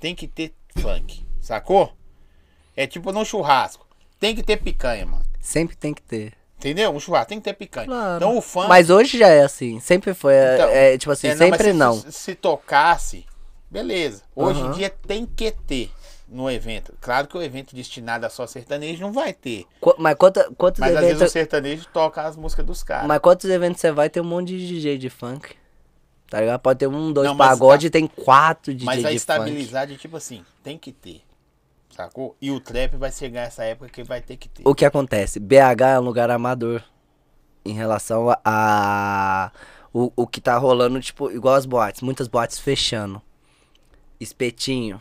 [0.00, 1.92] Tem que ter funk, sacou?
[2.76, 3.86] É tipo num churrasco.
[4.18, 5.24] Tem que ter picanha, mano.
[5.40, 6.32] Sempre tem que ter.
[6.58, 6.90] Entendeu?
[6.94, 7.86] Um churrasco tem que ter picanha.
[7.86, 8.16] Claro.
[8.16, 8.68] Então o funk.
[8.68, 11.64] Mas hoje já é assim, sempre foi, é- Então, é, tipo assim, é, mas sempre
[11.64, 12.00] se- não.
[12.00, 13.26] Se, se tocasse,
[13.70, 14.22] beleza.
[14.34, 15.90] Hoje em dia tem que ter
[16.32, 16.94] no evento.
[17.00, 19.66] Claro que o evento destinado a só sertanejo não vai ter.
[19.80, 21.32] Qu- Mas, quanta, quantos Mas às vezes o eventos...
[21.32, 23.06] sertanejo toca as músicas dos caras.
[23.06, 25.54] Mas quantos eventos você vai ter um monte de DJ de funk?
[26.28, 26.60] Tá ligado?
[26.60, 29.16] Pode ter um, dois Não, mas pagode tá- e tem quatro DJ Mas de funk.
[29.16, 31.22] estabilizar de tipo assim, tem que ter.
[31.90, 32.34] Sacou?
[32.40, 34.62] E o trap vai chegar essa época que vai ter que ter.
[34.66, 35.38] O que acontece?
[35.38, 36.82] BH é um lugar amador
[37.64, 39.52] em relação a, a-
[39.92, 43.20] o, o que tá rolando, tipo, igual as boates, muitas boates fechando.
[44.18, 45.00] Espetinho,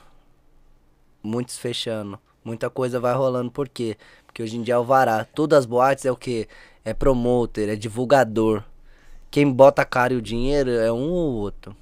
[1.23, 2.19] muitos fechando.
[2.43, 3.97] Muita coisa vai rolando, por quê?
[4.25, 5.25] Porque hoje em dia é o vará.
[5.25, 6.47] Todas as boates é o quê?
[6.83, 8.63] É promoter, é divulgador.
[9.29, 11.75] Quem bota a cara e o dinheiro é um ou outro.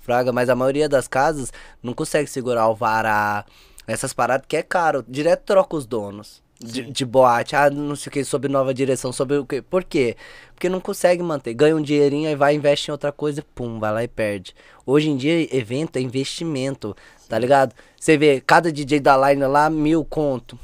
[0.00, 1.52] Fraga, mas a maioria das casas
[1.82, 3.44] não consegue segurar o vará.
[3.86, 5.04] Essas paradas que é caro.
[5.08, 6.42] Direto troca os donos.
[6.60, 9.60] De, de boate, ah, não sei o que, sob nova direção, sobre o que.
[9.60, 10.16] Por quê?
[10.54, 11.52] Porque não consegue manter.
[11.52, 14.54] Ganha um dinheirinho, aí vai, investe em outra coisa, pum, vai lá e perde.
[14.86, 16.96] Hoje em dia, evento é investimento,
[17.34, 17.74] tá ligado?
[17.98, 20.56] Você vê, cada DJ da line lá, mil conto.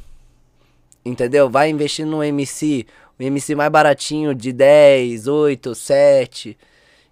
[1.04, 1.50] Entendeu?
[1.50, 2.86] Vai investir no MC.
[3.18, 6.56] O MC mais baratinho de 10, 8, 7.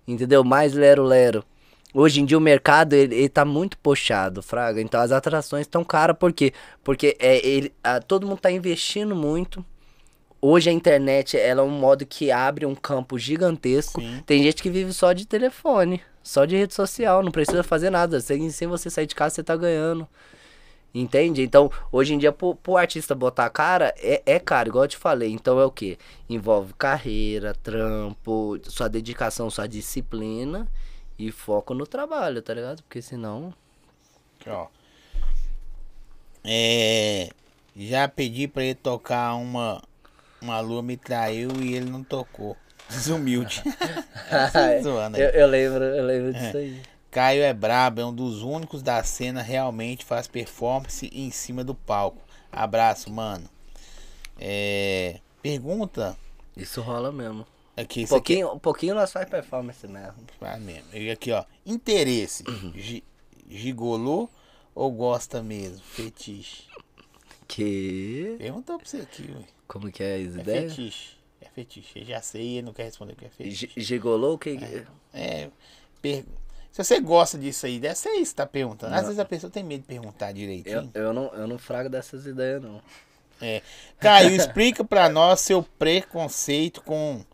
[0.07, 0.45] Entendeu?
[0.45, 1.45] Mais lero-lero.
[1.93, 4.81] Hoje em dia o mercado ele, ele tá muito puxado, fraga.
[4.81, 6.53] Então as atrações estão caras por quê?
[6.85, 9.65] Porque é, ele, ah, todo mundo tá investindo muito.
[10.41, 14.01] Hoje a internet ela é um modo que abre um campo gigantesco.
[14.01, 14.23] Sim.
[14.25, 18.21] Tem gente que vive só de telefone, só de rede social, não precisa fazer nada.
[18.21, 20.07] Sem, sem você sair de casa, você tá ganhando.
[20.95, 21.43] Entende?
[21.43, 24.89] Então, hoje em dia, pro, pro artista botar a cara, é, é caro, igual eu
[24.89, 25.31] te falei.
[25.31, 25.99] Então é o que?
[26.29, 30.67] Envolve carreira, trampo, sua dedicação, sua disciplina
[31.19, 32.83] e foco no trabalho, tá ligado?
[32.83, 33.53] Porque senão.
[34.47, 34.67] Ó.
[36.45, 37.29] É.
[37.77, 39.83] Já pedi pra ele tocar uma.
[40.41, 42.57] Uma lua me traiu e ele não tocou.
[42.89, 43.63] Desumilde.
[44.29, 46.81] Tá zoando eu, eu lembro, eu lembro disso aí.
[47.11, 51.75] Caio é brabo, é um dos únicos da cena realmente faz performance em cima do
[51.75, 52.21] palco.
[52.53, 53.49] Abraço, mano.
[54.39, 55.21] É.
[55.43, 56.17] Pergunta.
[56.57, 57.47] Isso rola mesmo.
[57.77, 58.35] Aqui, Um isso aqui.
[58.35, 60.15] pouquinho, um pouquinho nós faz performance mesmo.
[60.39, 60.85] Faz mesmo.
[60.93, 61.45] E aqui, ó.
[61.65, 62.45] Interesse.
[62.49, 62.73] Uhum.
[62.75, 63.05] Gi-
[63.49, 64.29] Gigolô
[64.75, 65.81] ou gosta mesmo?
[65.85, 66.65] Fetiche.
[67.49, 68.37] Que.
[68.39, 69.43] Perguntou pra você aqui, ué.
[69.67, 70.75] Como que é as É ideias?
[70.75, 71.17] fetiche.
[71.41, 71.99] É fetiche.
[72.01, 73.71] Eu já sei, ele não quer responder o que é fetiche.
[73.75, 74.59] Gi- Gigolô, o que...
[75.15, 75.49] É.
[76.03, 76.25] per-
[76.71, 78.95] Se você gosta disso aí, deve ser isso que tá perguntando.
[78.95, 80.91] Às vezes a pessoa tem medo de perguntar Eu, direitinho.
[80.95, 82.81] eu, não, eu não frago dessas ideias, não.
[83.41, 83.63] É.
[84.01, 87.25] Caio, explica pra nós seu preconceito com.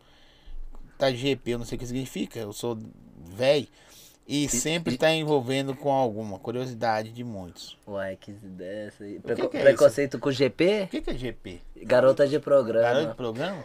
[0.97, 2.39] Tá GP, eu não sei o que significa.
[2.39, 2.77] Eu sou
[3.35, 3.67] velho.
[4.27, 7.77] E sempre tá envolvendo com alguma curiosidade de muitos.
[7.87, 9.13] Uai, que ideia essa aí.
[9.15, 10.83] que Preco- que é preconceito com GP?
[10.83, 11.61] O que, que é GP?
[11.83, 12.87] Garota de programa.
[12.87, 13.63] Garoto de programa?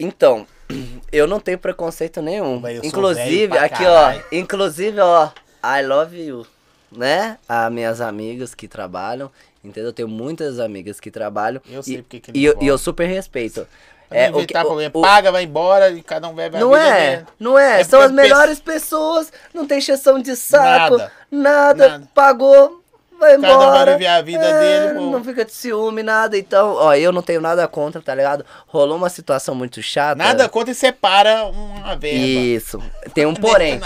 [0.00, 0.46] Então,
[1.12, 2.62] eu não tenho preconceito nenhum.
[2.82, 4.24] Inclusive, aqui caralho.
[4.32, 5.30] ó, inclusive ó,
[5.62, 6.46] I love you,
[6.90, 7.36] né?
[7.46, 9.30] As minhas amigas que trabalham,
[9.64, 9.90] entendeu?
[9.90, 11.60] Eu tenho muitas amigas que trabalham.
[11.70, 13.66] Eu sei e, porque que e, eu, e eu super respeito.
[14.08, 14.90] Pra É, o que, problema.
[14.94, 17.26] o- Paga, vai embora e cada um bebe a não vida é, dele.
[17.38, 21.12] não é, É são as melhores pessoas, não tem exceção de saco, Nada.
[21.30, 22.08] nada, Nada.
[22.14, 22.82] pagou,
[23.20, 23.66] vai Cada embora.
[23.68, 25.10] um vai viver a vida é, dele, pô.
[25.10, 28.46] Não fica de ciúme, nada, então, ó, eu não tenho nada contra, tá ligado?
[28.66, 30.14] Rolou uma situação muito chata.
[30.16, 32.18] Nada contra e separa uma verba.
[32.18, 32.82] Isso.
[33.12, 33.78] Tem um porém.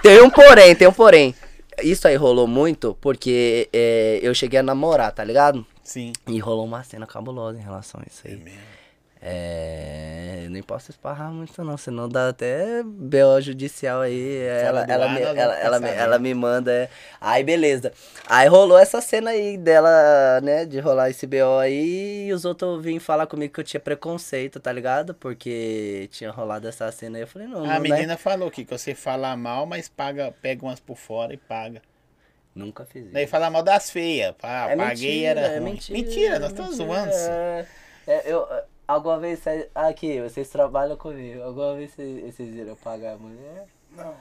[0.00, 1.34] Tem um porém, tem um porém.
[1.82, 5.66] Isso aí rolou muito porque é, eu cheguei a namorar, tá ligado?
[5.82, 6.12] Sim.
[6.26, 8.36] E rolou uma cena cabulosa em relação a isso aí.
[8.36, 8.73] mesmo.
[9.26, 10.46] É.
[10.50, 14.42] Nem posso esparrar muito, não, senão dá até BO judicial aí.
[14.42, 16.70] Ela, ela, me, ela, ela, me, ela me manda.
[16.70, 16.88] é.
[17.20, 17.92] Aí, beleza.
[18.28, 22.26] Aí rolou essa cena aí dela, né, de rolar esse BO aí.
[22.28, 25.12] E os outros vinham falar comigo que eu tinha preconceito, tá ligado?
[25.14, 27.22] Porque tinha rolado essa cena aí.
[27.22, 27.78] Eu falei, não, A não, né?
[27.80, 31.82] menina falou aqui que você fala mal, mas paga, pega umas por fora e paga.
[32.54, 33.12] Nunca fiz isso.
[33.12, 34.34] Daí fala mal das feias.
[34.40, 35.98] Ah, É paguei mentira, era é mentira.
[35.98, 37.12] Mentira, é nós estamos mentira, zoando.
[37.12, 37.66] É,
[38.06, 38.46] é, eu,
[38.86, 43.66] alguma vez, cê- aqui, vocês trabalham comigo, alguma vez vocês, vocês viram pagar a mulher?
[43.96, 44.14] Não,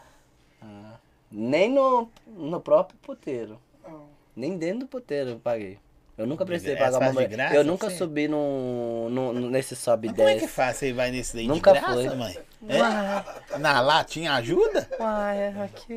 [0.61, 0.95] Ah.
[1.31, 4.05] Nem no, no próprio puteiro, não.
[4.35, 5.79] nem dentro do puteiro eu paguei.
[6.15, 7.27] Eu nunca precisei Essa pagar uma mulher.
[7.29, 10.29] graça, eu nunca subi no, no, no- nesse sobe Mas 10.
[10.29, 10.77] como é que faz?
[10.77, 12.15] Você vai nesse daí Nunca de graça, foi.
[12.15, 12.37] mãe?
[12.69, 13.57] É?
[13.57, 14.87] Na latinha ajuda?
[14.99, 15.93] Uai, aqui,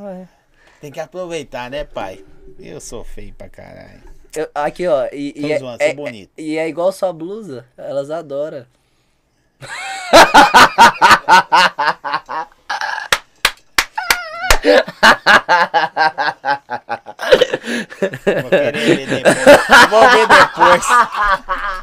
[0.00, 0.26] uai.
[0.80, 2.24] Tem que aproveitar, né, pai?
[2.58, 4.02] Eu sou feio pra caralho.
[4.34, 6.30] Eu- aqui, ó, e, e, é, zoando, sou é- bonito.
[6.36, 8.66] e é igual sua blusa, elas adoram.
[18.40, 19.90] Vou querer ver depois.
[19.90, 20.84] Vou ver depois.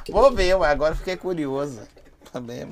[0.09, 1.81] Vou ver, mas agora fiquei curioso.
[2.31, 2.69] Também.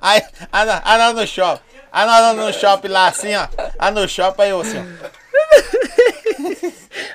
[0.00, 0.22] Aí,
[0.52, 1.62] a Ana, a Ana no shopping.
[1.92, 3.46] A Ana no shopping lá assim, ó.
[3.78, 5.08] A no shopping aí eu assim, ó.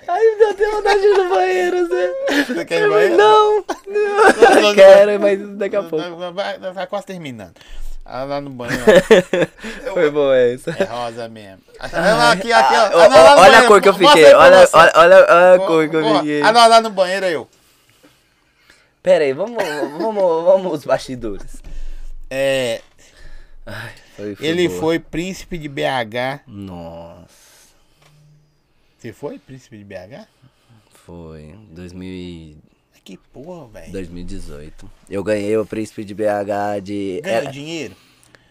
[0.08, 2.44] Ai, me deu até vontade de ir no banheiro, Zé.
[2.48, 3.18] Você quer ir no banheiro?
[3.18, 4.62] Não, não, não.
[4.62, 4.76] não.
[4.76, 6.16] Quero, mas daqui a pouco.
[6.18, 7.54] Vai, vai, vai quase terminando.
[8.06, 8.84] Ela lá no banheiro.
[9.94, 10.72] Foi bom essa.
[10.72, 11.62] É rosa mesmo.
[11.80, 12.86] Aqui, aqui, ó.
[12.86, 13.68] Ah, no olha a banheiro.
[13.68, 14.34] cor que eu fiquei.
[14.34, 16.42] Olha, olha, olha, olha a cor que eu fiquei.
[16.42, 17.48] A Ana lá no banheiro aí, eu.
[19.02, 19.62] Pera aí, vamos,
[19.98, 21.62] vamos, vamos os bastidores.
[22.30, 22.82] É,
[23.66, 24.80] Ai, foi, foi ele boa.
[24.80, 26.42] foi príncipe de BH.
[26.48, 27.23] Nossa,
[29.04, 30.26] Você foi príncipe de BH?
[31.06, 31.54] foi.
[31.72, 32.58] 2000 e-
[33.04, 33.92] Que porra, velho.
[33.92, 34.90] 2018.
[35.10, 37.20] Eu ganhei o príncipe de BH de.
[37.22, 37.94] Ganhou era- dinheiro?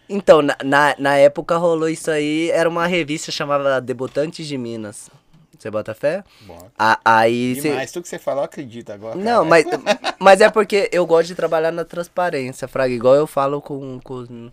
[0.07, 2.51] Então, na, na, na época rolou isso aí.
[2.51, 5.09] Era uma revista chamada Debutantes de Minas.
[5.57, 6.23] Você bota fé?
[6.41, 6.71] Bota.
[6.77, 9.15] A- aí cê- Demais, tudo que você falou, eu acredito agora.
[9.15, 9.45] Não, cara.
[9.45, 9.65] mas,
[10.19, 12.93] mas é porque eu gosto de trabalhar na transparência, Fraga.
[12.93, 14.51] Igual eu falo com, com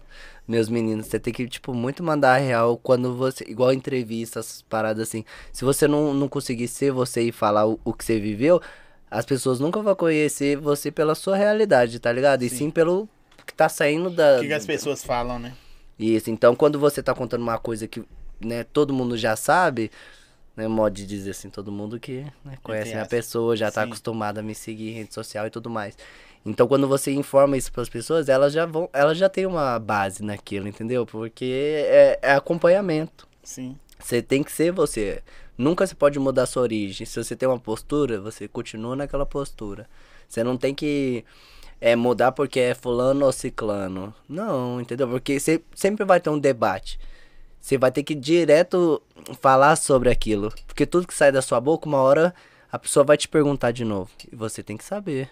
[0.50, 1.06] meus meninos.
[1.06, 3.44] Você tem que, tipo, muito mandar a real quando você.
[3.48, 5.24] Igual entrevistas, paradas assim.
[5.52, 8.60] Se você não, não conseguir ser você e falar o, o que você viveu,
[9.10, 12.42] as pessoas nunca vão conhecer você pela sua realidade, tá ligado?
[12.42, 12.56] E Sim.
[12.56, 13.08] sim pelo
[13.46, 14.38] que tá saindo da.
[14.38, 15.54] O que, que as pessoas falam, né?
[15.98, 18.02] Isso, então quando você tá contando uma coisa que
[18.40, 19.90] né, todo mundo já sabe,
[20.56, 23.88] né, modo de dizer assim, todo mundo que né, conhece a pessoa, já tá Sim.
[23.88, 25.96] acostumado a me seguir em rede social e tudo mais.
[26.44, 29.78] Então quando você informa isso para as pessoas, elas já vão, elas já têm uma
[29.78, 31.04] base naquilo, entendeu?
[31.04, 31.44] Porque
[31.86, 33.28] é, é acompanhamento.
[33.42, 33.76] Sim.
[33.98, 35.22] Você tem que ser você.
[35.56, 37.06] Nunca você pode mudar sua origem.
[37.06, 39.86] Se você tem uma postura, você continua naquela postura.
[40.26, 41.24] Você não tem que
[41.80, 44.14] é, mudar porque é fulano ou ciclano.
[44.28, 45.08] Não, entendeu?
[45.08, 46.98] Porque você sempre vai ter um debate.
[47.60, 49.02] Você vai ter que direto
[49.40, 50.50] falar sobre aquilo.
[50.66, 52.34] Porque tudo que sai da sua boca, uma hora
[52.72, 54.10] a pessoa vai te perguntar de novo.
[54.32, 55.30] E você tem que saber.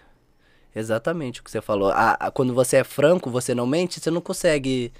[0.75, 1.89] Exatamente o que você falou.
[1.91, 4.91] A- a- quando você é franco, você não mente, você não consegue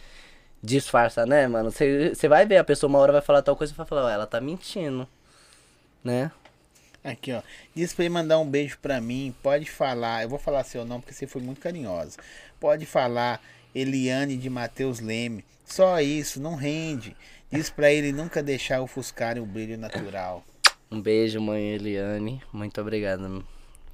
[0.62, 1.72] disfarçar, né, mano?
[1.72, 4.06] Você você vai ver, a pessoa uma hora vai falar tal coisa e vai falar,
[4.06, 5.08] ó, ela tá mentindo.
[6.04, 6.32] Né?
[7.04, 7.42] Aqui, ó.
[7.76, 9.34] Diz pra ele mandar um beijo pra mim.
[9.42, 10.24] Pode falar.
[10.24, 12.18] Eu vou falar seu nome porque você foi muito carinhosa.
[12.60, 13.42] Pode falar
[13.74, 15.46] Eliane de Matheus Leme.
[15.66, 17.16] Só isso, não rende.
[17.52, 20.44] Diz pra ele nunca deixar ofuscarem o brilho natural.
[20.92, 22.42] Um beijo, mãe Eliane.
[22.52, 23.46] Muito obrigado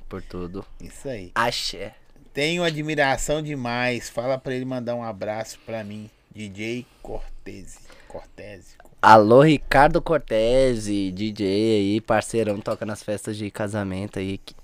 [0.10, 0.65] por tudo.
[0.82, 1.32] Isso aí.
[1.36, 1.95] Axé.
[2.34, 4.10] Tenho admiração demais.
[4.10, 6.10] Fala pra ele mandar um abraço pra mim.
[6.34, 7.80] DJ Cortese.
[8.07, 8.76] Cortese.
[9.02, 14.38] Alô, Ricardo Cortese, DJ aí, parceirão, toca nas festas de casamento aí.
[14.40, 14.56] que-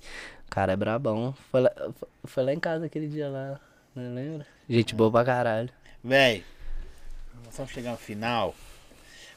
[0.49, 1.33] Cara, é brabão.
[1.51, 1.71] Foi lá,
[2.25, 3.59] foi lá em casa aquele dia lá,
[3.95, 4.45] não lembra?
[4.69, 5.69] Gente boa pra caralho.
[6.03, 6.43] Véi,
[7.45, 8.53] nós vamos chegar no final.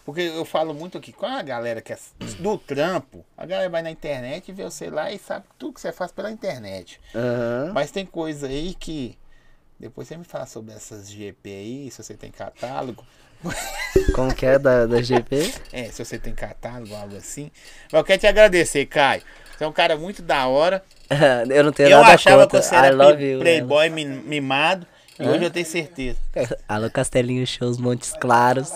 [0.04, 1.98] Porque eu falo muito aqui, com a galera que é
[2.38, 5.92] do trampo, a galera vai na internet, vê você lá e sabe tudo que você
[5.92, 7.00] faz pela internet.
[7.14, 7.72] Aham.
[7.72, 9.16] Mas tem coisa aí que.
[9.80, 13.04] Depois você me fala sobre essas GP aí, se você tem catálogo.
[14.14, 15.52] Como que é da, da GP?
[15.72, 17.50] É, se você tem catálogo, algo assim.
[17.92, 19.22] Mas eu quero te agradecer, Caio.
[19.56, 20.82] Você é um cara muito da hora.
[21.50, 22.60] eu não tenho eu nada achava contra.
[22.60, 23.40] que você era you.
[23.40, 24.86] playboy mi- mimado.
[25.18, 26.18] E hoje eu tenho certeza.
[26.66, 28.72] Alô, Castelinho Shows Montes Claros.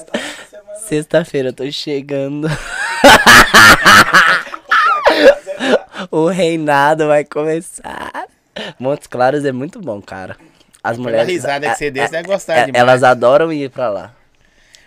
[0.76, 2.48] Sexta-feira eu tô chegando.
[6.10, 8.26] o reinado vai começar.
[8.78, 10.36] Montes Claros é muito bom, cara.
[10.82, 11.32] As Pela mulheres.
[11.32, 12.80] risada que você deu, você vai gostar é, demais.
[12.80, 14.14] Elas adoram ir pra lá.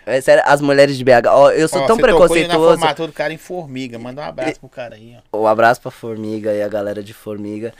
[0.04, 1.28] É sério, as mulheres de BH.
[1.28, 2.78] Ó, eu sou Ó, tão aí na preconceituoso.
[2.78, 3.98] formatura do cara em Formiga.
[3.98, 5.42] Manda um abraço pro cara aí, ó.
[5.42, 7.72] Um abraço pra Formiga e a galera de Formiga.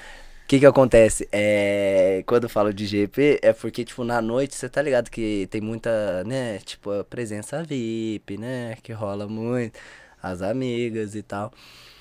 [0.53, 1.27] O que que acontece?
[1.33, 5.49] É, quando eu falo de GP, é porque, tipo, na noite, você tá ligado que
[5.51, 9.79] tem muita, né, tipo, a presença VIP, né, que rola muito,
[10.23, 11.51] as amigas e tal.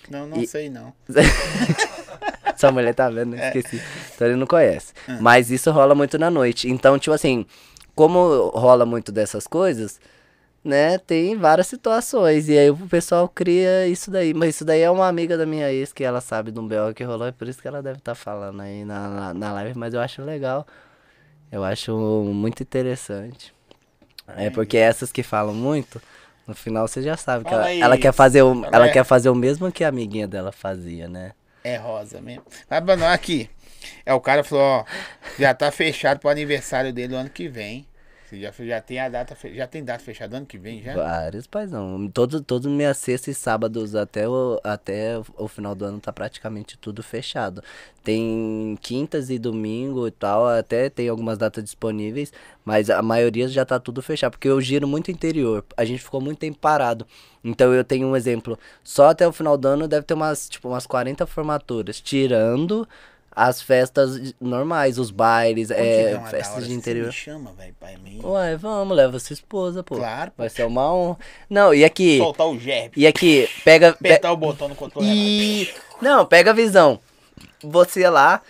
[0.09, 0.91] Não, não E- sei não.
[2.57, 3.47] Sua mulher tá vendo, né?
[3.55, 3.81] Esqueci.
[4.15, 4.91] Então ele não conhece.
[5.21, 6.69] Mas isso rola muito na noite.
[6.69, 7.45] Então, tipo assim,
[7.95, 9.97] como rola muito dessas coisas,
[10.63, 10.97] né?
[10.97, 12.47] Tem várias situações.
[12.49, 14.33] E aí o pessoal cria isso daí.
[14.33, 16.93] Mas isso daí é uma amiga da minha ex que ela sabe de um BO
[16.95, 17.27] que rolou.
[17.27, 19.77] É por isso que ela deve estar falando aí na, na, na live.
[19.77, 20.65] Mas eu acho legal.
[21.51, 21.95] Eu acho
[22.33, 23.53] muito interessante.
[24.27, 26.01] É porque essas que falam muito.
[26.47, 29.35] No final você já sabe que ela, ela quer fazer o, ela quer fazer o
[29.35, 31.33] mesmo que a amiguinha dela fazia, né?
[31.63, 32.43] É rosa mesmo.
[32.69, 33.49] Mas, mano, aqui.
[34.05, 34.85] É, o cara falou, ó,
[35.39, 37.85] já tá fechado pro aniversário dele o ano que vem.
[38.31, 40.95] Você já, já tem a data, já tem data fechada ano que vem já?
[40.95, 42.09] Vários, paizão.
[42.13, 46.77] Todo, todo minhas sextas e sábados até o, até o final do ano tá praticamente
[46.77, 47.61] tudo fechado.
[48.01, 52.31] Tem quintas e domingo e tal, até tem algumas datas disponíveis,
[52.63, 55.65] mas a maioria já tá tudo fechado, porque eu giro muito interior.
[55.75, 57.05] A gente ficou muito tempo parado.
[57.43, 60.69] Então eu tenho um exemplo, só até o final do ano deve ter umas, tipo,
[60.69, 62.87] umas 40 formaturas, tirando
[63.33, 67.07] as festas normais, os bailes, é, da festas hora, de interior.
[67.07, 68.19] me chama, velho, pra mim.
[68.23, 69.95] Ué, vamos, leva sua esposa, pô.
[69.95, 70.43] Claro, pô.
[70.43, 71.17] Vai ser uma honra.
[71.49, 72.17] Não, e aqui.
[72.17, 72.91] Soltar o gerbe.
[72.99, 73.93] E aqui, pega.
[74.01, 75.07] pe- Apertar o botão no controle.
[75.09, 75.73] E.
[76.01, 76.99] Não, pega a visão.
[77.63, 78.41] Você lá,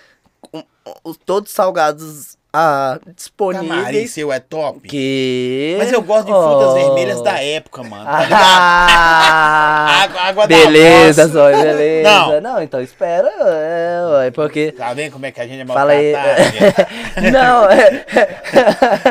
[1.03, 4.11] os todos salgados ah, Camarim disponíveis.
[4.11, 4.87] seu é top.
[4.87, 5.75] Que.
[5.77, 6.73] Mas eu gosto de frutas Oh.
[6.73, 8.03] vermelhas da época, mano.
[8.05, 8.27] Tá?
[8.29, 11.27] Ah, Água, água da beleza.
[11.27, 12.09] Zói, beleza.
[12.09, 12.41] Não.
[12.41, 14.71] Não, então espera, é, ué, porque.
[14.73, 16.13] Tá vendo como é que a gente é Fala aí.
[16.13, 17.31] gente?
[17.31, 18.05] Não, é.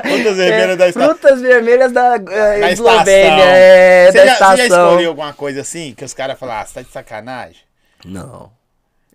[0.03, 1.09] Frutas vermelhas da estação.
[1.11, 2.17] Frutas vermelhas da
[2.71, 3.55] Eslovênia, estação.
[3.55, 4.87] é, Você da já, você já estação.
[4.89, 7.61] escolheu alguma coisa assim que os caras falaram, ah, você tá de sacanagem?
[8.05, 8.51] Não.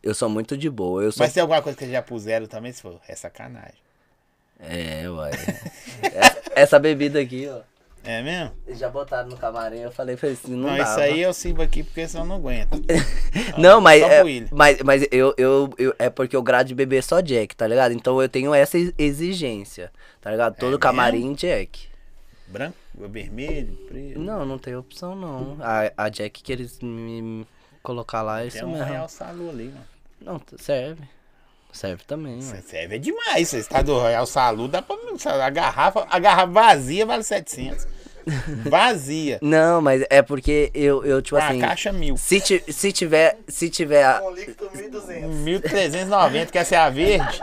[0.01, 1.03] Eu sou muito de boa.
[1.03, 2.71] Eu sou Mas tem alguma coisa que já puseram também?
[2.71, 3.84] Se for, é sacanagem.
[4.59, 5.31] É, uai.
[6.01, 7.61] essa, essa bebida aqui, ó.
[8.07, 8.51] É mesmo?
[8.67, 11.63] Eles já botaram no camarim, eu falei pra eles, não, Não, isso aí eu sirvo
[11.63, 12.69] aqui porque senão eu não aguento.
[13.57, 17.03] Não, mas, Só é, mas, mas eu, eu, eu- é porque eu grado de beber
[17.03, 17.93] só Jack, tá ligado?
[17.93, 19.91] Então eu tenho essa ex- exigência,
[20.21, 20.53] tá ligado?
[20.55, 20.79] Todo mesmo?
[20.79, 21.87] camarim Jack.
[22.47, 24.19] Branco, vermelho, preto.
[24.19, 25.57] Não, não tem opção não.
[25.59, 27.45] A, a Jack que eles me
[27.81, 28.85] colocar lá, é Tem isso um mesmo.
[28.87, 29.85] Royal Salu ali, mano.
[30.21, 31.01] Não, serve.
[31.75, 32.63] Serve também, mano.
[32.65, 33.49] serve é demais.
[33.49, 34.95] Você está do Royal Salu, dá pra.
[35.45, 37.85] A garrafa, a garrafa vazia vale 700.
[38.69, 39.39] Vazia.
[39.41, 41.59] Não, mas é porque eu, eu tipo Uma assim...
[41.59, 42.17] caixa mil.
[42.17, 44.03] Se, ti- se tiver, se tiver...
[44.03, 45.27] a- Com líquido 1.200.
[45.27, 47.39] 1390, quer ser a verde?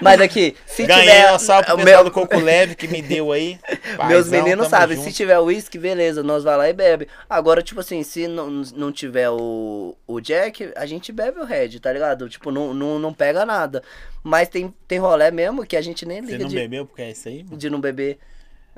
[0.00, 1.32] Mas aqui, se Ganhei tiver...
[1.32, 3.58] o salve pro meu- do Coco Leve que me deu aí.
[4.08, 7.08] Meus Paizão, meninos tamo sabem, se tiver uísque, beleza, nós vai lá e bebe.
[7.28, 11.78] Agora, tipo assim, se não, não tiver o, o Jack, a gente bebe o Red,
[11.80, 12.28] tá ligado?
[12.28, 13.82] Tipo, não, não, não pega nada.
[14.22, 17.02] Mas tem, tem rolé mesmo que a gente nem Você liga não de, bebeu porque
[17.02, 17.56] é isso aí, mano?
[17.56, 18.18] de não beber.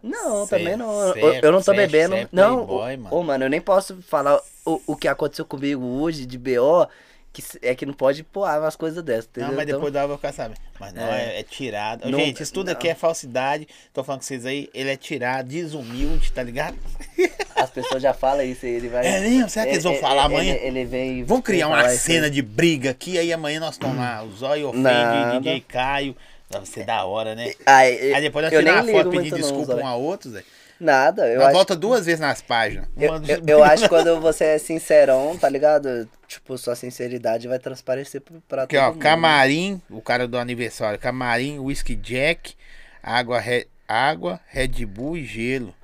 [0.03, 1.13] Não, Cê- também não.
[1.13, 2.15] cê Eu, é- eu não tô cê é- bebendo.
[2.17, 3.17] é não, playboy, mano.
[3.17, 6.87] ô, mano, eu nem posso falar o, o que aconteceu comigo hoje de BO,
[7.33, 9.49] que é que não pode pôr umas coisas dessas, entendeu?
[9.51, 10.59] Não, mas Então- depois hora eu vou ficar sabendo.
[10.79, 11.41] Mas não, é, É.
[11.41, 12.09] é tirado.
[12.11, 12.93] Não- Gente, isso tudo aqui não.
[12.93, 13.67] é falsidade.
[13.95, 14.69] Tô falando com vocês aí.
[14.75, 16.77] Ele é tirado, desumilde, tá ligado?
[17.57, 19.07] As pessoas já falam isso aí, ele vai.
[19.07, 19.49] É mesmo?
[19.49, 20.55] Será que eles vão Ele- falar ele- amanhã?
[20.55, 21.25] Ele, ele vem.
[21.25, 24.23] Vamos criar uma isso cena de briga aqui, aí amanhã nós estamos lá.
[24.23, 25.41] O Zóio ofende, Nada.
[25.41, 26.17] DJ Caio.
[26.49, 27.53] Vai ser da hora, né?
[27.67, 29.85] Ai, Aí depois nós eu tiramos uma foto pedindo não, desculpa Zóio.
[29.85, 30.45] um ao outro, Zé.
[30.79, 32.87] Nada, eu Nós acho, volta duas vezes nas páginas.
[32.97, 36.09] eu, eu, eu acho que quando você é sincerão, tá ligado?
[36.29, 38.99] tipo, sua sinceridade vai transparecer pra, Aqui, todo ó, mundo.
[38.99, 42.55] camarim, o cara do aniversário, camarim, whisky jack,
[43.03, 45.75] água, Re- água, Red Bull e gelo.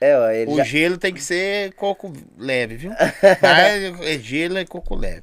[0.00, 0.64] É, ó, ele O já...
[0.64, 2.90] gelo tem que ser coco leve, viu?
[3.42, 5.22] Mas é gelo é coco leve.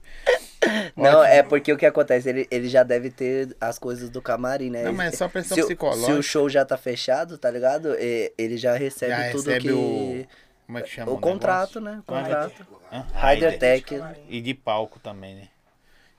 [0.95, 4.69] Não, é porque o que acontece, ele, ele já deve ter as coisas do camarim,
[4.69, 4.83] né?
[4.83, 6.05] Não, mas é só pressão se, o- psicológica.
[6.13, 7.95] Se o show já tá fechado, tá ligado?
[7.99, 9.71] E- Ele já recebe Já tudo recebe que...
[9.71, 10.27] o.
[10.65, 11.11] Como é que chama?
[11.11, 11.81] O contrato, negócio?
[11.81, 11.99] né?
[11.99, 12.67] O contrato.
[12.91, 13.05] Hã?
[13.29, 13.59] Rider Rider.
[13.59, 14.01] Tech.
[14.29, 15.47] E de palco também, né?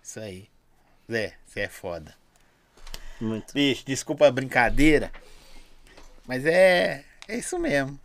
[0.03, 0.49] Isso aí.
[1.11, 2.15] Zé, você é foda.
[3.21, 3.55] Muito.
[3.55, 5.11] Bicho, desculpa a brincadeira.
[6.27, 7.05] Mas é.
[7.27, 7.99] É isso mesmo.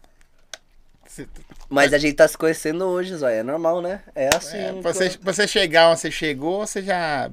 [1.70, 3.36] Mas a gente tá se conhecendo hoje, Zóia.
[3.36, 4.02] É normal, né?
[4.16, 4.58] É assim.
[4.58, 7.30] é, pra, você, pra você chegar onde você chegou, você já.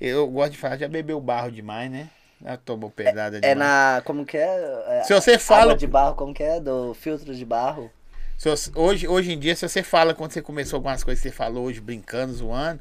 [0.00, 2.08] Eu gosto de falar, já bebeu barro demais, né?
[2.42, 3.58] Já tomou pedrada É demais.
[3.58, 4.02] na.
[4.04, 4.82] Como que é?
[4.88, 5.76] é Se você fala.
[5.76, 6.58] De barro, como que é?
[6.60, 7.90] Do filtro de barro.
[8.38, 11.28] Se você- hoje, hoje em dia, se você fala, quando você começou algumas coisas que
[11.28, 12.80] você falou hoje, brincando, zoando,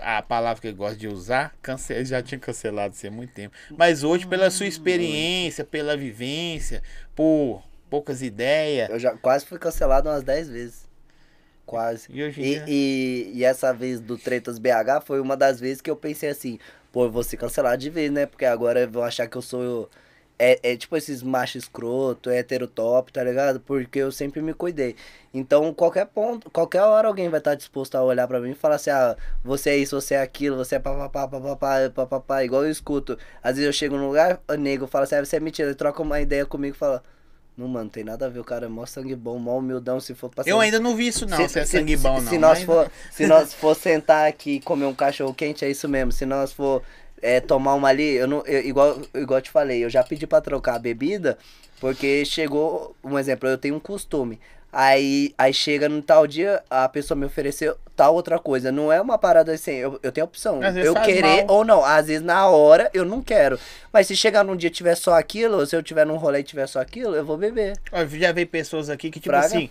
[0.00, 3.54] a palavra que eu gosto de usar, cance- já tinha cancelado isso há muito tempo.
[3.78, 6.82] Mas hoje, pela sua experiência, pela vivência,
[7.14, 7.62] por
[7.92, 8.88] poucas ideias.
[8.88, 10.88] Eu já quase fui cancelado umas 10 vezes.
[11.66, 12.08] Quase.
[12.10, 12.64] E E, dia.
[12.66, 16.58] e, e essa vez do Tretas BH foi uma das vezes que eu pensei assim,
[16.90, 18.24] pô, eu vou ser cancelado de vez, né?
[18.24, 19.90] Porque agora vão achar que eu sou.
[20.38, 23.60] É, é tipo esses machos escroto, hétero top, tá ligado?
[23.60, 24.96] Porque eu sempre me cuidei.
[25.32, 28.76] Então, qualquer ponto, qualquer hora alguém vai estar disposto a olhar pra mim e falar
[28.76, 29.14] assim, ah,
[29.44, 33.18] você é isso, você é aquilo, você é papapá, papapá, papapá, igual eu escuto.
[33.42, 36.02] Às vezes eu chego num lugar, nego fala assim, ah, você é mentira, ele troca
[36.02, 37.02] uma ideia comigo e fala,
[37.56, 40.14] não, mano, tem nada a ver, o cara é mó sangue bom, mó humildão, se
[40.14, 41.36] for pra Eu ainda não vi isso, não.
[41.36, 42.40] se, Se, é se- sangue se- bom, se não.
[42.48, 45.88] nós mas- for, se nós for sentar aqui e comer um cachorro quente, é isso
[45.88, 46.10] mesmo.
[46.12, 46.82] Se nós for
[47.20, 50.26] é, tomar uma ali, eu não, eu- igual, igual eu te falei, eu já pedi
[50.26, 51.36] pra trocar a bebida,
[51.80, 54.40] porque chegou, um exemplo, eu tenho um costume.
[54.72, 58.72] Aí, aí chega no tal dia, a pessoa me ofereceu tal outra coisa.
[58.72, 60.62] Não é uma parada assim, eu, eu tenho opção.
[60.62, 61.56] Eu querer mal.
[61.56, 61.84] ou não.
[61.84, 63.58] Às vezes na hora eu não quero.
[63.92, 66.44] Mas se chegar num dia tiver só aquilo, ou se eu tiver num rolê e
[66.44, 67.78] tiver só aquilo, eu vou beber.
[67.92, 69.46] Ó, Já veio pessoas aqui que, tipo Fraga?
[69.46, 69.68] assim,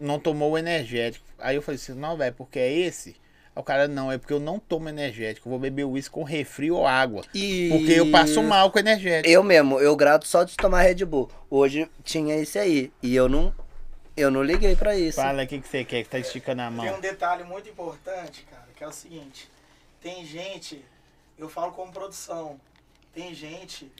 [0.00, 1.24] não tomou o energético.
[1.38, 3.10] Aí eu falei assim, não, velho, porque é esse?
[3.54, 5.46] Aí o cara, não, é porque eu não tomo energético.
[5.46, 7.22] Eu vou beber uísque com refri ou água.
[7.32, 7.68] E...
[7.70, 9.28] Porque eu passo mal com energético.
[9.32, 11.30] Eu mesmo, eu grato só de tomar Red Bull.
[11.48, 12.90] Hoje tinha esse aí.
[13.00, 13.54] E eu não.
[14.16, 15.20] Eu não liguei pra isso.
[15.20, 16.96] Fala o que você quer, que tá esticando a Tem mão.
[16.96, 19.50] um detalhe muito importante, cara, que é o seguinte.
[20.00, 20.84] Tem gente,
[21.36, 22.60] eu falo como produção,
[23.12, 23.90] tem gente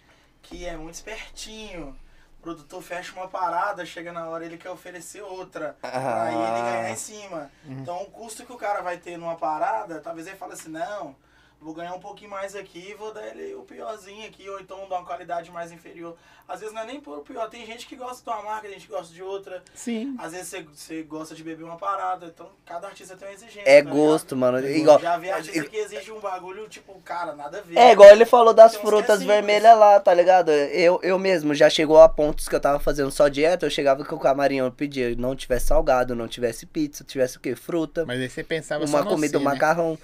[0.43, 1.97] que é muito espertinho.
[2.39, 5.77] O produtor fecha uma parada, chega na hora ele quer oferecer outra.
[5.83, 6.29] Ah.
[6.29, 7.51] ele ganhar em cima.
[7.65, 7.81] Uhum.
[7.81, 11.17] Então o custo que o cara vai ter numa parada, talvez ele fale assim, não,
[11.61, 14.89] vou ganhar um pouquinho mais aqui e vou dar ele o piorzinho aqui, ou então
[14.89, 16.17] dar uma qualidade mais inferior.
[16.47, 18.73] Às vezes não é nem por pior, tem gente que gosta de uma marca, tem
[18.73, 19.63] gente que gosta de outra.
[19.75, 20.15] Sim.
[20.19, 23.63] Às vezes você, você gosta de beber uma parada, então cada artista tem uma exigência.
[23.65, 24.53] É tá gosto, ligado?
[24.53, 24.69] mano.
[24.69, 25.01] Igual.
[25.01, 27.79] Já vi artista que exige um bagulho, tipo, cara, nada a ver.
[27.79, 30.51] É, igual ele falou das que é frutas vermelhas lá, tá ligado?
[30.51, 34.05] Eu, eu mesmo já chegou a pontos que eu tava fazendo só dieta, eu chegava
[34.05, 37.57] com o camarim, eu pedia, não tivesse salgado, não tivesse pizza, tivesse o quê?
[37.57, 39.47] Fruta, Mas aí você pensava só uma no comida, um né?
[39.47, 39.99] macarrão.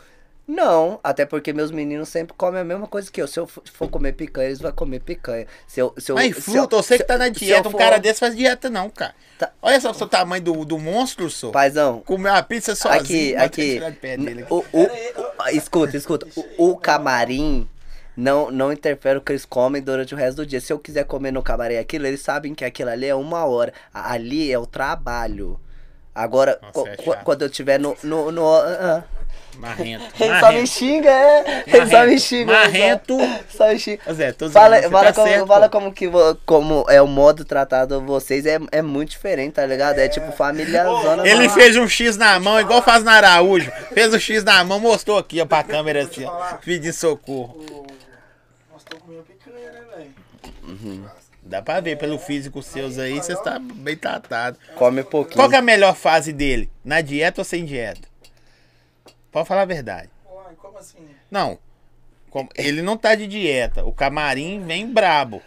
[0.53, 3.29] Não, até porque meus meninos sempre comem a mesma coisa que eu.
[3.29, 5.47] Se eu for comer picanha, eles vão comer picanha.
[5.65, 7.79] Se eu, se eu, Mas fruta, eu- você se- que tá na dieta, um for-
[7.79, 9.15] cara desse faz dieta não, cara.
[9.39, 9.53] Tá.
[9.63, 11.53] Olha só o seu tamanho do, do monstro, sou.
[11.53, 13.01] Paizão, Comeu uma pizza sozinho.
[13.41, 13.81] aqui, aqui.
[13.91, 14.53] de pé dele aqui.
[14.53, 16.27] O, o, escuta, escuta.
[16.59, 17.69] O, o camarim
[18.17, 20.61] não, não interfere o que eles comem durante o resto do dia.
[20.61, 23.73] Se eu quiser comer no camarim aquilo, eles sabem que aquilo ali é uma hora.
[23.95, 25.61] Ali é o trabalho.
[26.13, 27.97] Agora, Nossa, é quando eu tiver no.
[28.03, 29.20] no, no ah, ah.
[29.59, 30.05] Marrento.
[30.19, 30.67] Ele só me Marrento.
[30.67, 31.65] xinga, é.
[31.67, 32.53] Ele só me xinga.
[32.53, 33.19] Marrento.
[33.49, 34.15] Só, só me xinga.
[34.15, 36.11] Zé, tô Fala, fala, tá como, certo, fala como que
[36.47, 39.99] como é o modo tratado vocês é, é muito diferente, tá ligado?
[39.99, 41.29] É, tipo família zona.
[41.29, 43.71] Ele fez um X na mão, igual faz na Araújo.
[43.93, 46.55] Fez o X na mão, mostrou aqui, ó, pra câmera assim, ó.
[46.65, 47.87] Pedindo socorro.
[48.77, 51.11] Estamos comendo picanha, né, velho?
[51.43, 54.57] Dá pra ver pelo físico seus aí, você está bem tratado.
[54.77, 55.37] Come pouquinho.
[55.37, 56.71] Qual que é a melhor fase dele?
[56.85, 58.10] Na dieta ou sem dieta?
[59.31, 60.09] Pode falar a verdade.
[60.31, 61.09] Uai, como assim?
[61.31, 61.59] Não.
[62.31, 63.85] como- Ele não tá de dieta.
[63.85, 65.43] O camarim vem brabo.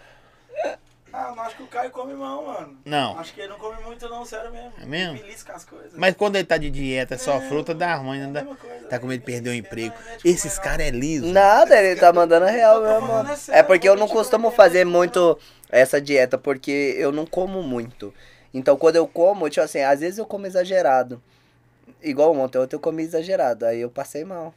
[1.16, 2.76] Ah, eu não acho que o Caio come mal, mano.
[2.84, 3.20] Não.
[3.20, 4.74] Acho que ele não come muito não, sério mesmo.
[4.82, 5.14] É mesmo?
[5.14, 5.94] Ele belisca as coisas.
[5.96, 8.42] Mas quando ele tá de dieta, é só fruta, dá ruim, não É a dá.
[8.42, 8.88] mesma coisa.
[8.88, 9.94] Tá com medo de perder o emprego.
[9.96, 11.28] Genético Esses caras é liso.
[11.28, 13.32] Nada, ele tá mandando a real, falando mano.
[13.32, 15.38] é sério, É porque eu não costumo falar, fazer muito
[15.70, 18.12] essa dieta, porque eu não como muito.
[18.52, 21.22] Então quando eu como, tipo assim, às vezes eu como exagerado.
[22.02, 24.54] Igual ontem, ontem eu comi exagerado, aí eu passei mal.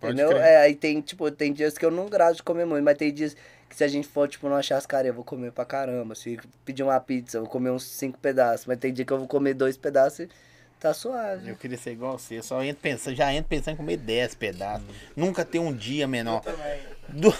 [0.00, 0.30] Pode Entendeu?
[0.36, 0.42] crer.
[0.46, 3.12] É, aí tem, tipo, tem dias que eu não grado de comer muito, mas tem
[3.12, 3.36] dias
[3.68, 6.14] que se a gente for, tipo, numa chascaria, eu vou comer pra caramba.
[6.14, 8.66] Se pedir uma pizza, eu vou comer uns cinco pedaços.
[8.66, 10.28] Mas tem dia que eu vou comer dois pedaços e
[10.80, 11.50] Tá suave.
[11.50, 12.38] Eu queria ser igual você.
[12.38, 14.86] Eu só entro pensando, já entro pensando em comer 10 pedaços.
[15.14, 16.40] Nunca ter um dia menor.
[16.46, 16.80] Eu também.
[17.10, 17.34] Do-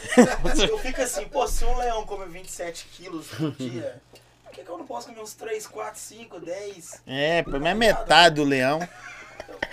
[0.69, 3.99] Eu fico assim, pô, se um leão come 27 quilos por dia,
[4.51, 7.03] por que, que eu não posso comer uns 3, 4, 5, 10?
[7.07, 8.81] É, pelo menos metade do leão.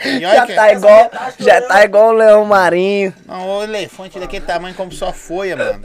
[0.05, 3.11] E olha Já que- tá igual, já tá igual o leão marinho.
[3.25, 5.83] Não, o elefante daquele tamanho como só folha, mano.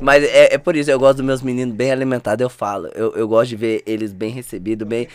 [0.00, 2.88] Mas é, é por isso, eu gosto dos meus meninos bem alimentados, eu falo.
[2.94, 5.08] Eu, eu gosto de ver eles bem recebidos, bem.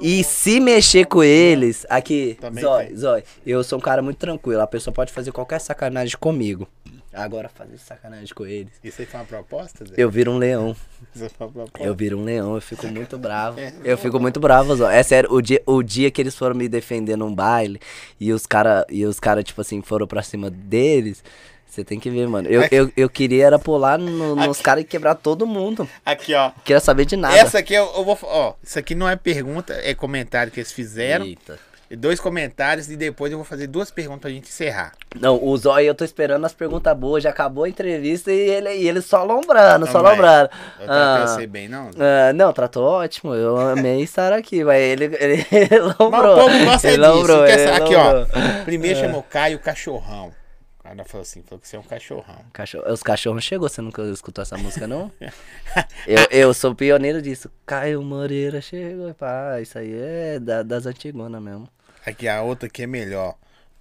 [0.00, 2.96] E se mexer com eles, aqui, Também Zói, tem.
[2.96, 4.60] Zói, eu sou um cara muito tranquilo.
[4.62, 6.68] A pessoa pode fazer qualquer sacanagem comigo.
[7.16, 8.72] Agora fazer sacanagem com eles.
[8.84, 9.94] Isso aí foi uma proposta, Zé?
[9.96, 10.76] Eu viro um leão.
[11.14, 11.82] Isso foi uma proposta.
[11.88, 13.58] Eu viro um leão, eu fico muito bravo.
[13.82, 14.94] Eu fico muito bravo, Zói.
[14.94, 17.80] É sério, o dia, o dia que eles foram me defender num baile
[18.20, 21.22] e os cara, os cara tipo assim, foram pra cima deles.
[21.68, 22.48] Você tem que ver, mano.
[22.48, 25.86] Eu, eu, eu queria era pular no- nos caras e quebrar todo mundo.
[26.06, 26.50] Aqui, ó.
[26.64, 27.36] Queria saber de nada.
[27.36, 28.16] Essa aqui eu, eu vou.
[28.22, 31.24] Ó, isso aqui não é pergunta, é comentário que eles fizeram.
[31.26, 31.58] Eita.
[31.90, 34.92] Dois comentários e depois eu vou fazer duas perguntas pra gente encerrar.
[35.20, 37.22] Não, o Zóio, eu tô esperando as perguntas boas.
[37.22, 40.50] Já acabou a entrevista e ele, e ele só lombrando, só Não, lombrando.
[40.80, 41.90] Eu tratei Ah, bem, não?
[41.98, 43.34] ah, não, tratou ótimo.
[43.34, 45.46] Eu amei estar aqui, mas ele, ele,
[45.80, 47.08] Mas o povo gosta ele disso.
[47.14, 48.64] lombrou, quer ele aqui, ó.
[48.64, 50.32] Primeiro chamou Caio Cachorrão.
[50.80, 52.36] O cara falou assim, falou que você é um cachorrão.
[52.52, 55.10] Cachorro, os cachorros chegou, você nunca escutou essa música, não?
[56.06, 57.50] eu, eu sou pioneiro disso.
[57.66, 59.12] Caio Moreira chegou.
[59.14, 61.68] Pá, isso aí é da- das antigonas mesmo.
[62.06, 63.34] Aqui, a outra aqui é melhor.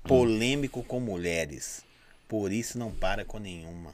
[0.03, 1.83] Polêmico com mulheres.
[2.27, 3.93] Por isso não para com nenhuma.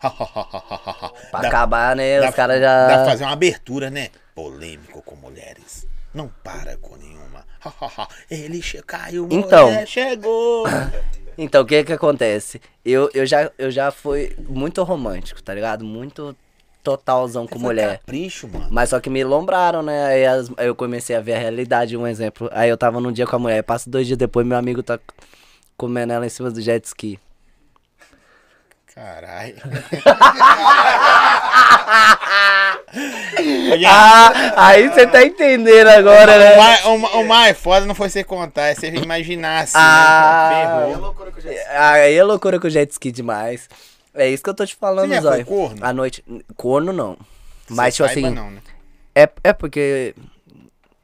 [0.00, 2.20] Pra Dá- acabar, né?
[2.20, 3.04] dá- os caras Dá pra já.
[3.04, 4.10] fazer uma abertura, né?
[4.34, 5.86] Polêmico com mulheres.
[6.12, 7.46] Não para com nenhuma.
[8.30, 9.66] Ele caiu, Então.
[9.68, 10.64] mulher chegou.
[11.38, 12.60] Então, o que que acontece?
[12.84, 15.82] Eu, eu, já, eu já fui muito romântico, tá ligado?
[15.82, 16.36] Muito
[16.82, 17.98] totalzão com Foi mulher.
[17.98, 18.68] capricho, mano.
[18.70, 20.06] Mas só que me lombraram, né?
[20.06, 22.48] Aí, as- aí eu comecei a ver a realidade, um exemplo.
[22.52, 24.98] Aí eu tava num dia com a mulher, passa dois dias depois, meu amigo tá
[25.76, 27.18] comendo ela em cima do jet ski.
[28.94, 29.56] Caralho.
[33.86, 36.56] Ah, aí você tá entendendo agora, O né?
[36.56, 40.48] mais, o, o mais foda não foi você contar, é você imaginar assim, Ah.
[40.52, 40.60] né?
[40.62, 41.00] É Ferrou.
[41.00, 43.68] loucura que eu já Aí é loucura com o jet ski demais.
[44.14, 45.46] É isso que eu tô te falando, Você já foi Zóio.
[45.46, 45.78] corno?
[45.84, 46.24] À noite.
[46.56, 47.16] Corno não.
[47.70, 48.36] Mas, Você tipo saiba assim.
[48.36, 48.60] Não, né?
[49.14, 50.14] É, é porque.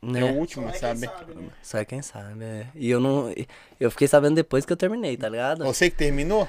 [0.02, 0.24] É Né?
[0.24, 1.06] o último, Só é sabe?
[1.06, 1.48] sabe, né?
[1.62, 2.66] Só é quem sabe, é.
[2.74, 3.32] E eu não.
[3.80, 5.64] Eu fiquei sabendo depois que eu terminei, tá ligado?
[5.64, 6.46] Você que terminou?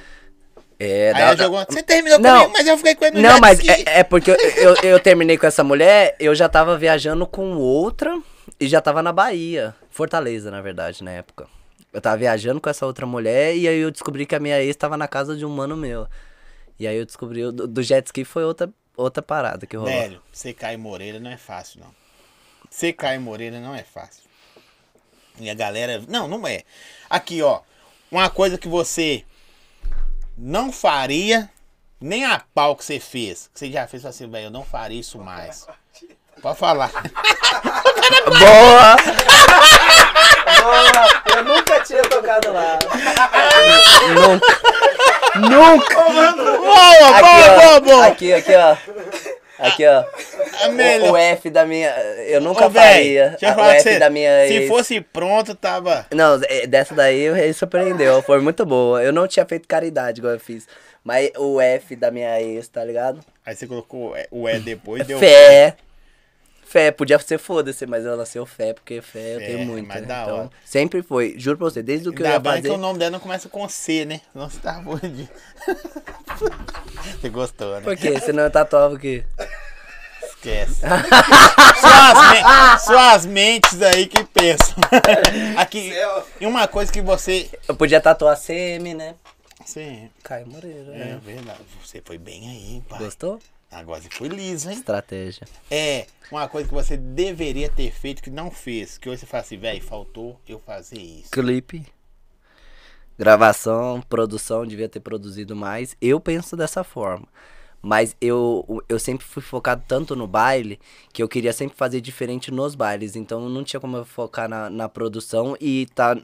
[0.80, 1.65] É, Aí da- jogou.
[1.68, 2.40] Você terminou Não.
[2.44, 4.76] comigo, mas eu fiquei com ele no Não, mas ski." é, é porque eu, eu,
[4.84, 8.18] eu terminei com essa mulher, eu já tava viajando com outra
[8.60, 9.76] e já tava na Bahia.
[9.90, 11.48] Fortaleza, na verdade, na época.
[11.91, 14.76] Eu tava viajando com essa outra mulher e aí eu descobri que a minha ex
[14.76, 16.07] tava na casa de um mano meu.
[16.80, 19.91] E aí eu descobri, do, do jet ski foi outra, outra parada que rolou.
[19.91, 21.93] Velho, você cai Moreira não é fácil, não.
[22.69, 24.23] Você cai Moreira não é fácil.
[25.39, 26.03] E a galera.
[26.07, 26.64] Não, não é.
[27.10, 27.61] Aqui, ó.
[28.11, 29.23] Uma coisa que você
[30.38, 31.49] não faria,
[31.99, 33.49] nem a pau que você fez.
[33.53, 35.68] Que você já fez assim, velho, eu não faria isso mais.
[36.41, 36.91] Pode falar.
[38.26, 38.95] Boa!
[40.62, 41.38] Boa!
[41.38, 42.80] Eu nunca tinha tocado lá.
[44.14, 44.48] nunca.
[45.40, 45.96] Nunca!
[45.96, 48.08] Boa, boa, boa, boa.
[48.08, 48.76] Aqui, aqui, ó.
[49.60, 50.04] Aqui, ó.
[51.08, 51.90] O, o F da minha.
[52.28, 53.30] Eu nunca Ô, faria.
[53.32, 54.68] deixa eu A- falar o F você, da minha Se ex.
[54.68, 56.06] fosse pronto, tava.
[56.14, 58.22] Não, é, dessa daí eu- surpreendeu.
[58.22, 59.04] Foi muito boa.
[59.04, 60.68] Eu não tinha feito caridade igual eu fiz.
[61.04, 63.20] Mas o F da minha ex, tá ligado?
[63.46, 65.20] Aí você colocou o E depois, deu.
[65.20, 65.76] Fé.
[66.70, 69.88] Fé, podia ser foda-se, mas ela nasceu fé, porque fé eu tenho muito.
[69.88, 70.08] mas né?
[70.08, 70.50] da Então, hora.
[70.64, 71.34] sempre foi.
[71.36, 72.70] Juro pra você, desde o que eu Ainda ia bem fazer.
[72.70, 74.22] que o nome dela não começa com C, né?
[74.36, 75.28] Não você tá ruim.
[77.20, 77.82] Você gostou, né?
[77.82, 78.20] Por quê?
[78.20, 79.24] Senão eu tatuava o quê?
[80.24, 80.82] Esquece.
[81.80, 84.76] suas, me- suas mentes aí que pensam.
[85.58, 86.26] Aqui, Céu.
[86.40, 87.50] e uma coisa que você.
[87.68, 89.16] Eu podia tatuar CM, né?
[89.66, 91.20] Sim, Caio Moreira, é né?
[91.24, 91.60] verdade.
[91.84, 93.00] Você foi bem aí, hein, pai.
[93.00, 93.40] Gostou?
[93.72, 94.76] Agora você foi liso, hein?
[94.76, 95.48] Estratégia.
[95.70, 98.98] É, uma coisa que você deveria ter feito que não fez.
[98.98, 101.30] Que hoje você fala assim, velho, faltou eu fazer isso.
[101.30, 101.86] Clipe.
[103.18, 105.96] Gravação, produção, devia ter produzido mais.
[106.02, 107.28] Eu penso dessa forma.
[107.82, 110.80] Mas eu, eu sempre fui focado tanto no baile
[111.14, 113.16] que eu queria sempre fazer diferente nos bailes.
[113.16, 116.18] Então não tinha como eu focar na, na produção e tá,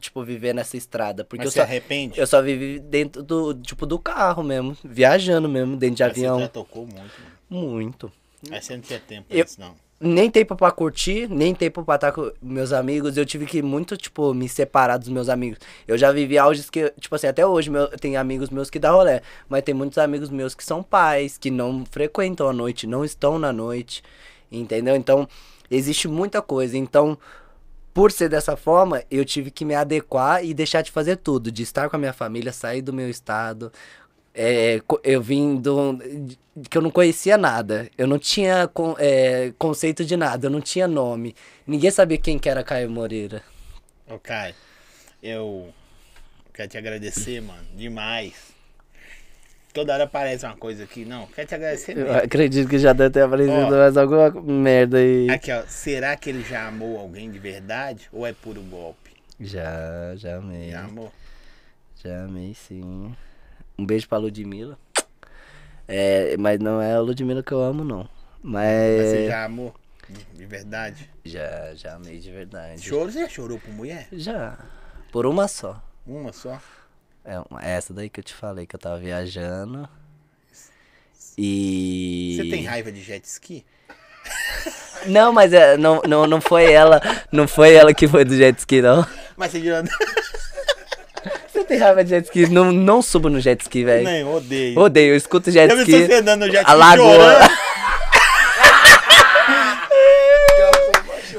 [0.00, 1.24] tipo, viver nessa estrada.
[1.24, 2.18] Porque Mas eu se só, arrepende?
[2.20, 4.76] eu só vivi dentro do, tipo, do carro mesmo.
[4.84, 6.36] Viajando mesmo, dentro de Mas avião.
[6.36, 6.96] Você já tocou muito.
[7.50, 7.68] Mano.
[7.68, 8.12] Muito.
[8.50, 9.74] Mas você não tinha tempo Eu- isso, não.
[10.00, 13.16] nem tempo pra curtir, nem tempo pra estar com meus amigos.
[13.16, 15.58] Eu tive que muito, tipo, me separar dos meus amigos.
[15.86, 18.90] Eu já vivi auges que, tipo assim, até hoje meu, tem amigos meus que dá
[18.90, 19.20] rolê.
[19.48, 23.38] Mas tem muitos amigos meus que são pais, que não frequentam a noite, não estão
[23.38, 24.02] na noite.
[24.50, 24.96] Entendeu?
[24.96, 25.28] Então,
[25.70, 26.76] existe muita coisa.
[26.76, 27.16] Então,
[27.94, 31.62] por ser dessa forma, eu tive que me adequar e deixar de fazer tudo, de
[31.62, 33.72] estar com a minha família, sair do meu estado.
[34.34, 35.98] É, eu vim do.
[36.70, 37.90] que eu não conhecia nada.
[37.98, 41.34] Eu não tinha é, conceito de nada, eu não tinha nome.
[41.66, 43.42] Ninguém sabia quem que era Caio Moreira.
[44.08, 44.54] Ô, Caio,
[45.22, 45.72] eu
[46.54, 48.51] quero te agradecer, mano, demais.
[49.72, 51.04] Toda hora aparece uma coisa aqui.
[51.04, 52.18] Não, quero te agradecer Eu mesmo.
[52.18, 53.70] acredito que já deve ter aparecido Ó.
[53.70, 55.30] mais alguma merda aí.
[55.30, 55.62] Aqui, ó.
[55.66, 58.08] Será que ele já amou alguém de verdade?
[58.12, 59.10] Ou é puro golpe?
[59.40, 60.70] Já, já amei.
[60.70, 61.10] Já amou?
[62.04, 63.14] Já amei, sim.
[63.78, 64.78] Um beijo pra Ludmilla.
[65.88, 68.08] É, mas não é a Ludmilla que eu amo, não.
[68.42, 69.08] Mas Mas.
[69.08, 69.74] você já amou?
[70.08, 71.08] De, de verdade?
[71.24, 72.82] Já, já amei de verdade.
[72.82, 74.08] Choro, você já chorou por mulher?
[74.12, 74.58] Já.
[75.10, 75.82] Por uma só.
[76.06, 76.60] Uma só?
[77.24, 79.88] É uma- essa daí que eu te falei, que eu tava viajando.
[81.38, 82.36] E.
[82.36, 83.64] Você tem raiva de jet ski?
[85.06, 87.00] Não, mas é, não, não, não foi ela.
[87.32, 89.04] Não foi ela que foi do jet ski, não.
[89.36, 89.82] Mas você já...
[91.52, 92.46] Você tem raiva de jet ski?
[92.48, 94.04] Não, não subo no jet ski, velho.
[94.04, 94.78] Nem, odeio.
[94.78, 96.14] Odeio, eu escuto jet Eu vi você ski.
[96.14, 97.14] andando no jet ski A lagoa.
[97.14, 97.50] chorando.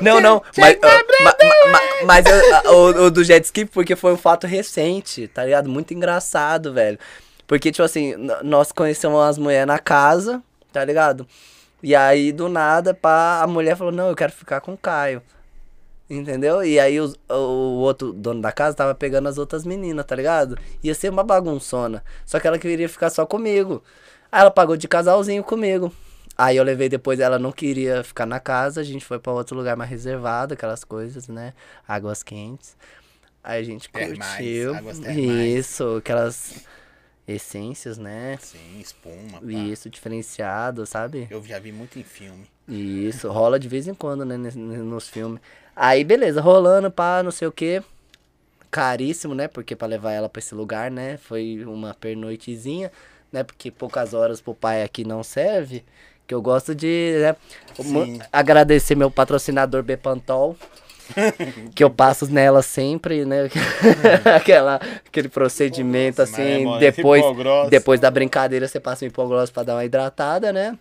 [0.04, 0.90] Não, não, mas, ma-
[1.24, 5.44] ma- ma- mas eu- o, o do jet ski porque foi um fato recente, tá
[5.46, 5.70] ligado?
[5.70, 7.00] Muito engraçado, velho.
[7.48, 10.42] Porque, tipo assim, nós conhecemos umas mulheres na casa,
[10.72, 11.28] tá ligado?
[11.82, 15.22] E aí, do nada, pá, a mulher falou, não, eu quero ficar com o Caio.
[16.10, 16.64] Entendeu?
[16.64, 20.58] E aí os- o outro dono da casa tava pegando as outras meninas, tá ligado?
[20.84, 22.04] Ia ser uma bagunçona.
[22.26, 23.84] Só que ela queria ficar só comigo.
[24.32, 25.92] Aí ela pagou de casalzinho comigo.
[26.38, 29.56] Aí eu levei depois, ela não queria ficar na casa, a gente foi pra outro
[29.56, 31.54] lugar mais reservado, aquelas coisas, né?
[31.88, 32.76] Águas quentes.
[33.44, 34.76] Aí a gente Termais, curtiu.
[34.76, 35.54] águas termais.
[35.54, 36.66] Isso, aquelas
[37.28, 38.38] essências, né?
[38.42, 39.46] Sim, espuma, pá.
[39.48, 41.28] Isso, diferenciado, sabe?
[41.30, 42.46] Eu já vi muito em filme.
[42.68, 45.40] Isso, rola de vez em quando, né, nos filmes.
[45.76, 47.84] Aí, beleza, rolando, pá, não sei o que.
[48.72, 52.92] Caríssimo, né, porque pra levar ela pra esse lugar, né, foi uma pernoitezinha,
[53.32, 55.84] né, porque poucas horas pro pai aqui não serve.
[56.34, 57.36] Que eu gosto de, né,
[58.32, 60.58] agradecer meu patrocinador Bepantol.
[61.76, 63.52] que eu passo nela sempre, né?
[64.36, 67.24] Aquela, aquele procedimento Nossa, é assim, mole, depois,
[67.70, 70.76] depois da brincadeira você passa um hipogross pra dar uma hidratada, né?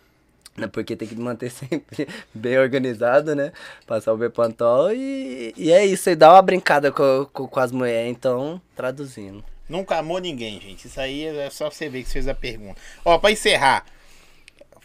[0.56, 3.52] Né, Porque tem que manter sempre bem organizado, né?
[3.86, 6.08] Passar o Bepantol e, e é isso.
[6.08, 9.44] E dá uma brincada com, com, com as mulheres, então, traduzindo.
[9.68, 10.86] Nunca amou ninguém, gente.
[10.86, 12.80] Isso aí é só você ver que você fez a pergunta.
[13.04, 13.84] Ó, pra encerrar,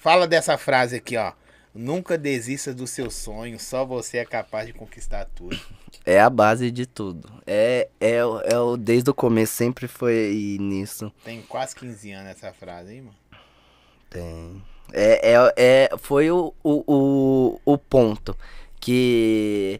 [0.07, 1.33] fala dessa frase aqui, ó.
[1.75, 5.59] Nunca desista dos seus sonhos, só você é capaz de conquistar tudo.
[6.05, 7.29] É a base de tudo.
[7.45, 11.11] É, é, o- é o, desde o começo, sempre foi nisso.
[11.25, 13.15] Tem quase 15 anos essa frase, hein, mano?
[14.09, 14.63] Tem.
[14.93, 18.33] É, é, é, foi o, o, o, o ponto
[18.79, 19.77] que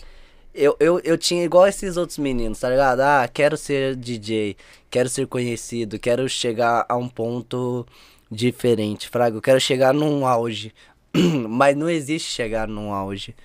[0.53, 2.99] eu, eu, eu tinha igual esses outros meninos, tá ligado?
[2.99, 4.57] Ah, quero ser DJ,
[4.91, 7.88] quero ser conhecido, quero chegar a um ponto
[8.31, 9.35] diferente, fraga.
[9.38, 10.73] Eu quero chegar num auge.
[11.49, 13.35] Mas não existe chegar num auge.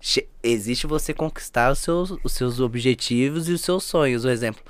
[0.00, 4.24] Che- existe você conquistar os seus, os seus objetivos e os seus sonhos.
[4.24, 4.62] O exemplo.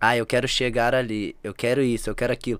[0.00, 2.58] Ah, eu quero chegar ali, eu quero isso, eu quero aquilo.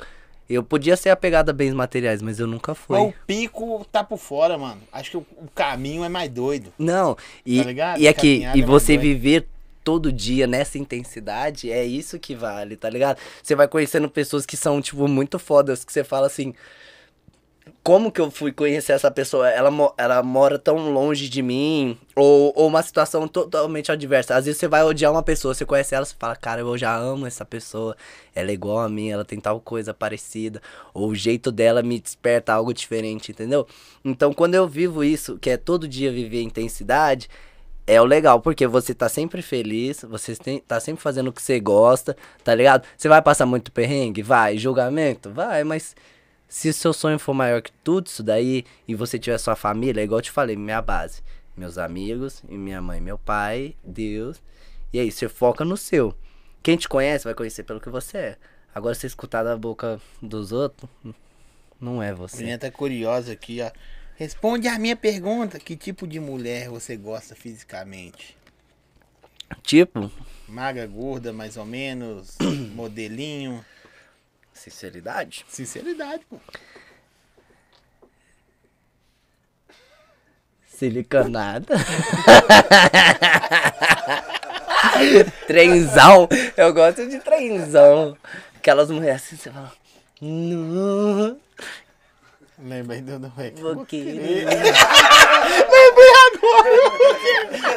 [0.48, 2.96] Eu podia ser apegado a bens materiais, mas eu nunca fui.
[2.98, 4.80] Mas o pico tá por fora, mano.
[4.92, 6.72] Acho que o, o caminho é mais doido.
[6.78, 8.00] Não, e, Tá ligado?
[8.00, 9.00] e aqui, e é você mais doido.
[9.00, 9.48] viver
[9.84, 13.18] todo dia nessa intensidade, é isso que vale, tá ligado?
[13.42, 16.54] Você vai conhecendo pessoas que são, tipo, muito fodas, que você fala assim.
[17.84, 19.48] Como que eu fui conhecer essa pessoa?
[19.48, 24.36] Ela, ela mora tão longe de mim, ou, ou uma situação totalmente adversa.
[24.36, 26.96] Às vezes você vai odiar uma pessoa, você conhece ela, você fala, cara, eu já
[26.96, 27.96] amo essa pessoa,
[28.34, 30.60] ela é igual a mim, ela tem tal coisa parecida,
[30.92, 33.66] ou o jeito dela me desperta algo diferente, entendeu?
[34.04, 37.28] Então, quando eu vivo isso, que é todo dia viver intensidade,
[37.92, 41.42] é o legal, porque você tá sempre feliz, você tem, tá sempre fazendo o que
[41.42, 42.86] você gosta, tá ligado?
[42.96, 44.22] Você vai passar muito perrengue?
[44.22, 44.56] Vai.
[44.58, 45.30] Julgamento?
[45.30, 45.94] Vai, mas
[46.48, 50.00] se o seu sonho for maior que tudo isso daí, e você tiver sua família,
[50.00, 51.22] é igual eu te falei, minha base.
[51.56, 54.42] Meus amigos, e minha mãe, meu pai, Deus.
[54.92, 56.14] E aí, você foca no seu.
[56.62, 58.36] Quem te conhece vai conhecer pelo que você é.
[58.74, 60.90] Agora, você escutar da boca dos outros,
[61.80, 62.38] não é você.
[62.38, 63.70] menina tá curiosa aqui, ó.
[64.22, 65.58] Responde a minha pergunta.
[65.58, 68.36] Que tipo de mulher você gosta fisicamente?
[69.64, 70.12] Tipo,
[70.46, 72.38] Magra, gorda, mais ou menos?
[72.72, 73.64] modelinho?
[74.54, 75.44] sinceridade.
[75.48, 76.38] Sinceridade, pô.
[80.66, 81.74] Siliconada.
[85.48, 86.28] trenzão.
[86.56, 88.16] Eu gosto de trenzão.
[88.54, 89.72] Aquelas mulheres assim, você fala.
[90.20, 91.40] Não,
[92.62, 93.18] Lembra aí do...
[93.18, 93.32] do...
[93.60, 94.46] vou querer.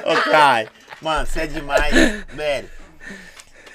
[0.05, 0.69] Ô, Caio,
[1.01, 1.93] Mano, você é demais,
[2.33, 2.69] velho.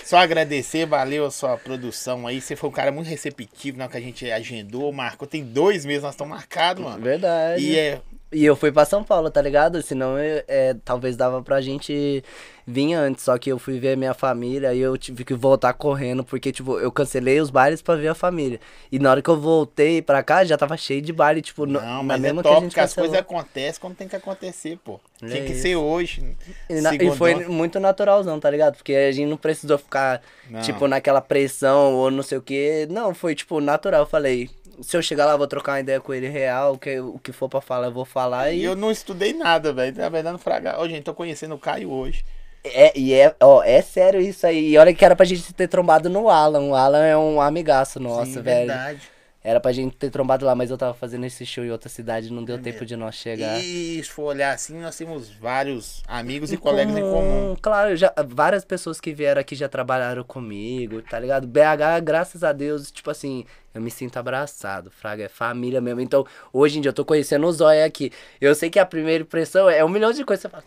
[0.05, 2.41] Só agradecer, valeu a sua produção aí.
[2.41, 5.29] Você foi um cara muito receptivo na hora que a gente agendou, marcou.
[5.29, 7.01] Tem dois meses, nós estamos marcados, mano.
[7.01, 7.63] Verdade.
[7.63, 8.01] E é.
[8.33, 9.83] E eu fui pra São Paulo, tá ligado?
[9.83, 12.23] Senão eu, é, talvez dava pra gente
[12.65, 13.25] vir antes.
[13.25, 16.78] Só que eu fui ver minha família e eu tive que voltar correndo, porque, tipo,
[16.78, 18.60] eu cancelei os bailes pra ver a família.
[18.92, 22.05] E na hora que eu voltei pra cá, já tava cheio de baile, tipo, Não,
[22.05, 25.00] mas é mesma top, que a gente as coisas acontecem quando tem que acontecer, pô.
[25.23, 25.62] É Tinha que isso.
[25.62, 26.36] ser hoje.
[26.68, 28.76] E, na- e foi muito naturalzão, tá ligado?
[28.76, 30.60] Porque a gente não precisou ficar, Não.
[30.62, 32.86] tipo, naquela pressão ou não sei o quê.
[32.89, 34.02] Não, foi, tipo, natural.
[34.02, 34.49] Eu falei,
[34.83, 37.18] se eu chegar lá, eu vou trocar uma ideia com ele real, o que, o
[37.18, 38.50] que for pra falar, eu vou falar.
[38.52, 39.97] E E, eu não estudei nada, velho.
[39.97, 40.81] Na verdade, não fraga.
[40.81, 42.25] Ô, gente, tô conhecendo o Caio hoje.
[42.65, 44.70] é, e é, ó, é sério isso aí.
[44.73, 46.60] E olha que era pra gente ter trombado no Alan.
[46.68, 48.67] O Alan é um amigaço nosso, Sim, velho.
[48.67, 49.00] verdade.
[49.43, 52.31] Era pra gente ter trombado lá, mas eu tava fazendo esse show em outra cidade,
[52.31, 53.59] não deu É tempo de nós chegar.
[53.59, 57.57] E se for olhar assim, nós temos vários amigos e colegas em comum.
[57.60, 61.47] Claro, já, várias pessoas que vieram aqui já trabalharam comigo, tá ligado?
[61.47, 66.02] BH, graças a Deus, tipo assim, eu me sinto abraçado, Fraga, é família mesmo.
[66.02, 68.12] Então, hoje em dia eu tô conhecendo o Zóia aqui.
[68.41, 70.43] Eu sei que a primeira impressão é um milhão de coisas.
[70.43, 70.65] Você fala,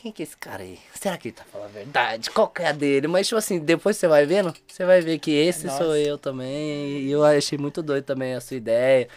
[0.00, 0.78] quem que é esse cara aí?
[0.94, 2.30] Será que ele tá falando a verdade?
[2.30, 3.06] Qual que é a dele?
[3.06, 5.84] Mas, tipo assim, depois você vai vendo, você vai ver que esse Nossa.
[5.84, 7.00] sou eu também.
[7.00, 9.08] E eu achei muito doido também a sua ideia.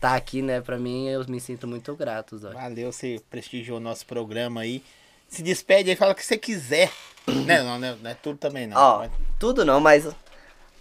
[0.00, 2.38] Tá aqui, né, pra mim, eu me sinto muito grato.
[2.38, 4.82] Valeu, você prestigiou o nosso programa aí.
[5.28, 6.90] Se despede aí, fala o que você quiser.
[7.46, 7.62] né?
[7.62, 8.76] não, não, é- não é tudo também, não.
[8.76, 10.06] Ó, Mas- tudo não, mas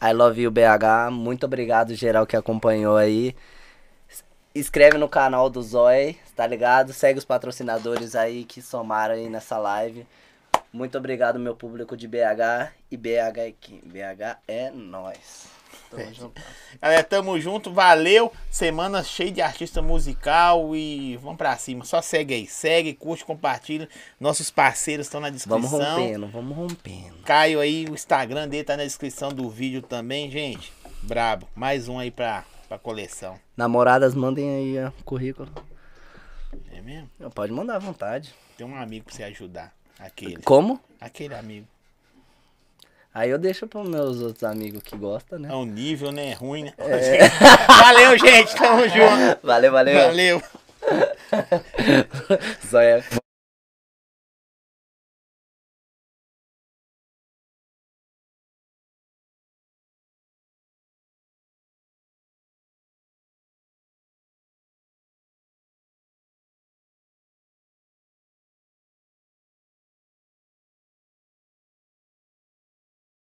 [0.02, 1.10] I love you BH.
[1.12, 3.36] Muito obrigado geral que acompanhou aí.
[4.58, 6.92] Inscreve no canal do Zói, tá ligado?
[6.92, 10.04] Segue os patrocinadores aí que somaram aí nessa live.
[10.74, 13.82] Muito obrigado meu público de BH e BH é quem?
[13.86, 15.46] BH é nós.
[15.92, 16.42] Tamo junto.
[16.82, 18.34] Galera, tamo junto, valeu.
[18.50, 21.86] Semana cheia de artista musical e vamos pra cima.
[21.86, 23.88] Só segue aí, segue, curte, compartilha.
[24.20, 25.62] Nossos parceiros estão na descrição.
[25.62, 27.18] Vamos rompendo, vamos rompendo.
[27.24, 30.74] Caio aí, o Instagram dele tá na descrição do vídeo também, gente.
[31.04, 31.48] Brabo.
[31.56, 33.40] Mais um aí pra, pra coleção.
[33.56, 35.50] Namoradas, mandem aí ó, currículo.
[36.72, 37.10] É mesmo?
[37.34, 38.34] Pode mandar à vontade.
[38.58, 39.74] Tem um amigo pra você ajudar.
[40.00, 40.38] Aquele.
[40.38, 40.80] Como?
[41.00, 41.68] Aquele amigo.
[43.14, 45.50] Aí eu deixo pros meus outros amigos que gostam, né?
[45.50, 46.34] É um nível, né?
[46.34, 46.74] Ruim, né?
[47.68, 48.56] Valeu, gente.
[48.56, 49.40] Tamo junto.
[49.42, 50.08] Valeu, valeu.
[50.08, 50.44] Valeu.
[52.70, 53.04] Zóia.